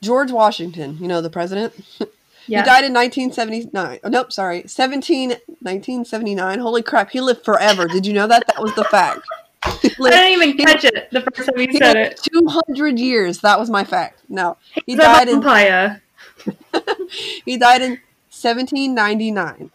George 0.00 0.30
Washington, 0.30 0.98
you 1.00 1.08
know, 1.08 1.20
the 1.20 1.30
president. 1.30 1.74
yeah. 2.46 2.60
He 2.60 2.64
died 2.64 2.84
in 2.84 2.94
1979. 2.94 3.98
Oh, 4.04 4.08
nope, 4.08 4.32
sorry. 4.32 4.62
17, 4.66 5.30
1979. 5.30 6.58
Holy 6.60 6.82
crap, 6.82 7.10
he 7.10 7.20
lived 7.20 7.44
forever. 7.44 7.88
Did 7.88 8.06
you 8.06 8.12
know 8.12 8.28
that? 8.28 8.46
That 8.46 8.62
was 8.62 8.74
the 8.74 8.84
fact. 8.84 9.22
He 9.82 10.06
I 10.06 10.10
didn't 10.10 10.42
even 10.42 10.56
catch 10.56 10.84
it 10.84 11.10
the 11.10 11.20
first 11.20 11.50
time 11.50 11.58
you 11.58 11.68
he 11.70 11.76
said 11.76 11.94
it. 11.94 12.18
200 12.32 12.98
years. 12.98 13.40
That 13.40 13.58
was 13.58 13.68
my 13.68 13.84
fact. 13.84 14.22
No. 14.26 14.56
He 14.74 14.82
He's 14.86 14.96
died 14.96 15.28
in 15.28 15.42
he 17.44 17.58
died 17.58 17.82
in 17.82 17.90
1799. 18.30 19.70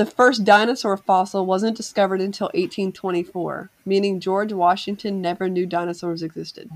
The 0.00 0.06
first 0.06 0.44
dinosaur 0.46 0.96
fossil 0.96 1.44
wasn't 1.44 1.76
discovered 1.76 2.22
until 2.22 2.46
1824, 2.54 3.68
meaning 3.84 4.18
George 4.18 4.50
Washington 4.50 5.20
never 5.20 5.46
knew 5.46 5.66
dinosaurs 5.66 6.22
existed. 6.22 6.70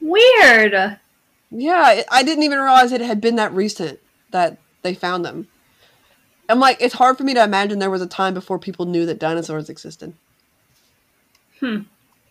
Weird. 0.00 0.98
Yeah, 1.52 1.92
it- 1.92 2.06
I 2.10 2.24
didn't 2.24 2.42
even 2.42 2.58
realize 2.58 2.90
it 2.90 3.00
had 3.00 3.20
been 3.20 3.36
that 3.36 3.52
recent 3.54 4.00
that 4.32 4.58
they 4.82 4.92
found 4.92 5.24
them. 5.24 5.46
I'm 6.48 6.58
like, 6.58 6.78
it's 6.80 6.94
hard 6.94 7.16
for 7.16 7.22
me 7.22 7.32
to 7.34 7.44
imagine 7.44 7.78
there 7.78 7.88
was 7.90 8.02
a 8.02 8.08
time 8.08 8.34
before 8.34 8.58
people 8.58 8.86
knew 8.86 9.06
that 9.06 9.20
dinosaurs 9.20 9.70
existed. 9.70 10.12
Hmm. 11.60 11.82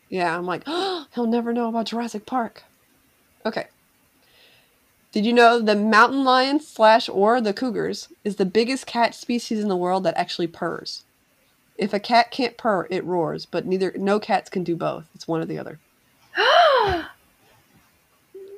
Yeah, 0.10 0.38
I'm 0.38 0.46
like, 0.46 0.64
oh, 0.68 1.06
he'll 1.16 1.26
never 1.26 1.54
know 1.54 1.70
about 1.70 1.86
Jurassic 1.86 2.26
Park. 2.26 2.64
Okay. 3.46 3.68
Did 5.12 5.26
you 5.26 5.34
know 5.34 5.60
the 5.60 5.76
mountain 5.76 6.24
lion 6.24 6.60
slash 6.60 7.10
or 7.10 7.42
the 7.42 7.54
cougars 7.54 8.10
is 8.24 8.36
the 8.36 8.46
biggest 8.46 8.86
cat 8.86 9.16
species 9.16 9.60
in 9.60 9.68
the 9.68 9.76
world 9.78 10.04
that 10.04 10.18
actually 10.18 10.48
purrs? 10.48 11.04
If 11.78 11.94
a 11.94 12.00
cat 12.00 12.30
can't 12.30 12.58
purr, 12.58 12.88
it 12.92 13.04
roars, 13.06 13.46
but 13.46 13.66
neither 13.66 13.92
no 13.96 14.20
cats 14.20 14.50
can 14.50 14.64
do 14.64 14.76
both. 14.76 15.06
It's 15.16 15.28
one 15.28 15.42
or 15.42 15.46
the 15.46 15.60
other. 15.60 15.80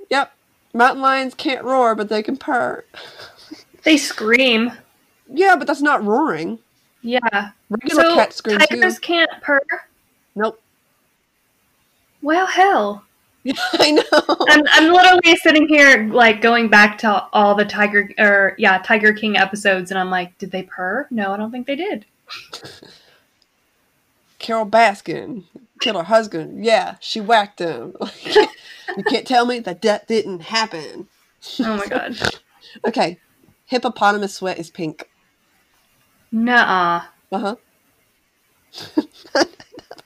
Yep. 0.10 0.34
Mountain 0.74 1.02
lions 1.02 1.34
can't 1.34 1.64
roar, 1.64 1.96
but 1.96 2.10
they 2.10 2.22
can 2.22 2.36
purr. 2.36 2.84
they 3.84 3.96
scream. 3.96 4.72
Yeah, 5.34 5.56
but 5.56 5.68
that's 5.68 5.82
not 5.82 6.04
roaring. 6.04 6.60
Yeah. 7.02 7.52
Regular 7.70 8.04
so 8.04 8.16
cats 8.16 8.36
scream 8.36 8.60
tigers 8.60 8.96
too. 8.96 9.02
can't 9.02 9.32
purr. 9.42 9.62
Nope. 10.36 10.62
Well, 12.22 12.46
hell. 12.46 13.06
I 13.74 13.92
know. 13.92 14.46
I'm, 14.50 14.64
I'm 14.72 14.94
literally 14.94 15.36
sitting 15.38 15.68
here 15.68 16.08
like 16.12 16.42
going 16.42 16.70
back 16.70 16.98
to 17.00 17.28
all 17.34 17.56
the 17.56 17.66
Tiger 17.66 18.10
or 18.20 18.56
yeah 18.58 18.80
Tiger 18.80 19.14
King 19.14 19.38
episodes, 19.38 19.92
and 19.92 20.00
I'm 20.00 20.10
like, 20.10 20.38
did 20.38 20.52
they 20.52 20.64
purr? 20.64 21.08
No, 21.10 21.34
I 21.34 21.38
don't 21.38 21.52
think 21.52 21.68
they 21.68 21.76
did. 21.76 22.06
Carole 24.40 24.66
Baskin 24.66 25.44
killed 25.80 25.98
her 25.98 26.04
husband. 26.04 26.66
Yeah, 26.66 26.96
she 27.00 27.20
whacked 27.20 27.60
him. 27.60 27.96
you 28.24 29.04
can't 29.10 29.28
tell 29.28 29.46
me 29.46 29.60
that 29.60 29.82
that 29.84 30.08
didn't 30.08 30.42
happen. 30.42 31.08
Oh 31.60 31.78
my 31.78 31.86
god. 31.88 32.18
Okay. 32.88 33.20
Hippopotamus 33.66 34.36
sweat 34.36 34.58
is 34.58 34.70
pink. 34.70 35.10
Nuh-uh. 36.32 37.04
Uh 37.34 37.38
huh. 37.38 37.56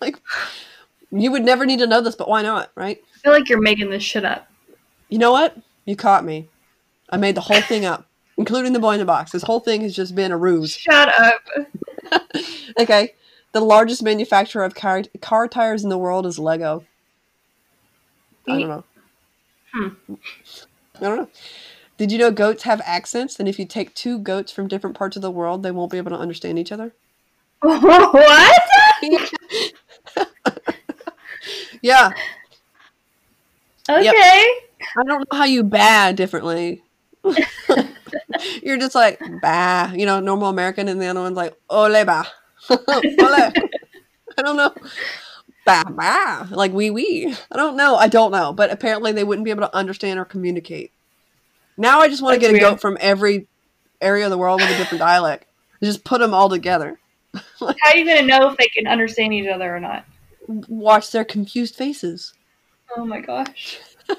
like, 0.02 0.18
you 1.12 1.32
would 1.32 1.44
never 1.44 1.66
need 1.66 1.80
to 1.80 1.88
know 1.88 2.02
this, 2.02 2.16
but 2.16 2.30
why 2.30 2.42
not, 2.42 2.72
right? 2.76 3.02
I 3.16 3.18
feel 3.20 3.32
like 3.32 3.50
you're 3.50 3.62
making 3.62 3.90
this 3.90 4.04
shit 4.04 4.26
up. 4.26 4.48
You 5.10 5.18
know 5.18 5.32
what? 5.32 5.58
You 5.86 5.96
caught 5.96 6.26
me. 6.26 6.50
I 7.10 7.18
made 7.18 7.36
the 7.36 7.42
whole 7.42 7.62
thing 7.62 7.86
up, 7.86 8.08
including 8.38 8.74
the 8.74 8.80
boy 8.80 8.94
in 8.94 9.00
the 9.00 9.06
box. 9.06 9.32
This 9.32 9.44
whole 9.44 9.60
thing 9.60 9.82
has 9.82 9.96
just 9.96 10.16
been 10.16 10.32
a 10.32 10.38
ruse. 10.38 10.76
Shut 10.76 11.10
up. 11.20 11.42
Okay. 12.78 13.14
The 13.54 13.62
largest 13.62 14.04
manufacturer 14.04 14.66
of 14.66 14.76
car, 14.76 15.04
car 15.22 15.48
tires 15.48 15.84
in 15.84 15.90
the 15.90 15.98
world 15.98 16.26
is 16.26 16.38
Lego. 16.38 16.84
I 18.48 18.60
don't 18.60 18.68
know. 18.68 18.84
Hmm. 19.74 19.88
I 20.96 21.00
don't 21.00 21.18
know. 21.18 21.30
Did 21.98 22.12
you 22.12 22.18
know 22.18 22.32
goats 22.32 22.64
have 22.64 22.82
accents? 22.84 23.40
And 23.40 23.48
if 23.48 23.58
you 23.58 23.66
take 23.66 23.96
two 23.96 24.20
goats 24.20 24.52
from 24.52 24.68
different 24.68 24.98
parts 24.98 25.16
of 25.16 25.22
the 25.22 25.32
world, 25.32 25.64
they 25.64 25.72
won't 25.72 25.92
be 25.92 25.98
able 25.98 26.12
to 26.12 26.18
understand 26.18 26.60
each 26.60 26.72
other? 26.72 26.94
what? 27.62 28.62
Yeah. 31.86 32.10
Okay. 33.88 34.04
I 34.98 35.04
don't 35.06 35.20
know 35.20 35.38
how 35.38 35.46
you 35.46 35.64
bah 35.64 36.14
differently. 36.14 36.82
You're 38.64 38.78
just 38.78 38.96
like 38.96 39.22
bah, 39.42 39.92
you 39.94 40.08
know, 40.08 40.20
normal 40.20 40.50
American, 40.50 40.88
and 40.88 41.00
the 41.00 41.06
other 41.06 41.22
one's 41.22 41.38
like 41.38 41.56
ole 41.70 42.04
bah, 42.04 42.26
ole. 42.70 42.80
I 42.80 44.42
don't 44.42 44.58
know, 44.58 44.74
bah 45.64 45.84
bah, 45.90 46.48
like 46.50 46.74
wee 46.74 46.90
wee. 46.90 47.36
I 47.52 47.56
don't 47.56 47.78
know. 47.78 47.96
I 47.96 48.08
don't 48.08 48.32
know, 48.32 48.52
but 48.52 48.72
apparently 48.72 49.12
they 49.12 49.24
wouldn't 49.24 49.46
be 49.46 49.52
able 49.52 49.68
to 49.68 49.76
understand 49.76 50.20
or 50.20 50.26
communicate. 50.26 50.92
Now 51.78 52.00
I 52.00 52.10
just 52.10 52.24
want 52.24 52.34
to 52.34 52.40
get 52.40 52.56
a 52.56 52.60
goat 52.60 52.82
from 52.82 52.98
every 53.00 53.48
area 54.02 54.26
of 54.26 54.32
the 54.32 54.40
world 54.40 54.60
with 54.60 54.72
a 54.72 54.78
different 54.78 55.02
dialect. 55.02 55.46
Just 55.84 56.04
put 56.04 56.20
them 56.20 56.34
all 56.34 56.50
together. 56.50 56.98
How 57.60 57.68
are 57.68 57.96
you 57.96 58.06
gonna 58.06 58.26
know 58.26 58.50
if 58.50 58.58
they 58.58 58.70
can 58.70 58.88
understand 58.88 59.36
each 59.36 59.48
other 59.48 59.76
or 59.76 59.80
not? 59.80 60.06
Watch 60.48 61.12
their 61.12 61.26
confused 61.26 61.76
faces. 61.76 62.34
Oh 62.96 63.06
my 63.06 63.20
gosh. 63.20 63.80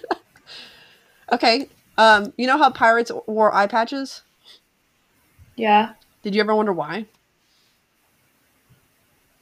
Okay, 1.33 1.68
um, 1.99 2.33
you 2.37 2.47
know 2.47 2.59
how 2.59 2.70
pirates 2.70 3.11
wore 3.27 3.55
eye 3.55 3.66
patches? 3.66 4.22
Yeah. 5.57 5.95
Did 6.22 6.35
you 6.35 6.41
ever 6.41 6.55
wonder 6.55 6.72
why? 6.72 7.07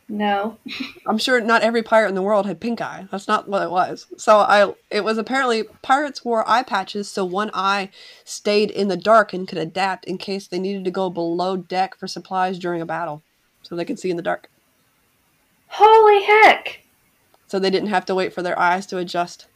No. 0.09 0.59
I'm 1.07 1.19
sure 1.19 1.41
not 1.41 1.63
every 1.63 1.83
pirate 1.83 2.09
in 2.09 2.15
the 2.15 2.23
world 2.23 2.47
had 2.47 2.61
pink 2.61 2.81
eye. 2.81 3.07
That's 3.11 3.29
not 3.29 3.49
what 3.49 3.63
it 3.63 3.71
was. 3.71 4.07
So 4.17 4.39
I 4.39 4.73
it 4.91 5.03
was 5.03 5.19
apparently 5.19 5.65
pirates 5.83 6.25
wore 6.25 6.49
eye 6.49 6.63
patches 6.63 7.09
so 7.11 7.25
one 7.25 7.51
eye 7.53 7.91
stayed 8.25 8.71
in 8.71 8.89
the 8.89 8.97
dark 8.97 9.33
and 9.33 9.49
could 9.49 9.59
adapt 9.59 10.05
in 10.05 10.19
case 10.19 10.47
they 10.47 10.59
needed 10.59 10.85
to 10.85 10.91
go 10.91 11.11
below 11.11 11.57
deck 11.57 11.97
for 11.99 12.07
supplies 12.07 12.59
during 12.59 12.81
a 12.81 12.87
battle. 12.87 13.23
So 13.63 13.77
they 13.77 13.85
could 13.85 13.99
see 13.99 14.11
in 14.11 14.17
the 14.17 14.23
dark. 14.23 14.51
Holy 15.77 16.23
heck. 16.23 16.81
So 17.49 17.59
they 17.59 17.71
didn't 17.71 17.89
have 17.89 18.07
to 18.07 18.15
wait 18.15 18.33
for 18.33 18.43
their 18.43 18.57
eyes 18.57 18.87
to 18.87 18.99
adjust. 18.99 19.47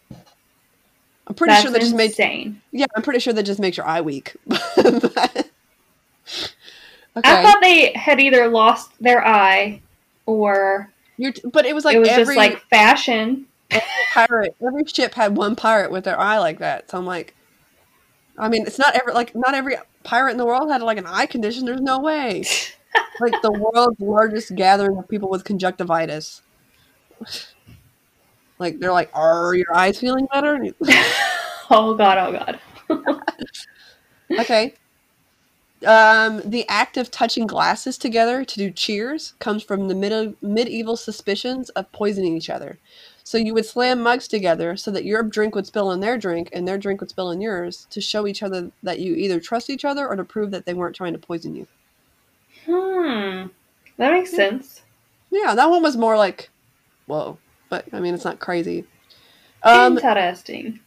I'm 1.29 1.35
pretty 1.35 1.53
That's 1.53 1.62
sure 1.62 1.71
that 1.71 1.81
just 1.81 1.95
made 1.95 2.11
insane. 2.11 2.61
Yeah, 2.73 2.87
I'm 2.97 3.03
pretty 3.03 3.21
sure 3.21 3.33
that 3.33 3.45
just 3.45 3.61
makes 3.61 3.77
your 3.77 3.87
eye 3.87 4.01
weak. 4.01 4.35
okay. 4.51 5.45
I 7.16 7.43
thought 7.43 7.61
they 7.61 7.93
had 7.95 8.19
either 8.19 8.49
lost 8.49 8.91
their 9.01 9.25
eye 9.25 9.81
or 10.27 10.91
You're 11.19 11.33
t- 11.33 11.43
but 11.53 11.66
it 11.66 11.75
was 11.75 11.85
like 11.85 11.97
it 11.97 12.01
was 12.01 12.09
every 12.09 12.35
just 12.35 12.37
like 12.37 12.61
fashion. 12.69 13.47
pirate, 14.12 14.57
every 14.66 14.87
ship 14.87 15.14
had 15.14 15.37
one 15.37 15.55
pirate 15.55 15.93
with 15.93 16.05
their 16.05 16.19
eye 16.19 16.39
like 16.39 16.59
that. 16.59 16.91
So 16.91 16.99
I'm 16.99 17.07
like, 17.07 17.37
I 18.37 18.49
mean, 18.49 18.66
it's 18.66 18.79
not 18.79 18.97
every 18.97 19.12
like 19.12 19.37
not 19.37 19.55
every 19.55 19.77
pirate 20.03 20.33
in 20.33 20.39
the 20.39 20.47
world 20.47 20.71
had 20.71 20.83
like 20.83 20.99
an 20.99 21.07
eye 21.07 21.27
condition. 21.27 21.64
There's 21.64 21.81
no 21.81 22.01
way. 22.01 22.45
like 23.20 23.40
the 23.42 23.53
world's 23.53 24.01
largest 24.01 24.55
gathering 24.55 24.96
of 24.96 25.09
people 25.09 25.28
with 25.28 25.44
conjunctivitis. 25.44 26.42
Like 28.59 28.78
they're 28.78 28.92
like, 28.92 29.11
are 29.14 29.55
your 29.55 29.74
eyes 29.74 29.99
feeling 29.99 30.26
better? 30.32 30.59
Oh 31.70 31.94
god, 31.94 32.16
oh 32.16 32.32
god. 32.32 33.20
okay. 34.40 34.74
Um, 35.86 36.40
the 36.44 36.66
act 36.68 36.96
of 36.96 37.11
touching 37.11 37.46
glasses 37.46 37.99
together 37.99 38.42
to 38.42 38.57
do 38.57 38.70
cheers 38.70 39.34
comes 39.38 39.62
from 39.62 39.86
the 39.86 39.94
mid- 39.94 40.36
medieval 40.42 40.96
suspicions 40.96 41.68
of 41.70 41.92
poisoning 41.92 42.36
each 42.36 42.49
other. 42.49 42.78
So 43.22 43.36
you 43.36 43.53
would 43.53 43.66
slam 43.66 44.03
mugs 44.03 44.26
together 44.26 44.78
so 44.78 44.90
that 44.92 45.05
your 45.05 45.22
drink 45.22 45.55
would 45.55 45.66
spill 45.66 45.88
on 45.88 46.01
their 46.01 46.16
drink 46.16 46.49
and 46.55 46.66
their 46.66 46.78
drink 46.78 47.01
would 47.01 47.11
spill 47.11 47.26
on 47.26 47.42
yours 47.42 47.86
to 47.90 48.01
show 48.01 48.26
each 48.26 48.42
other 48.42 48.70
that 48.82 48.99
you 48.99 49.14
either 49.14 49.38
trust 49.38 49.68
each 49.68 49.84
other 49.84 50.09
or 50.09 50.16
to 50.16 50.24
prove 50.24 50.51
that 50.53 50.64
they 50.64 50.72
weren't 50.72 50.96
trying 50.96 51.12
to 51.12 51.18
poison 51.18 51.55
you. 51.55 51.66
Hmm. 52.66 53.46
That 53.96 54.12
makes 54.12 54.30
sense. 54.30 54.82
Yeah, 55.30 55.54
that 55.54 55.70
one 55.70 55.82
was 55.82 55.96
more 55.96 56.16
like, 56.16 56.50
whoa. 57.06 57.38
But 57.68 57.86
I 57.92 58.00
mean, 58.00 58.14
it's 58.14 58.24
not 58.24 58.40
crazy. 58.40 58.84
Um, 59.62 59.98
Interesting. 59.98 60.80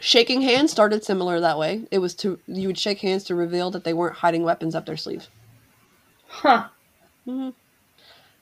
shaking 0.00 0.40
hands 0.42 0.70
started 0.70 1.04
similar 1.04 1.40
that 1.40 1.58
way. 1.58 1.82
It 1.90 1.98
was 1.98 2.14
to 2.16 2.38
you 2.46 2.68
would 2.68 2.78
shake 2.78 3.00
hands 3.00 3.24
to 3.24 3.34
reveal 3.34 3.70
that 3.70 3.84
they 3.84 3.92
weren't 3.92 4.16
hiding 4.16 4.42
weapons 4.42 4.74
up 4.74 4.86
their 4.86 4.96
sleeve. 4.96 5.28
Huh. 6.26 6.68
hmm 7.24 7.50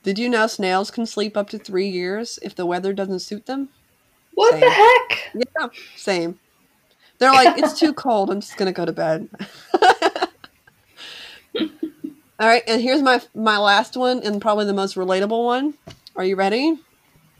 Did 0.02 0.18
you 0.18 0.28
know 0.28 0.46
snails 0.46 0.90
can 0.90 1.06
sleep 1.06 1.36
up 1.36 1.50
to 1.50 1.58
three 1.58 1.88
years 1.88 2.38
if 2.42 2.54
the 2.54 2.66
weather 2.66 2.92
doesn't 2.92 3.20
suit 3.20 3.46
them? 3.46 3.70
What 4.34 4.52
Same. 4.52 4.60
the 4.60 4.70
heck? 4.70 5.34
Yeah, 5.34 5.68
same. 5.96 6.38
They're 7.18 7.32
like, 7.32 7.58
it's 7.58 7.78
too 7.78 7.92
cold. 7.94 8.30
I'm 8.30 8.40
just 8.40 8.56
gonna 8.56 8.72
go 8.72 8.84
to 8.84 8.92
bed. 8.92 9.28
All 12.38 12.46
right, 12.46 12.62
and 12.66 12.82
here's 12.82 13.02
my 13.02 13.20
my 13.34 13.58
last 13.58 13.96
one 13.96 14.22
and 14.22 14.40
probably 14.40 14.66
the 14.66 14.74
most 14.74 14.94
relatable 14.96 15.44
one. 15.44 15.74
Are 16.16 16.24
you 16.24 16.36
ready? 16.36 16.78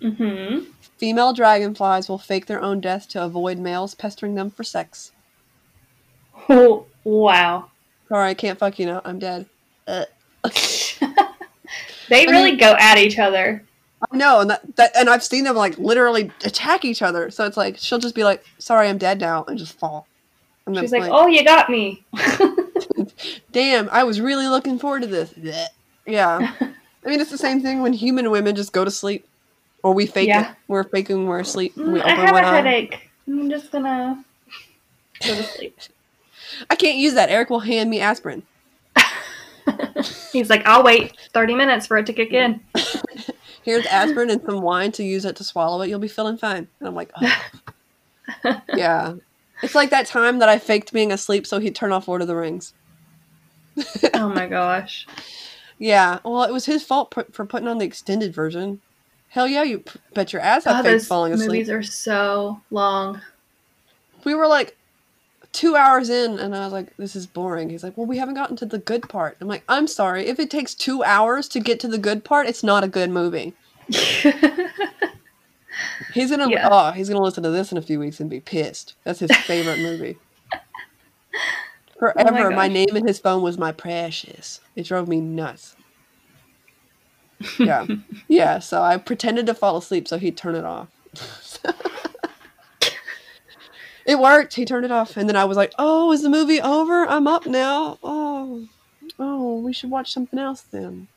Mm-hmm. 0.01 0.71
Female 0.99 1.33
dragonflies 1.33 2.09
will 2.09 2.19
fake 2.19 2.47
their 2.47 2.63
own 2.63 2.81
death 2.81 3.09
to 3.11 3.23
avoid 3.23 3.59
males 3.59 3.95
pestering 3.95 4.35
them 4.35 4.51
for 4.51 4.65
sex. 4.65 5.13
Oh, 6.49 6.87
wow. 7.05 7.71
Sorry, 8.09 8.31
I 8.31 8.35
can't 8.35 8.59
fuck 8.59 8.79
you 8.79 8.87
now. 8.87 9.03
I'm 9.05 9.19
dead. 9.19 9.47
Uh, 9.87 10.05
they 10.45 12.27
I 12.27 12.31
really 12.31 12.53
mean- 12.53 12.59
go 12.59 12.75
at 12.79 12.99
each 12.99 13.19
other. 13.19 13.63
I 14.13 14.17
know, 14.17 14.41
and 14.41 14.51
that, 14.51 14.77
that 14.77 14.95
and 14.95 15.09
I've 15.09 15.25
seen 15.25 15.45
them 15.45 15.57
like 15.57 15.79
literally 15.79 16.31
attack 16.45 16.85
each 16.85 17.01
other. 17.01 17.31
So 17.31 17.45
it's 17.47 17.57
like 17.57 17.79
she'll 17.79 17.99
just 17.99 18.15
be 18.15 18.25
like, 18.25 18.45
"Sorry, 18.59 18.89
I'm 18.89 18.99
dead 18.99 19.19
now," 19.21 19.45
and 19.45 19.59
just 19.59 19.79
fall. 19.79 20.07
And 20.67 20.77
then, 20.77 20.85
She's 20.85 20.93
like, 20.93 21.11
"Oh, 21.11 21.27
you 21.27 21.43
got 21.45 21.71
me." 21.71 22.05
damn, 23.53 23.89
I 23.91 24.05
was 24.05 24.21
really 24.21 24.49
looking 24.49 24.79
forward 24.79 25.03
to 25.03 25.09
this. 25.09 25.33
Yeah. 26.07 26.53
I 26.61 27.09
mean, 27.09 27.21
it's 27.21 27.31
the 27.31 27.39
same 27.39 27.61
thing 27.63 27.83
when 27.83 27.93
human 27.93 28.31
women 28.31 28.57
just 28.57 28.73
go 28.73 28.85
to 28.85 28.91
sleep. 28.91 29.27
Or 29.83 29.93
we 29.93 30.07
fake 30.07 30.29
Yeah. 30.29 30.51
it. 30.53 30.57
We're 30.67 30.83
faking 30.85 31.27
we're 31.27 31.41
asleep. 31.41 31.77
Mm, 31.77 31.93
We 31.93 32.03
I 32.03 32.11
have 32.11 32.35
a 32.35 32.39
eye. 32.39 32.57
headache. 32.57 33.09
I'm 33.29 33.49
just 33.51 33.71
gonna 33.71 34.25
go 35.23 35.35
to 35.35 35.43
sleep. 35.45 35.79
I 36.71 36.75
can't 36.75 36.99
use 36.99 37.15
that. 37.15 37.29
Eric 37.31 37.51
will 37.51 37.61
hand 37.61 37.91
me 37.91 38.01
aspirin. 38.01 38.43
He's 40.33 40.49
like, 40.51 40.65
"I'll 40.67 40.85
wait 40.85 41.17
30 41.33 41.55
minutes 41.55 41.87
for 41.87 41.97
it 41.99 42.07
to 42.07 42.13
kick 42.13 42.33
in." 42.33 42.61
Here's 43.65 43.85
aspirin 43.87 44.31
and 44.31 44.41
some 44.45 44.61
wine 44.61 44.93
to 44.93 45.03
use 45.03 45.25
it 45.25 45.35
to 45.37 45.45
swallow 45.45 45.83
it. 45.83 45.89
You'll 45.89 45.99
be 45.99 46.07
feeling 46.09 46.37
fine. 46.37 46.69
And 46.79 46.89
I'm 46.89 46.95
like, 46.95 47.11
oh. 47.21 48.61
yeah. 48.75 49.15
It's 49.63 49.75
like 49.75 49.91
that 49.91 50.07
time 50.07 50.39
that 50.41 50.49
I 50.49 50.59
faked 50.59 50.93
being 50.93 51.13
asleep 51.13 51.47
so 51.47 51.59
he'd 51.59 51.75
turn 51.75 51.93
off 51.93 52.09
Lord 52.09 52.23
of 52.23 52.29
the 52.29 52.37
Rings. 52.37 52.75
oh 54.15 54.29
my 54.29 54.47
gosh. 54.49 55.07
Yeah. 55.79 56.19
Well, 56.25 56.43
it 56.45 56.53
was 56.53 56.67
his 56.67 56.83
fault 56.85 57.11
p- 57.15 57.23
for 57.33 57.45
putting 57.47 57.69
on 57.69 57.79
the 57.79 57.85
extended 57.87 58.35
version. 58.35 58.81
Hell 59.29 59.47
yeah, 59.49 59.63
you 59.63 59.81
p- 59.81 60.01
bet 60.15 60.33
your 60.33 60.41
ass 60.43 60.67
I 60.67 60.81
Oh, 60.81 60.83
faked 60.83 61.05
falling 61.05 61.33
asleep. 61.33 61.49
movies 61.49 61.71
are 61.71 61.83
so 61.83 62.61
long. 62.71 63.21
we 64.25 64.35
were 64.35 64.47
like 64.47 64.77
two 65.53 65.77
hours 65.77 66.09
in, 66.11 66.39
and 66.39 66.55
I 66.55 66.65
was 66.65 66.73
like, 66.73 66.97
"This 66.97 67.15
is 67.17 67.27
boring." 67.27 67.69
He's 67.71 67.83
like, 67.83 67.97
"Well, 67.97 68.07
we 68.07 68.19
haven't 68.19 68.35
gotten 68.35 68.57
to 68.57 68.67
the 68.67 68.79
good 68.79 69.09
part." 69.09 69.37
I'm 69.41 69.49
like, 69.49 69.65
"I'm 69.69 69.87
sorry. 69.87 70.27
If 70.27 70.39
it 70.39 70.51
takes 70.51 70.75
two 70.75 71.03
hours 71.05 71.49
to 71.49 71.61
get 71.61 71.81
to 71.81 71.89
the 71.89 71.99
good 71.99 72.25
part, 72.25 72.47
it's 72.47 72.63
not 72.63 72.85
a 72.85 72.89
good 72.89 73.11
movie." 73.11 73.55
He's 76.17 76.31
gonna 76.31 76.49
Yeah. 76.51 76.69
oh, 76.71 76.91
he's 76.93 77.09
gonna 77.09 77.23
listen 77.23 77.43
to 77.45 77.51
this 77.51 77.71
in 77.73 77.79
a 77.79 77.83
few 77.83 78.01
weeks 78.01 78.21
and 78.21 78.29
be 78.31 78.41
pissed. 78.41 78.95
That's 79.05 79.21
his 79.21 79.31
favorite 79.37 79.79
movie. 79.81 80.19
Oh 81.99 82.13
Forever, 82.13 82.51
my, 82.51 82.69
gosh. 82.69 82.75
name 82.75 82.97
in 82.97 83.07
his 83.07 83.19
phone 83.19 83.41
was 83.43 83.57
my 83.57 83.73
precious. 83.73 84.61
It 84.75 84.83
drove 84.85 85.09
me 85.09 85.19
nuts. 85.19 85.77
Yeah, 87.59 87.87
yeah. 88.29 88.59
So 88.59 88.83
I 88.83 88.99
pretended 88.99 89.47
to 89.47 89.55
fall 89.55 89.79
asleep 89.79 90.07
so 90.07 90.19
he'd 90.19 90.37
turn 90.37 90.55
it 90.55 90.65
off. 90.67 90.89
it 94.07 94.19
worked. 94.19 94.55
He 94.55 94.67
turned 94.67 94.85
it 94.85 94.91
off, 94.93 95.17
and 95.17 95.27
then 95.27 95.37
I 95.37 95.45
was 95.47 95.57
like, 95.57 95.73
"Oh, 95.79 96.13
is 96.13 96.21
the 96.21 96.29
movie 96.29 96.61
over? 96.61 97.07
I'm 97.07 97.27
up 97.27 97.47
now. 97.47 97.99
Oh, 98.03 98.69
oh, 99.19 99.59
we 99.61 99.73
should 99.73 99.91
watch 99.91 100.13
something 100.13 100.39
else 100.39 100.61
then." 100.63 101.09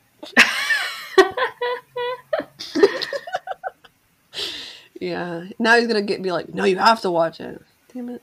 Yeah. 5.00 5.46
Now 5.58 5.76
he's 5.76 5.86
gonna 5.88 6.02
get 6.02 6.22
be 6.22 6.30
like, 6.30 6.54
no, 6.54 6.64
you 6.64 6.78
have 6.78 7.00
to 7.00 7.10
watch 7.10 7.40
it. 7.40 7.60
Damn 7.92 8.10
it. 8.10 8.22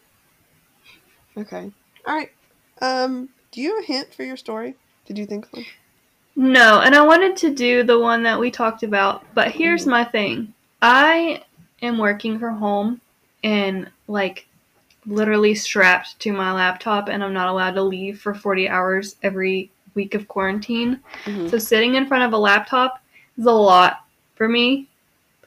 Okay. 1.35 1.71
All 2.05 2.15
right. 2.15 2.31
Um, 2.81 3.29
do 3.51 3.61
you 3.61 3.75
have 3.75 3.83
a 3.83 3.87
hint 3.87 4.13
for 4.13 4.23
your 4.23 4.37
story? 4.37 4.75
Did 5.05 5.17
you 5.17 5.25
think 5.25 5.45
of 5.47 5.53
one? 5.53 5.65
No, 6.35 6.81
and 6.81 6.95
I 6.95 7.01
wanted 7.01 7.35
to 7.37 7.53
do 7.53 7.83
the 7.83 7.99
one 7.99 8.23
that 8.23 8.39
we 8.39 8.51
talked 8.51 8.83
about, 8.83 9.23
but 9.33 9.51
here's 9.51 9.85
Mm. 9.85 9.89
my 9.91 10.03
thing. 10.03 10.53
I 10.81 11.43
am 11.81 11.97
working 11.97 12.37
from 12.39 12.57
home 12.57 13.01
and 13.43 13.89
like 14.07 14.47
literally 15.07 15.55
strapped 15.55 16.19
to 16.19 16.31
my 16.31 16.51
laptop 16.51 17.07
and 17.09 17.23
I'm 17.23 17.33
not 17.33 17.47
allowed 17.49 17.73
to 17.75 17.81
leave 17.81 18.19
for 18.19 18.33
40 18.35 18.69
hours 18.69 19.15
every 19.23 19.71
week 19.95 20.13
of 20.13 20.27
quarantine. 20.27 20.99
Mhm. 21.25 21.49
So 21.49 21.57
sitting 21.57 21.95
in 21.95 22.05
front 22.05 22.23
of 22.23 22.33
a 22.33 22.37
laptop 22.37 23.01
is 23.37 23.45
a 23.45 23.51
lot 23.51 24.05
for 24.35 24.47
me 24.47 24.87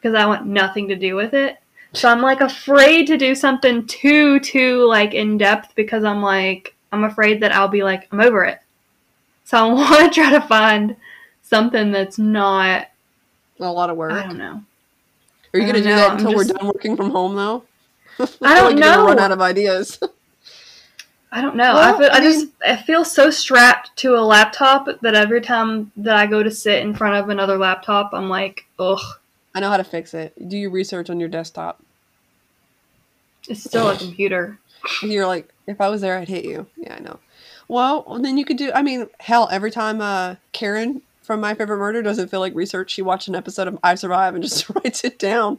because 0.00 0.14
I 0.14 0.26
want 0.26 0.46
nothing 0.46 0.88
to 0.88 0.96
do 0.96 1.14
with 1.14 1.34
it. 1.34 1.58
So 1.92 2.08
I'm 2.08 2.20
like 2.20 2.40
afraid 2.40 3.06
to 3.08 3.16
do 3.16 3.34
something 3.34 3.86
too 3.86 4.40
too 4.40 4.86
like 4.86 5.12
in 5.12 5.38
depth 5.38 5.74
because 5.74 6.04
I'm 6.04 6.22
like 6.22 6.74
I'm 6.92 7.04
afraid 7.04 7.40
that 7.42 7.52
I'll 7.52 7.68
be 7.68 7.82
like 7.82 8.08
I'm 8.12 8.20
over 8.20 8.44
it. 8.44 8.60
So 9.44 9.58
I 9.58 9.62
want 9.72 10.14
to 10.14 10.20
try 10.20 10.30
to 10.30 10.40
find 10.40 10.96
something 11.42 11.90
that's 11.90 12.18
not 12.18 12.88
A 13.58 13.70
lot 13.70 13.90
of 13.90 13.96
work. 13.96 14.12
I 14.12 14.22
don't 14.22 14.38
know. 14.38 14.62
Are 15.52 15.58
you 15.58 15.66
gonna 15.66 15.80
do 15.80 15.88
know, 15.88 15.96
that 15.96 16.12
until 16.12 16.34
we're 16.34 16.44
done 16.44 16.66
working 16.66 16.96
from 16.96 17.10
home 17.10 17.34
though? 17.34 17.64
I 18.42 18.54
don't 18.54 18.76
like 18.76 18.76
know. 18.76 19.06
Run 19.06 19.18
out 19.18 19.32
of 19.32 19.40
ideas. 19.40 19.98
I 21.32 21.40
don't 21.40 21.54
know. 21.54 21.74
Well, 21.74 21.94
I, 21.94 21.98
feel, 21.98 22.10
I, 22.12 22.16
I 22.16 22.20
just 22.20 22.46
I 22.64 22.76
feel 22.76 23.04
so 23.04 23.30
strapped 23.30 23.96
to 23.98 24.16
a 24.16 24.20
laptop 24.20 24.88
that 25.00 25.14
every 25.14 25.40
time 25.40 25.92
that 25.96 26.16
I 26.16 26.26
go 26.26 26.42
to 26.42 26.50
sit 26.50 26.82
in 26.82 26.94
front 26.94 27.16
of 27.16 27.28
another 27.28 27.56
laptop, 27.56 28.10
I'm 28.12 28.28
like, 28.28 28.66
ugh, 28.78 29.00
I 29.54 29.60
know 29.60 29.68
how 29.70 29.76
to 29.76 29.84
fix 29.84 30.14
it. 30.14 30.32
Do 30.48 30.56
your 30.56 30.70
research 30.70 31.10
on 31.10 31.18
your 31.20 31.28
desktop. 31.28 31.82
it's 33.48 33.64
still 33.64 33.88
a 33.90 33.96
computer. 33.96 34.58
You're 35.02 35.26
like, 35.26 35.52
if 35.66 35.80
I 35.80 35.88
was 35.88 36.00
there, 36.00 36.18
I'd 36.18 36.28
hit 36.28 36.44
you. 36.44 36.66
Yeah, 36.76 36.94
I 36.94 37.00
know. 37.00 37.18
Well, 37.68 38.18
then 38.20 38.38
you 38.38 38.44
could 38.44 38.56
do. 38.56 38.72
I 38.72 38.82
mean, 38.82 39.06
hell, 39.20 39.48
every 39.50 39.70
time 39.70 40.00
uh, 40.00 40.36
Karen 40.52 41.02
from 41.22 41.40
My 41.40 41.54
Favorite 41.54 41.78
Murder 41.78 42.02
doesn't 42.02 42.28
feel 42.28 42.40
like 42.40 42.54
research, 42.54 42.90
she 42.90 43.02
watched 43.02 43.28
an 43.28 43.34
episode 43.34 43.68
of 43.68 43.78
I 43.82 43.94
Survive 43.94 44.34
and 44.34 44.42
just 44.42 44.68
writes 44.74 45.04
it 45.04 45.18
down. 45.18 45.58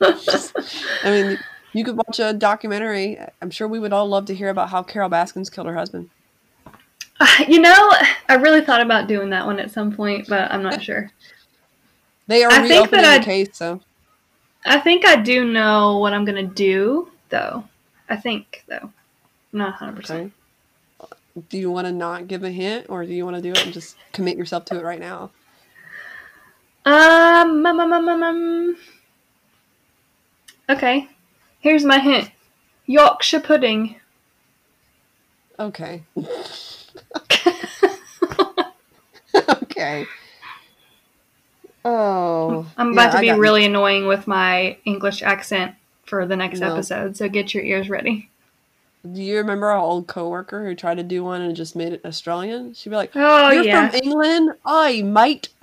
I 0.00 0.82
mean, 1.04 1.38
you 1.72 1.84
could 1.84 1.96
watch 1.96 2.18
a 2.18 2.32
documentary. 2.32 3.18
I'm 3.40 3.50
sure 3.50 3.68
we 3.68 3.78
would 3.78 3.92
all 3.92 4.06
love 4.08 4.26
to 4.26 4.34
hear 4.34 4.48
about 4.48 4.70
how 4.70 4.82
Carole 4.82 5.08
Baskins 5.08 5.50
killed 5.50 5.66
her 5.66 5.74
husband. 5.74 6.10
You 7.46 7.60
know, 7.60 7.92
I 8.30 8.36
really 8.36 8.62
thought 8.62 8.80
about 8.80 9.06
doing 9.06 9.28
that 9.28 9.44
one 9.44 9.60
at 9.60 9.70
some 9.70 9.92
point, 9.92 10.26
but 10.26 10.50
I'm 10.50 10.62
not 10.62 10.82
sure. 10.82 11.10
They 12.30 12.44
are 12.44 12.52
I 12.52 12.68
think 12.68 12.90
that 12.90 13.02
the 13.02 13.08
I'd- 13.08 13.24
case, 13.24 13.48
so 13.54 13.80
I 14.64 14.78
think 14.78 15.04
I 15.04 15.16
do 15.16 15.44
know 15.44 15.98
what 15.98 16.12
I'm 16.12 16.24
gonna 16.24 16.44
do, 16.46 17.10
though. 17.28 17.64
I 18.08 18.14
think, 18.14 18.62
though. 18.68 18.92
I'm 19.52 19.58
not 19.58 19.80
100. 19.80 19.96
percent. 19.96 20.32
Do 21.48 21.58
you 21.58 21.72
want 21.72 21.88
to 21.88 21.92
not 21.92 22.28
give 22.28 22.44
a 22.44 22.50
hint, 22.50 22.86
or 22.88 23.04
do 23.04 23.12
you 23.12 23.24
want 23.24 23.34
to 23.34 23.42
do 23.42 23.50
it 23.50 23.64
and 23.64 23.72
just 23.72 23.96
commit 24.12 24.36
yourself 24.36 24.64
to 24.66 24.78
it 24.78 24.84
right 24.84 25.00
now? 25.00 25.32
Um, 26.84 27.66
um, 27.66 27.80
um, 27.80 27.92
um, 27.92 28.08
um, 28.08 28.22
um. 28.22 28.76
Okay, 30.68 31.08
here's 31.58 31.84
my 31.84 31.98
hint: 31.98 32.30
Yorkshire 32.86 33.40
pudding. 33.40 33.96
Okay. 35.58 36.04
okay. 39.34 40.06
Oh. 41.84 42.66
I'm 42.76 42.88
yeah, 42.88 42.92
about 42.92 43.12
to 43.16 43.20
be 43.20 43.26
got- 43.28 43.38
really 43.38 43.64
annoying 43.64 44.06
with 44.06 44.26
my 44.26 44.76
English 44.84 45.22
accent 45.22 45.74
for 46.04 46.26
the 46.26 46.36
next 46.36 46.60
No. 46.60 46.72
episode, 46.74 47.16
so 47.16 47.28
get 47.28 47.54
your 47.54 47.62
ears 47.62 47.88
ready. 47.88 48.28
Do 49.10 49.22
you 49.22 49.38
remember 49.38 49.68
our 49.70 49.78
old 49.78 50.06
coworker 50.08 50.62
who 50.66 50.74
tried 50.74 50.96
to 50.98 51.02
do 51.02 51.24
one 51.24 51.40
and 51.40 51.56
just 51.56 51.74
made 51.74 51.92
it 51.94 52.04
Australian? 52.04 52.74
She'd 52.74 52.90
be 52.90 52.96
like, 52.96 53.12
Oh 53.14 53.50
"You're 53.50 53.64
yeah. 53.64 53.88
from 53.88 54.00
England, 54.02 54.52
I 54.66 55.00
mate." 55.02 55.48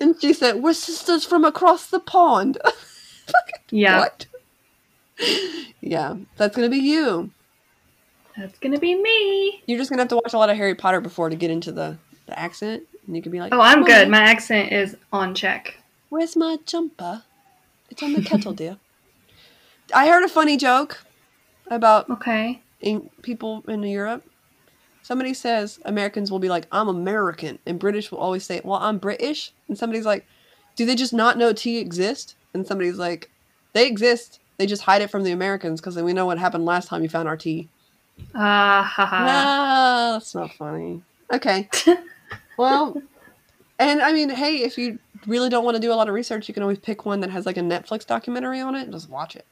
and 0.00 0.14
she 0.20 0.32
said, 0.32 0.62
"We're 0.62 0.72
sisters 0.72 1.24
from 1.24 1.44
across 1.44 1.86
the 1.88 2.00
pond." 2.00 2.58
yeah, 3.70 3.98
What? 3.98 4.26
yeah, 5.80 6.16
that's 6.36 6.56
gonna 6.56 6.68
be 6.70 6.78
you. 6.78 7.30
that's 8.36 8.58
gonna 8.60 8.78
be 8.78 8.94
me. 8.94 9.62
You're 9.66 9.78
just 9.78 9.90
gonna 9.90 10.02
have 10.02 10.08
to 10.08 10.16
watch 10.16 10.32
a 10.32 10.38
lot 10.38 10.48
of 10.50 10.56
Harry 10.56 10.74
Potter 10.74 11.00
before 11.00 11.28
to 11.28 11.36
get 11.36 11.50
into 11.50 11.70
the 11.72 11.98
the 12.30 12.38
accent, 12.38 12.84
and 13.06 13.14
you 13.16 13.22
can 13.22 13.32
be 13.32 13.40
like, 13.40 13.52
Oh, 13.54 13.60
I'm 13.60 13.80
"Mummy, 13.80 13.92
good. 13.92 14.08
My 14.08 14.20
accent 14.20 14.72
is 14.72 14.96
on 15.12 15.34
check. 15.34 15.74
Where's 16.08 16.36
my 16.36 16.58
jumper? 16.66 17.24
It's 17.90 18.02
on 18.02 18.12
the 18.12 18.22
kettle, 18.22 18.52
dear. 18.52 18.78
I 19.94 20.08
heard 20.08 20.24
a 20.24 20.28
funny 20.28 20.56
joke 20.56 21.04
about 21.70 22.08
Okay. 22.10 22.62
in 22.80 23.10
people 23.22 23.64
in 23.68 23.82
Europe. 23.82 24.24
Somebody 25.02 25.34
says 25.34 25.80
Americans 25.84 26.30
will 26.30 26.38
be 26.38 26.48
like, 26.48 26.66
I'm 26.70 26.88
American, 26.88 27.58
and 27.66 27.78
British 27.78 28.10
will 28.10 28.18
always 28.18 28.44
say, 28.44 28.60
Well, 28.64 28.78
I'm 28.80 28.98
British. 28.98 29.52
And 29.68 29.76
somebody's 29.76 30.06
like, 30.06 30.26
Do 30.76 30.86
they 30.86 30.94
just 30.94 31.12
not 31.12 31.38
know 31.38 31.52
tea 31.52 31.78
exist? 31.78 32.36
And 32.54 32.66
somebody's 32.66 32.98
like, 32.98 33.30
They 33.72 33.86
exist. 33.86 34.38
They 34.58 34.66
just 34.66 34.82
hide 34.82 35.00
it 35.02 35.10
from 35.10 35.24
the 35.24 35.32
Americans 35.32 35.80
because 35.80 35.96
we 35.96 36.12
know 36.12 36.26
what 36.26 36.38
happened 36.38 36.66
last 36.66 36.88
time 36.88 37.02
you 37.02 37.08
found 37.08 37.26
our 37.28 37.36
tea. 37.36 37.68
Ah, 38.34 38.82
haha. 38.82 39.16
Ah, 39.26 40.10
that's 40.12 40.34
not 40.34 40.52
funny. 40.52 41.02
Okay. 41.32 41.68
well, 42.60 43.02
and 43.78 44.02
I 44.02 44.12
mean, 44.12 44.30
hey, 44.30 44.58
if 44.62 44.78
you 44.78 44.98
really 45.26 45.48
don't 45.50 45.64
want 45.64 45.76
to 45.76 45.80
do 45.80 45.92
a 45.92 45.96
lot 45.96 46.08
of 46.08 46.14
research, 46.14 46.48
you 46.48 46.54
can 46.54 46.62
always 46.62 46.78
pick 46.78 47.06
one 47.06 47.20
that 47.20 47.30
has 47.30 47.46
like 47.46 47.56
a 47.56 47.62
Netflix 47.62 48.06
documentary 48.06 48.60
on 48.60 48.74
it 48.74 48.82
and 48.84 48.92
just 48.92 49.08
watch 49.10 49.36
it. 49.36 49.46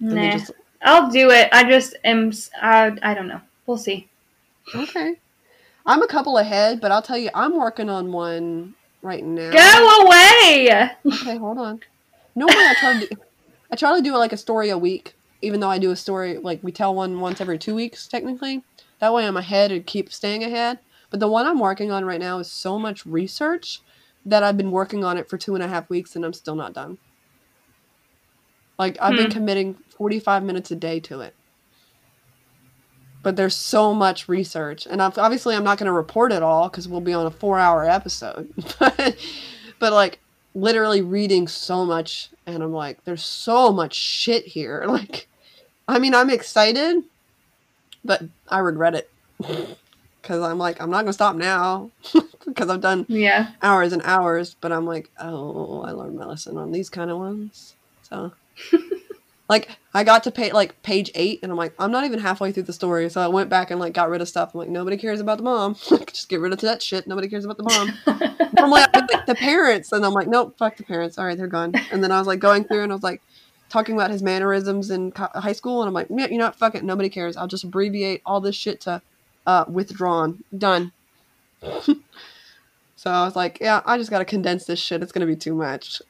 Nah, 0.00 0.30
just 0.30 0.50
I'll 0.82 1.10
do 1.10 1.30
it. 1.30 1.48
I 1.52 1.64
just 1.68 1.96
am. 2.04 2.28
s- 2.28 2.50
I, 2.60 2.96
I 3.02 3.14
don't 3.14 3.28
know. 3.28 3.40
We'll 3.66 3.78
see. 3.78 4.08
okay. 4.74 5.16
I'm 5.86 6.02
a 6.02 6.08
couple 6.08 6.38
ahead, 6.38 6.80
but 6.80 6.92
I'll 6.92 7.02
tell 7.02 7.18
you, 7.18 7.30
I'm 7.34 7.56
working 7.56 7.90
on 7.90 8.12
one 8.12 8.74
right 9.02 9.24
now. 9.24 9.52
Go 9.52 10.06
away. 10.06 10.90
Okay, 11.12 11.36
hold 11.38 11.58
on. 11.58 11.80
Normally, 12.36 12.66
I 12.66 12.74
try 12.74 12.94
to 12.94 13.00
do, 13.00 13.08
I 13.70 13.76
try 13.76 13.96
to 13.96 14.02
do 14.02 14.16
like 14.16 14.32
a 14.32 14.36
story 14.38 14.70
a 14.70 14.78
week, 14.78 15.14
even 15.42 15.60
though 15.60 15.70
I 15.70 15.78
do 15.78 15.90
a 15.90 15.96
story 15.96 16.38
like 16.38 16.60
we 16.62 16.72
tell 16.72 16.94
one 16.94 17.20
once 17.20 17.40
every 17.40 17.58
two 17.58 17.74
weeks 17.74 18.08
technically. 18.08 18.64
That 19.00 19.12
way, 19.14 19.26
I'm 19.26 19.36
ahead 19.36 19.72
and 19.72 19.86
keep 19.86 20.12
staying 20.12 20.44
ahead. 20.44 20.80
But 21.12 21.20
the 21.20 21.28
one 21.28 21.46
I'm 21.46 21.60
working 21.60 21.92
on 21.92 22.06
right 22.06 22.18
now 22.18 22.38
is 22.38 22.50
so 22.50 22.78
much 22.78 23.06
research 23.06 23.80
that 24.24 24.42
I've 24.42 24.56
been 24.56 24.70
working 24.70 25.04
on 25.04 25.18
it 25.18 25.28
for 25.28 25.36
two 25.36 25.54
and 25.54 25.62
a 25.62 25.68
half 25.68 25.90
weeks 25.90 26.16
and 26.16 26.24
I'm 26.24 26.32
still 26.32 26.56
not 26.56 26.72
done. 26.72 26.96
Like 28.78 28.96
I've 29.00 29.14
been 29.14 29.26
Hmm. 29.26 29.32
committing 29.32 29.76
45 29.96 30.42
minutes 30.42 30.70
a 30.70 30.74
day 30.74 31.00
to 31.00 31.20
it. 31.20 31.36
But 33.22 33.36
there's 33.36 33.54
so 33.54 33.94
much 33.94 34.26
research, 34.26 34.84
and 34.84 35.00
I've, 35.00 35.16
obviously 35.16 35.54
I'm 35.54 35.62
not 35.62 35.78
going 35.78 35.86
to 35.86 35.92
report 35.92 36.32
it 36.32 36.42
all 36.42 36.68
because 36.68 36.88
we'll 36.88 37.00
be 37.00 37.12
on 37.12 37.26
a 37.26 37.30
four-hour 37.30 37.88
episode. 37.88 38.48
but, 38.80 39.16
but 39.78 39.92
like 39.92 40.18
literally 40.54 41.02
reading 41.02 41.46
so 41.46 41.84
much, 41.84 42.30
and 42.46 42.64
I'm 42.64 42.72
like, 42.72 43.04
there's 43.04 43.24
so 43.24 43.70
much 43.70 43.94
shit 43.94 44.44
here. 44.46 44.84
Like, 44.88 45.28
I 45.86 45.98
mean, 45.98 46.14
I'm 46.14 46.30
excited, 46.30 47.04
but 48.02 48.22
I 48.48 48.58
regret 48.60 48.94
it. 48.94 49.10
because 50.22 50.40
I'm 50.42 50.58
like, 50.58 50.80
I'm 50.80 50.90
not 50.90 51.02
gonna 51.02 51.12
stop 51.12 51.36
now 51.36 51.90
because 52.46 52.70
I've 52.70 52.80
done 52.80 53.04
Yeah. 53.08 53.48
hours 53.60 53.92
and 53.92 54.02
hours. 54.04 54.56
But 54.60 54.72
I'm 54.72 54.86
like, 54.86 55.10
oh, 55.18 55.82
I 55.82 55.90
learned 55.90 56.16
my 56.16 56.24
lesson 56.26 56.56
on 56.56 56.72
these 56.72 56.88
kind 56.88 57.10
of 57.10 57.18
ones. 57.18 57.74
So, 58.02 58.32
like, 59.48 59.68
I 59.94 60.04
got 60.04 60.24
to 60.24 60.30
pay 60.30 60.52
like 60.52 60.82
page 60.82 61.10
eight, 61.14 61.40
and 61.42 61.50
I'm 61.52 61.58
like, 61.58 61.74
I'm 61.78 61.90
not 61.90 62.04
even 62.04 62.20
halfway 62.20 62.52
through 62.52 62.62
the 62.64 62.72
story. 62.72 63.08
So 63.10 63.20
I 63.20 63.28
went 63.28 63.50
back 63.50 63.70
and 63.70 63.80
like 63.80 63.92
got 63.92 64.08
rid 64.08 64.20
of 64.20 64.28
stuff. 64.28 64.54
I'm 64.54 64.60
like, 64.60 64.68
nobody 64.70 64.96
cares 64.96 65.20
about 65.20 65.38
the 65.38 65.44
mom. 65.44 65.74
Just 66.12 66.28
get 66.28 66.40
rid 66.40 66.52
of 66.52 66.60
that 66.60 66.82
shit. 66.82 67.06
Nobody 67.06 67.28
cares 67.28 67.44
about 67.44 67.56
the 67.58 67.64
mom. 67.64 67.92
Normally, 68.58 68.82
I 68.82 69.06
like 69.10 69.26
the 69.26 69.34
parents, 69.34 69.92
and 69.92 70.04
I'm 70.04 70.12
like, 70.12 70.28
nope, 70.28 70.56
fuck 70.58 70.76
the 70.76 70.84
parents. 70.84 71.18
All 71.18 71.24
right, 71.26 71.36
they're 71.36 71.46
gone. 71.46 71.72
And 71.90 72.02
then 72.02 72.12
I 72.12 72.18
was 72.18 72.26
like 72.26 72.38
going 72.38 72.64
through, 72.64 72.82
and 72.82 72.92
I 72.92 72.94
was 72.94 73.02
like 73.02 73.22
talking 73.70 73.94
about 73.94 74.10
his 74.10 74.22
mannerisms 74.22 74.90
in 74.90 75.12
high 75.16 75.52
school, 75.54 75.80
and 75.82 75.88
I'm 75.88 75.94
like, 75.94 76.08
yeah, 76.10 76.26
you 76.28 76.36
know 76.38 76.46
what, 76.46 76.56
fuck 76.56 76.74
it, 76.74 76.84
nobody 76.84 77.08
cares. 77.08 77.36
I'll 77.36 77.46
just 77.48 77.64
abbreviate 77.64 78.20
all 78.26 78.40
this 78.40 78.54
shit 78.54 78.82
to 78.82 79.00
uh, 79.46 79.64
withdrawn, 79.68 80.44
done. 80.56 80.92
so 81.62 81.96
I 83.06 83.24
was 83.24 83.36
like, 83.36 83.58
yeah, 83.60 83.82
I 83.84 83.98
just 83.98 84.10
gotta 84.10 84.24
condense 84.24 84.64
this 84.64 84.78
shit. 84.78 85.02
It's 85.02 85.12
gonna 85.12 85.26
be 85.26 85.36
too 85.36 85.54
much. 85.54 86.02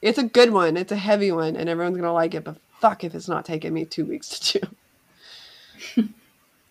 It's 0.00 0.18
a 0.18 0.24
good 0.24 0.50
one. 0.50 0.76
It's 0.76 0.92
a 0.92 0.96
heavy 0.96 1.30
one, 1.30 1.56
and 1.56 1.68
everyone's 1.68 1.96
gonna 1.96 2.12
like 2.12 2.34
it. 2.34 2.44
But 2.44 2.56
fuck 2.80 3.04
if 3.04 3.14
it's 3.14 3.28
not 3.28 3.44
taking 3.44 3.72
me 3.72 3.84
two 3.84 4.04
weeks 4.04 4.38
to 4.38 4.60
do. 5.96 6.08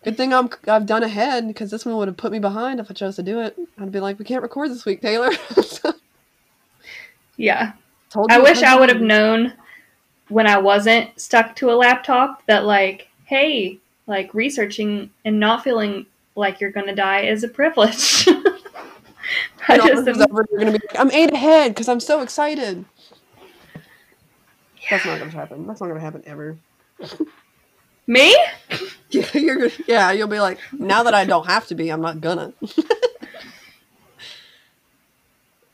Good 0.04 0.16
thing 0.16 0.34
I'm 0.34 0.50
I've 0.66 0.86
done 0.86 1.04
ahead 1.04 1.46
because 1.46 1.70
this 1.70 1.86
one 1.86 1.96
would 1.96 2.08
have 2.08 2.16
put 2.16 2.32
me 2.32 2.40
behind 2.40 2.80
if 2.80 2.90
I 2.90 2.94
chose 2.94 3.14
to 3.16 3.22
do 3.22 3.40
it. 3.40 3.56
I'd 3.78 3.92
be 3.92 4.00
like, 4.00 4.18
we 4.18 4.24
can't 4.24 4.42
record 4.42 4.72
this 4.72 4.84
week, 4.84 5.00
Taylor. 5.00 5.30
Yeah. 7.36 7.72
Told 8.10 8.30
I 8.30 8.38
wish 8.38 8.62
I 8.62 8.78
would 8.78 8.88
have 8.88 9.00
known 9.00 9.54
when 10.28 10.46
I 10.46 10.58
wasn't 10.58 11.18
stuck 11.18 11.56
to 11.56 11.70
a 11.70 11.74
laptop 11.74 12.44
that 12.46 12.64
like, 12.64 13.08
hey, 13.24 13.80
like 14.06 14.32
researching 14.34 15.10
and 15.24 15.38
not 15.38 15.64
feeling 15.64 16.06
like 16.34 16.60
you're 16.60 16.70
gonna 16.70 16.94
die 16.94 17.22
is 17.22 17.44
a 17.44 17.48
privilege. 17.48 18.26
I 19.68 19.78
just 19.78 20.08
am... 20.08 20.22
over, 20.22 20.46
you're 20.50 20.60
gonna 20.60 20.72
be 20.72 20.80
I'm 20.98 21.10
eight 21.10 21.32
ahead 21.32 21.72
because 21.72 21.88
I'm 21.88 22.00
so 22.00 22.20
excited. 22.20 22.84
That's 24.90 25.04
not 25.06 25.18
gonna 25.18 25.30
happen. 25.30 25.66
That's 25.66 25.80
not 25.80 25.88
gonna 25.88 26.00
happen 26.00 26.22
ever. 26.26 26.58
me? 28.06 28.36
Yeah, 29.10 29.28
you're 29.34 29.56
gonna, 29.56 29.70
yeah, 29.86 30.10
you'll 30.10 30.26
be 30.26 30.40
like, 30.40 30.58
now 30.72 31.02
that 31.02 31.12
I 31.12 31.26
don't 31.26 31.44
have 31.44 31.66
to 31.66 31.74
be, 31.74 31.90
I'm 31.90 32.00
not 32.00 32.22
gonna. 32.22 32.54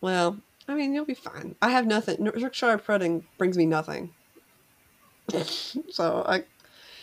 well, 0.00 0.38
I 0.66 0.74
mean, 0.74 0.92
you'll 0.92 1.04
be 1.04 1.14
fine. 1.14 1.54
I 1.62 1.70
have 1.70 1.86
nothing. 1.86 2.28
Yorkshire 2.36 2.78
pudding 2.78 3.24
brings 3.38 3.56
me 3.56 3.64
nothing. 3.64 4.12
so 5.92 6.24
I, 6.26 6.42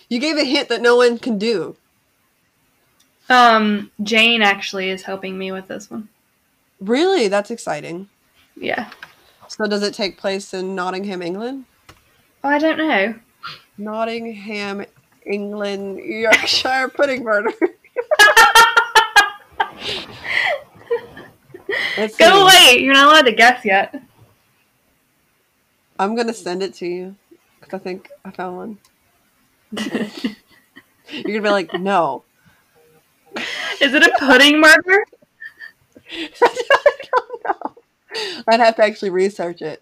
you 0.10 0.20
gave 0.20 0.38
a 0.38 0.44
hint 0.44 0.70
that 0.70 0.82
no 0.82 0.96
one 0.96 1.18
can 1.18 1.38
do. 1.38 1.76
Um, 3.30 3.92
Jane 4.04 4.42
actually 4.42 4.90
is 4.90 5.04
helping 5.04 5.38
me 5.38 5.52
with 5.52 5.68
this 5.68 5.90
one. 5.90 6.10
Really, 6.80 7.28
that's 7.28 7.52
exciting. 7.52 8.10
Yeah. 8.56 8.90
So 9.48 9.68
does 9.68 9.84
it 9.84 9.94
take 9.94 10.18
place 10.18 10.54
in 10.54 10.76
Nottingham, 10.76 11.22
England? 11.22 11.66
Oh, 12.44 12.50
I 12.50 12.60
don't 12.60 12.78
know. 12.78 13.16
Nottingham, 13.78 14.86
England, 15.26 16.00
Yorkshire 16.00 16.90
pudding 16.96 17.24
murder. 17.24 17.52
Let's 21.98 22.16
Go 22.18 22.44
away! 22.44 22.78
You're 22.80 22.94
not 22.94 23.08
allowed 23.08 23.24
to 23.24 23.32
guess 23.32 23.66
yet. 23.66 24.02
I'm 25.98 26.16
gonna 26.16 26.34
send 26.34 26.62
it 26.62 26.74
to 26.76 26.86
you 26.86 27.16
because 27.60 27.74
I 27.74 27.84
think 27.84 28.10
I 28.24 28.32
found 28.32 28.58
one. 28.58 28.78
You're 31.10 31.24
gonna 31.24 31.42
be 31.42 31.50
like, 31.50 31.74
no. 31.80 32.24
Is 33.82 33.94
it 33.94 34.04
a 34.04 34.12
pudding 34.20 34.60
murder? 34.60 35.06
I 36.12 36.92
don't 37.16 37.46
know. 37.46 37.76
I'd 38.48 38.60
have 38.60 38.76
to 38.78 38.84
actually 38.84 39.10
research 39.10 39.62
it. 39.62 39.82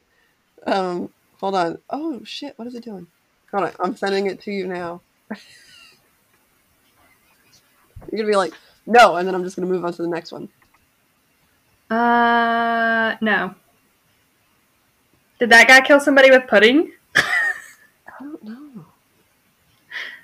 Um, 0.66 1.10
hold 1.40 1.56
on. 1.56 1.78
Oh 1.90 2.22
shit! 2.24 2.58
What 2.58 2.68
is 2.68 2.76
it 2.76 2.84
doing? 2.84 3.08
Hold 3.52 3.66
on. 3.66 3.72
I'm 3.80 3.96
sending 3.96 4.28
it 4.28 4.42
to 4.42 4.52
you 4.52 4.68
now. 4.68 5.02
You're 8.12 8.20
gonna 8.20 8.30
be 8.30 8.36
like, 8.36 8.54
no, 8.86 9.16
and 9.16 9.28
then 9.28 9.36
I'm 9.36 9.44
just 9.44 9.56
gonna 9.56 9.68
move 9.68 9.86
on 9.86 9.94
to 9.94 10.02
the 10.02 10.08
next 10.08 10.32
one. 10.32 10.50
Uh, 11.90 13.16
no. 13.22 13.56
Did 15.40 15.50
that 15.50 15.68
guy 15.68 15.82
kill 15.82 16.00
somebody 16.00 16.32
with 16.32 16.48
pudding? 16.48 16.92
I 17.16 17.24
don't 18.20 18.44
know. 18.44 18.86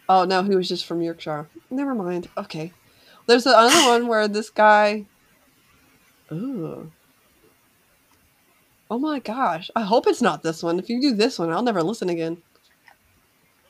Oh 0.09 0.25
no, 0.25 0.41
he 0.43 0.55
was 0.55 0.67
just 0.67 0.85
from 0.85 1.01
Yorkshire. 1.01 1.47
Never 1.69 1.93
mind. 1.93 2.29
Okay. 2.35 2.73
There's 3.27 3.45
another 3.45 3.87
one 3.87 4.07
where 4.07 4.27
this 4.27 4.49
guy. 4.49 5.05
Ooh. 6.31 6.91
Oh 8.89 8.97
my 8.97 9.19
gosh. 9.19 9.69
I 9.75 9.81
hope 9.81 10.07
it's 10.07 10.21
not 10.21 10.41
this 10.41 10.63
one. 10.63 10.79
If 10.79 10.89
you 10.89 10.99
do 10.99 11.13
this 11.13 11.37
one, 11.37 11.51
I'll 11.51 11.61
never 11.61 11.83
listen 11.83 12.09
again. 12.09 12.41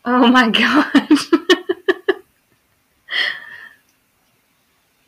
Oh 0.06 0.28
my 0.28 0.50
god. 0.50 1.10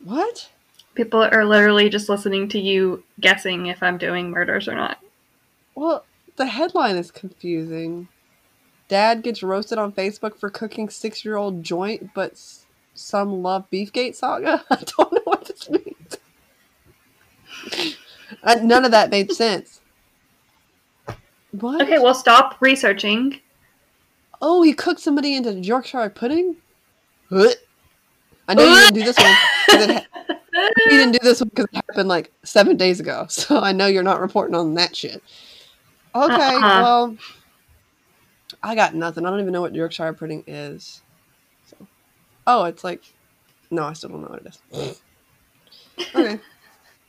What? 0.04 0.50
People 0.94 1.22
are 1.22 1.44
literally 1.44 1.88
just 1.88 2.08
listening 2.08 2.48
to 2.50 2.58
you 2.58 3.04
guessing 3.20 3.66
if 3.66 3.82
I'm 3.82 3.96
doing 3.96 4.30
murders 4.30 4.68
or 4.68 4.74
not. 4.74 4.98
Well, 5.74 6.04
the 6.36 6.46
headline 6.46 6.96
is 6.96 7.10
confusing. 7.10 8.08
Dad 8.92 9.22
gets 9.22 9.42
roasted 9.42 9.78
on 9.78 9.90
Facebook 9.90 10.36
for 10.36 10.50
cooking 10.50 10.90
six 10.90 11.24
year 11.24 11.36
old 11.36 11.62
joint, 11.64 12.10
but 12.12 12.32
s- 12.32 12.66
some 12.92 13.42
love 13.42 13.64
Beefgate 13.70 14.14
saga? 14.14 14.62
I 14.70 14.76
don't 14.98 15.12
know 15.14 15.20
what 15.24 15.46
this 15.46 15.70
means. 15.70 16.18
Uh, 18.42 18.56
none 18.62 18.84
of 18.84 18.90
that 18.90 19.08
made 19.08 19.32
sense. 19.32 19.80
What? 21.52 21.80
Okay, 21.80 21.98
well, 21.98 22.14
stop 22.14 22.58
researching. 22.60 23.40
Oh, 24.42 24.60
he 24.60 24.74
cooked 24.74 25.00
somebody 25.00 25.36
into 25.36 25.54
Yorkshire 25.54 26.10
pudding? 26.10 26.56
What? 27.30 27.56
I 28.46 28.52
know 28.52 28.64
you 28.64 28.74
didn't 28.74 28.94
do 28.94 29.04
this 29.04 29.16
one. 29.16 29.80
it 29.80 30.04
ha- 30.04 30.36
you 30.90 30.98
didn't 30.98 31.12
do 31.12 31.18
this 31.22 31.40
one 31.40 31.48
because 31.48 31.64
it 31.72 31.76
happened 31.76 32.10
like 32.10 32.30
seven 32.44 32.76
days 32.76 33.00
ago. 33.00 33.26
So 33.30 33.58
I 33.58 33.72
know 33.72 33.86
you're 33.86 34.02
not 34.02 34.20
reporting 34.20 34.54
on 34.54 34.74
that 34.74 34.94
shit. 34.94 35.22
Okay, 36.14 36.54
Uh-uh. 36.56 36.60
well, 36.82 37.16
I 38.62 38.74
got 38.74 38.94
nothing. 38.94 39.26
I 39.26 39.30
don't 39.30 39.40
even 39.40 39.52
know 39.52 39.60
what 39.60 39.74
Yorkshire 39.74 40.12
pudding 40.12 40.44
is. 40.46 41.02
So, 41.66 41.76
oh, 42.46 42.64
it's 42.64 42.84
like, 42.84 43.02
no, 43.70 43.84
I 43.84 43.92
still 43.92 44.10
don't 44.10 44.22
know 44.22 44.28
what 44.28 44.46
it 44.46 44.58
is. 44.72 45.02
okay, 46.14 46.38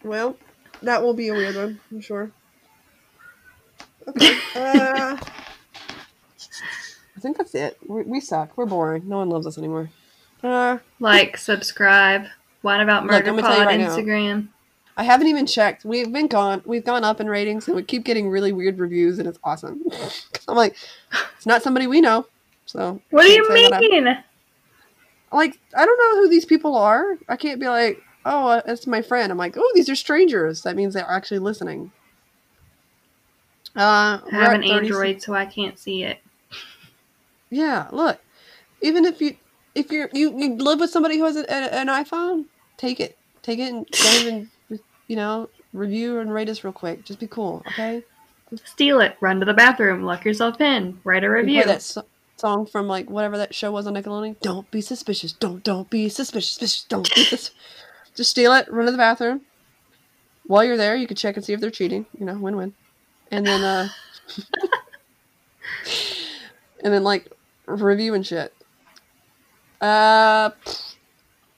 well, 0.04 0.38
that 0.82 1.01
will 1.01 1.14
be 1.14 1.28
a 1.28 1.34
weird 1.34 1.56
one, 1.56 1.80
I'm 1.91 2.01
sure. 2.01 2.32
Okay, 4.08 4.38
uh, 4.56 5.18
I 7.16 7.20
think 7.20 7.38
that's 7.38 7.56
it. 7.56 7.78
We, 7.88 8.04
we 8.04 8.20
suck. 8.20 8.58
We're 8.58 8.66
boring. 8.66 9.08
No 9.08 9.18
one 9.18 9.30
loves 9.30 9.47
us 9.47 9.58
anymore. 9.58 9.89
Uh, 10.41 10.80
Like, 10.99 11.38
subscribe. 11.38 12.26
What 12.62 12.82
about 12.82 13.04
Look, 13.04 13.12
Murder 13.12 13.30
I'm 13.30 13.36
gonna 13.36 13.41
tell 13.47 13.51
you 13.51 13.58
Pod 13.66 13.68
right 13.68 13.80
now. 13.80 14.43
I 14.96 15.04
haven't 15.04 15.28
even 15.28 15.46
checked. 15.48 15.86
We've 15.86 16.12
been 16.12 16.28
gone. 16.28 16.62
We've 16.66 16.86
gone 16.86 17.04
up 17.04 17.20
in 17.20 17.28
ratings, 17.28 17.68
and 17.68 17.76
we 17.76 17.84
keep 17.84 18.04
getting 18.04 18.30
really 18.30 18.52
weird 18.54 18.78
reviews, 18.80 19.18
and 19.20 19.28
it's 19.28 19.39
awesome. 19.44 19.82
I'm 20.48 20.56
like, 20.56 20.76
it's 21.36 21.46
not 21.46 21.64
somebody 21.64 21.88
we 21.88 22.00
know, 22.02 22.28
so 22.66 23.02
What 23.10 23.24
do 23.24 23.30
you 23.32 23.44
can't 23.44 23.54
say 23.54 23.64
that 23.70 23.74
I'm- 23.82 24.06
mean? 24.06 24.24
like 25.32 25.60
I 25.76 25.86
don't 25.86 25.98
know 25.98 26.22
who 26.22 26.30
these 26.30 26.46
people 26.46 26.76
are. 26.76 27.18
I 27.28 27.36
can't 27.38 27.60
be 27.60 27.68
like, 27.68 28.00
oh, 28.26 28.48
uh, 28.50 28.62
it's 28.68 28.86
my 28.86 29.02
friend. 29.02 29.32
I'm 29.32 29.38
like, 29.38 29.56
oh, 29.58 29.72
these 29.74 29.89
are 29.89 29.96
strangers. 29.96 30.62
That 30.62 30.76
means 30.76 30.94
they're 30.94 31.10
actually 31.10 31.39
listening. 31.39 31.91
Uh, 33.76 34.20
I 34.22 34.30
have 34.32 34.54
an 34.54 34.62
30 34.62 34.72
Android, 34.72 35.22
so 35.24 35.34
I 35.34 35.46
can't 35.48 35.80
see 35.80 36.04
it. 36.04 36.20
Yeah, 37.50 37.88
look. 37.91 38.20
Even 38.82 39.06
if 39.06 39.20
you 39.22 39.36
if 39.74 39.91
you're 39.91 40.10
you, 40.14 40.38
you 40.38 40.56
live 40.58 40.80
with 40.80 40.91
somebody 40.91 41.18
who 41.18 41.26
has 41.26 41.36
a, 41.36 41.41
a- 41.46 41.74
an 41.80 41.88
iPhone, 41.88 42.46
take 42.78 43.00
it. 43.00 43.18
Take 43.41 43.58
it 43.60 43.74
and 43.74 43.86
don't 43.88 44.22
even 44.22 44.52
you 45.14 45.18
know 45.18 45.47
review 45.74 46.18
and 46.18 46.34
rate 46.34 46.49
us 46.49 46.64
real 46.64 46.74
quick. 46.74 47.05
Just 47.05 47.20
be 47.20 47.28
cool, 47.28 47.61
okay? 47.68 48.01
Steal 48.66 48.99
it. 48.99 49.16
Run 49.22 49.39
to 49.41 49.45
the 49.45 49.53
bathroom. 49.53 50.01
Lock 50.01 50.26
yourself 50.26 50.59
in. 50.59 50.99
Write 51.03 51.24
a 51.24 51.30
review. 51.30 51.64
that 51.66 51.84
so- 51.84 52.05
song 52.38 52.66
from 52.66 52.88
like 52.88 53.11
whatever 53.11 53.38
that 53.38 53.53
show 53.53 53.72
was 53.72 53.86
on 53.86 53.93
Nickelodeon. 53.93 54.39
Don't 54.41 54.70
be 54.72 54.82
suspicious. 54.82 55.32
Don't 55.34 55.64
don't 55.64 55.88
be 55.91 56.09
suspicious. 56.09 56.53
suspicious, 56.53 56.86
Don't 56.86 57.14
be 57.14 57.26
sus- 57.26 57.51
Just 58.16 58.32
steal 58.32 58.55
it. 58.55 58.68
Run 58.72 58.88
to 58.88 58.91
the 58.91 58.97
bathroom. 58.97 59.41
While 60.47 60.64
you're 60.64 60.78
there, 60.78 60.95
you 60.95 61.05
can 61.05 61.16
check 61.16 61.36
and 61.36 61.45
see 61.45 61.53
if 61.53 61.59
they're 61.59 61.70
cheating. 61.70 62.07
You 62.18 62.26
know, 62.26 62.34
win 62.39 62.55
win. 62.55 62.74
And 63.30 63.45
then 63.45 63.61
uh, 63.64 63.89
and 66.84 66.91
then 66.91 67.03
like 67.03 67.28
review 67.68 68.16
and 68.16 68.26
shit. 68.26 68.51
Uh, 69.80 70.49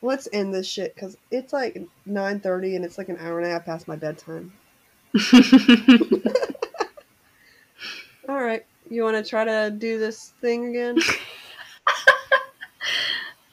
let's 0.05 0.27
end 0.31 0.53
this 0.53 0.67
shit 0.67 0.93
because 0.95 1.17
it's 1.31 1.51
like 1.51 1.81
nine 2.05 2.39
thirty 2.39 2.75
and 2.75 2.85
it's 2.85 2.97
like 2.97 3.09
an 3.09 3.17
hour 3.19 3.39
and 3.39 3.47
a 3.47 3.51
half 3.51 3.65
past 3.65 3.87
my 3.87 3.95
bedtime. 3.95 4.53
All 8.27 8.41
right, 8.41 8.65
you 8.89 9.03
want 9.03 9.23
to 9.23 9.29
try 9.29 9.45
to 9.45 9.71
do 9.71 9.99
this 9.99 10.33
thing 10.41 10.69
again? 10.69 10.97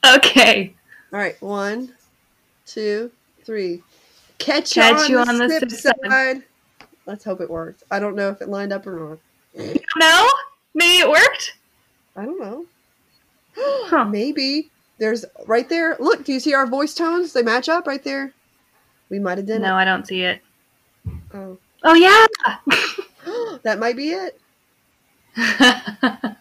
okay. 0.16 0.74
All 1.12 1.18
right, 1.18 1.40
one, 1.42 1.94
two, 2.66 3.10
three. 3.44 3.82
Catch, 4.38 4.74
Catch 4.74 5.08
you 5.08 5.16
you 5.16 5.20
on, 5.20 5.28
on 5.28 5.38
the, 5.38 5.46
the 5.46 5.60
sip 5.60 5.70
sip 5.70 5.96
side. 6.02 6.10
side. 6.10 6.42
Let's 7.06 7.24
hope 7.24 7.40
it 7.40 7.50
worked. 7.50 7.82
I 7.90 7.98
don't 7.98 8.16
know 8.16 8.30
if 8.30 8.40
it 8.40 8.48
lined 8.48 8.72
up 8.72 8.86
or 8.86 9.18
not. 9.54 9.76
No? 9.96 10.28
Maybe 10.74 11.00
it 11.00 11.08
worked? 11.08 11.58
I 12.16 12.24
don't 12.24 12.40
know. 12.40 12.66
Huh. 13.56 14.04
Maybe. 14.10 14.70
There's 15.02 15.24
right 15.48 15.68
there. 15.68 15.96
Look, 15.98 16.24
do 16.24 16.32
you 16.32 16.38
see 16.38 16.54
our 16.54 16.64
voice 16.64 16.94
tones? 16.94 17.32
They 17.32 17.42
match 17.42 17.68
up 17.68 17.88
right 17.88 18.04
there. 18.04 18.32
We 19.10 19.18
might 19.18 19.36
have 19.36 19.48
done 19.48 19.62
No, 19.62 19.74
I 19.74 19.84
don't 19.84 20.06
see 20.06 20.22
it. 20.22 20.40
it. 21.04 21.12
Oh. 21.34 21.58
Oh, 21.82 21.94
yeah! 21.94 22.24
that 23.64 23.80
might 23.80 23.96
be 23.96 24.10
it. 24.10 24.40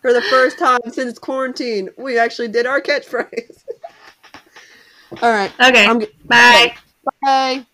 For 0.00 0.12
the 0.12 0.22
first 0.30 0.60
time 0.60 0.78
since 0.92 1.18
quarantine, 1.18 1.88
we 1.98 2.18
actually 2.20 2.46
did 2.46 2.66
our 2.66 2.80
catchphrase. 2.80 3.64
All 5.20 5.32
right. 5.32 5.50
okay. 5.58 5.84
I'm 5.84 5.98
g- 5.98 6.06
Bye. 6.24 6.76
Bye. 7.22 7.66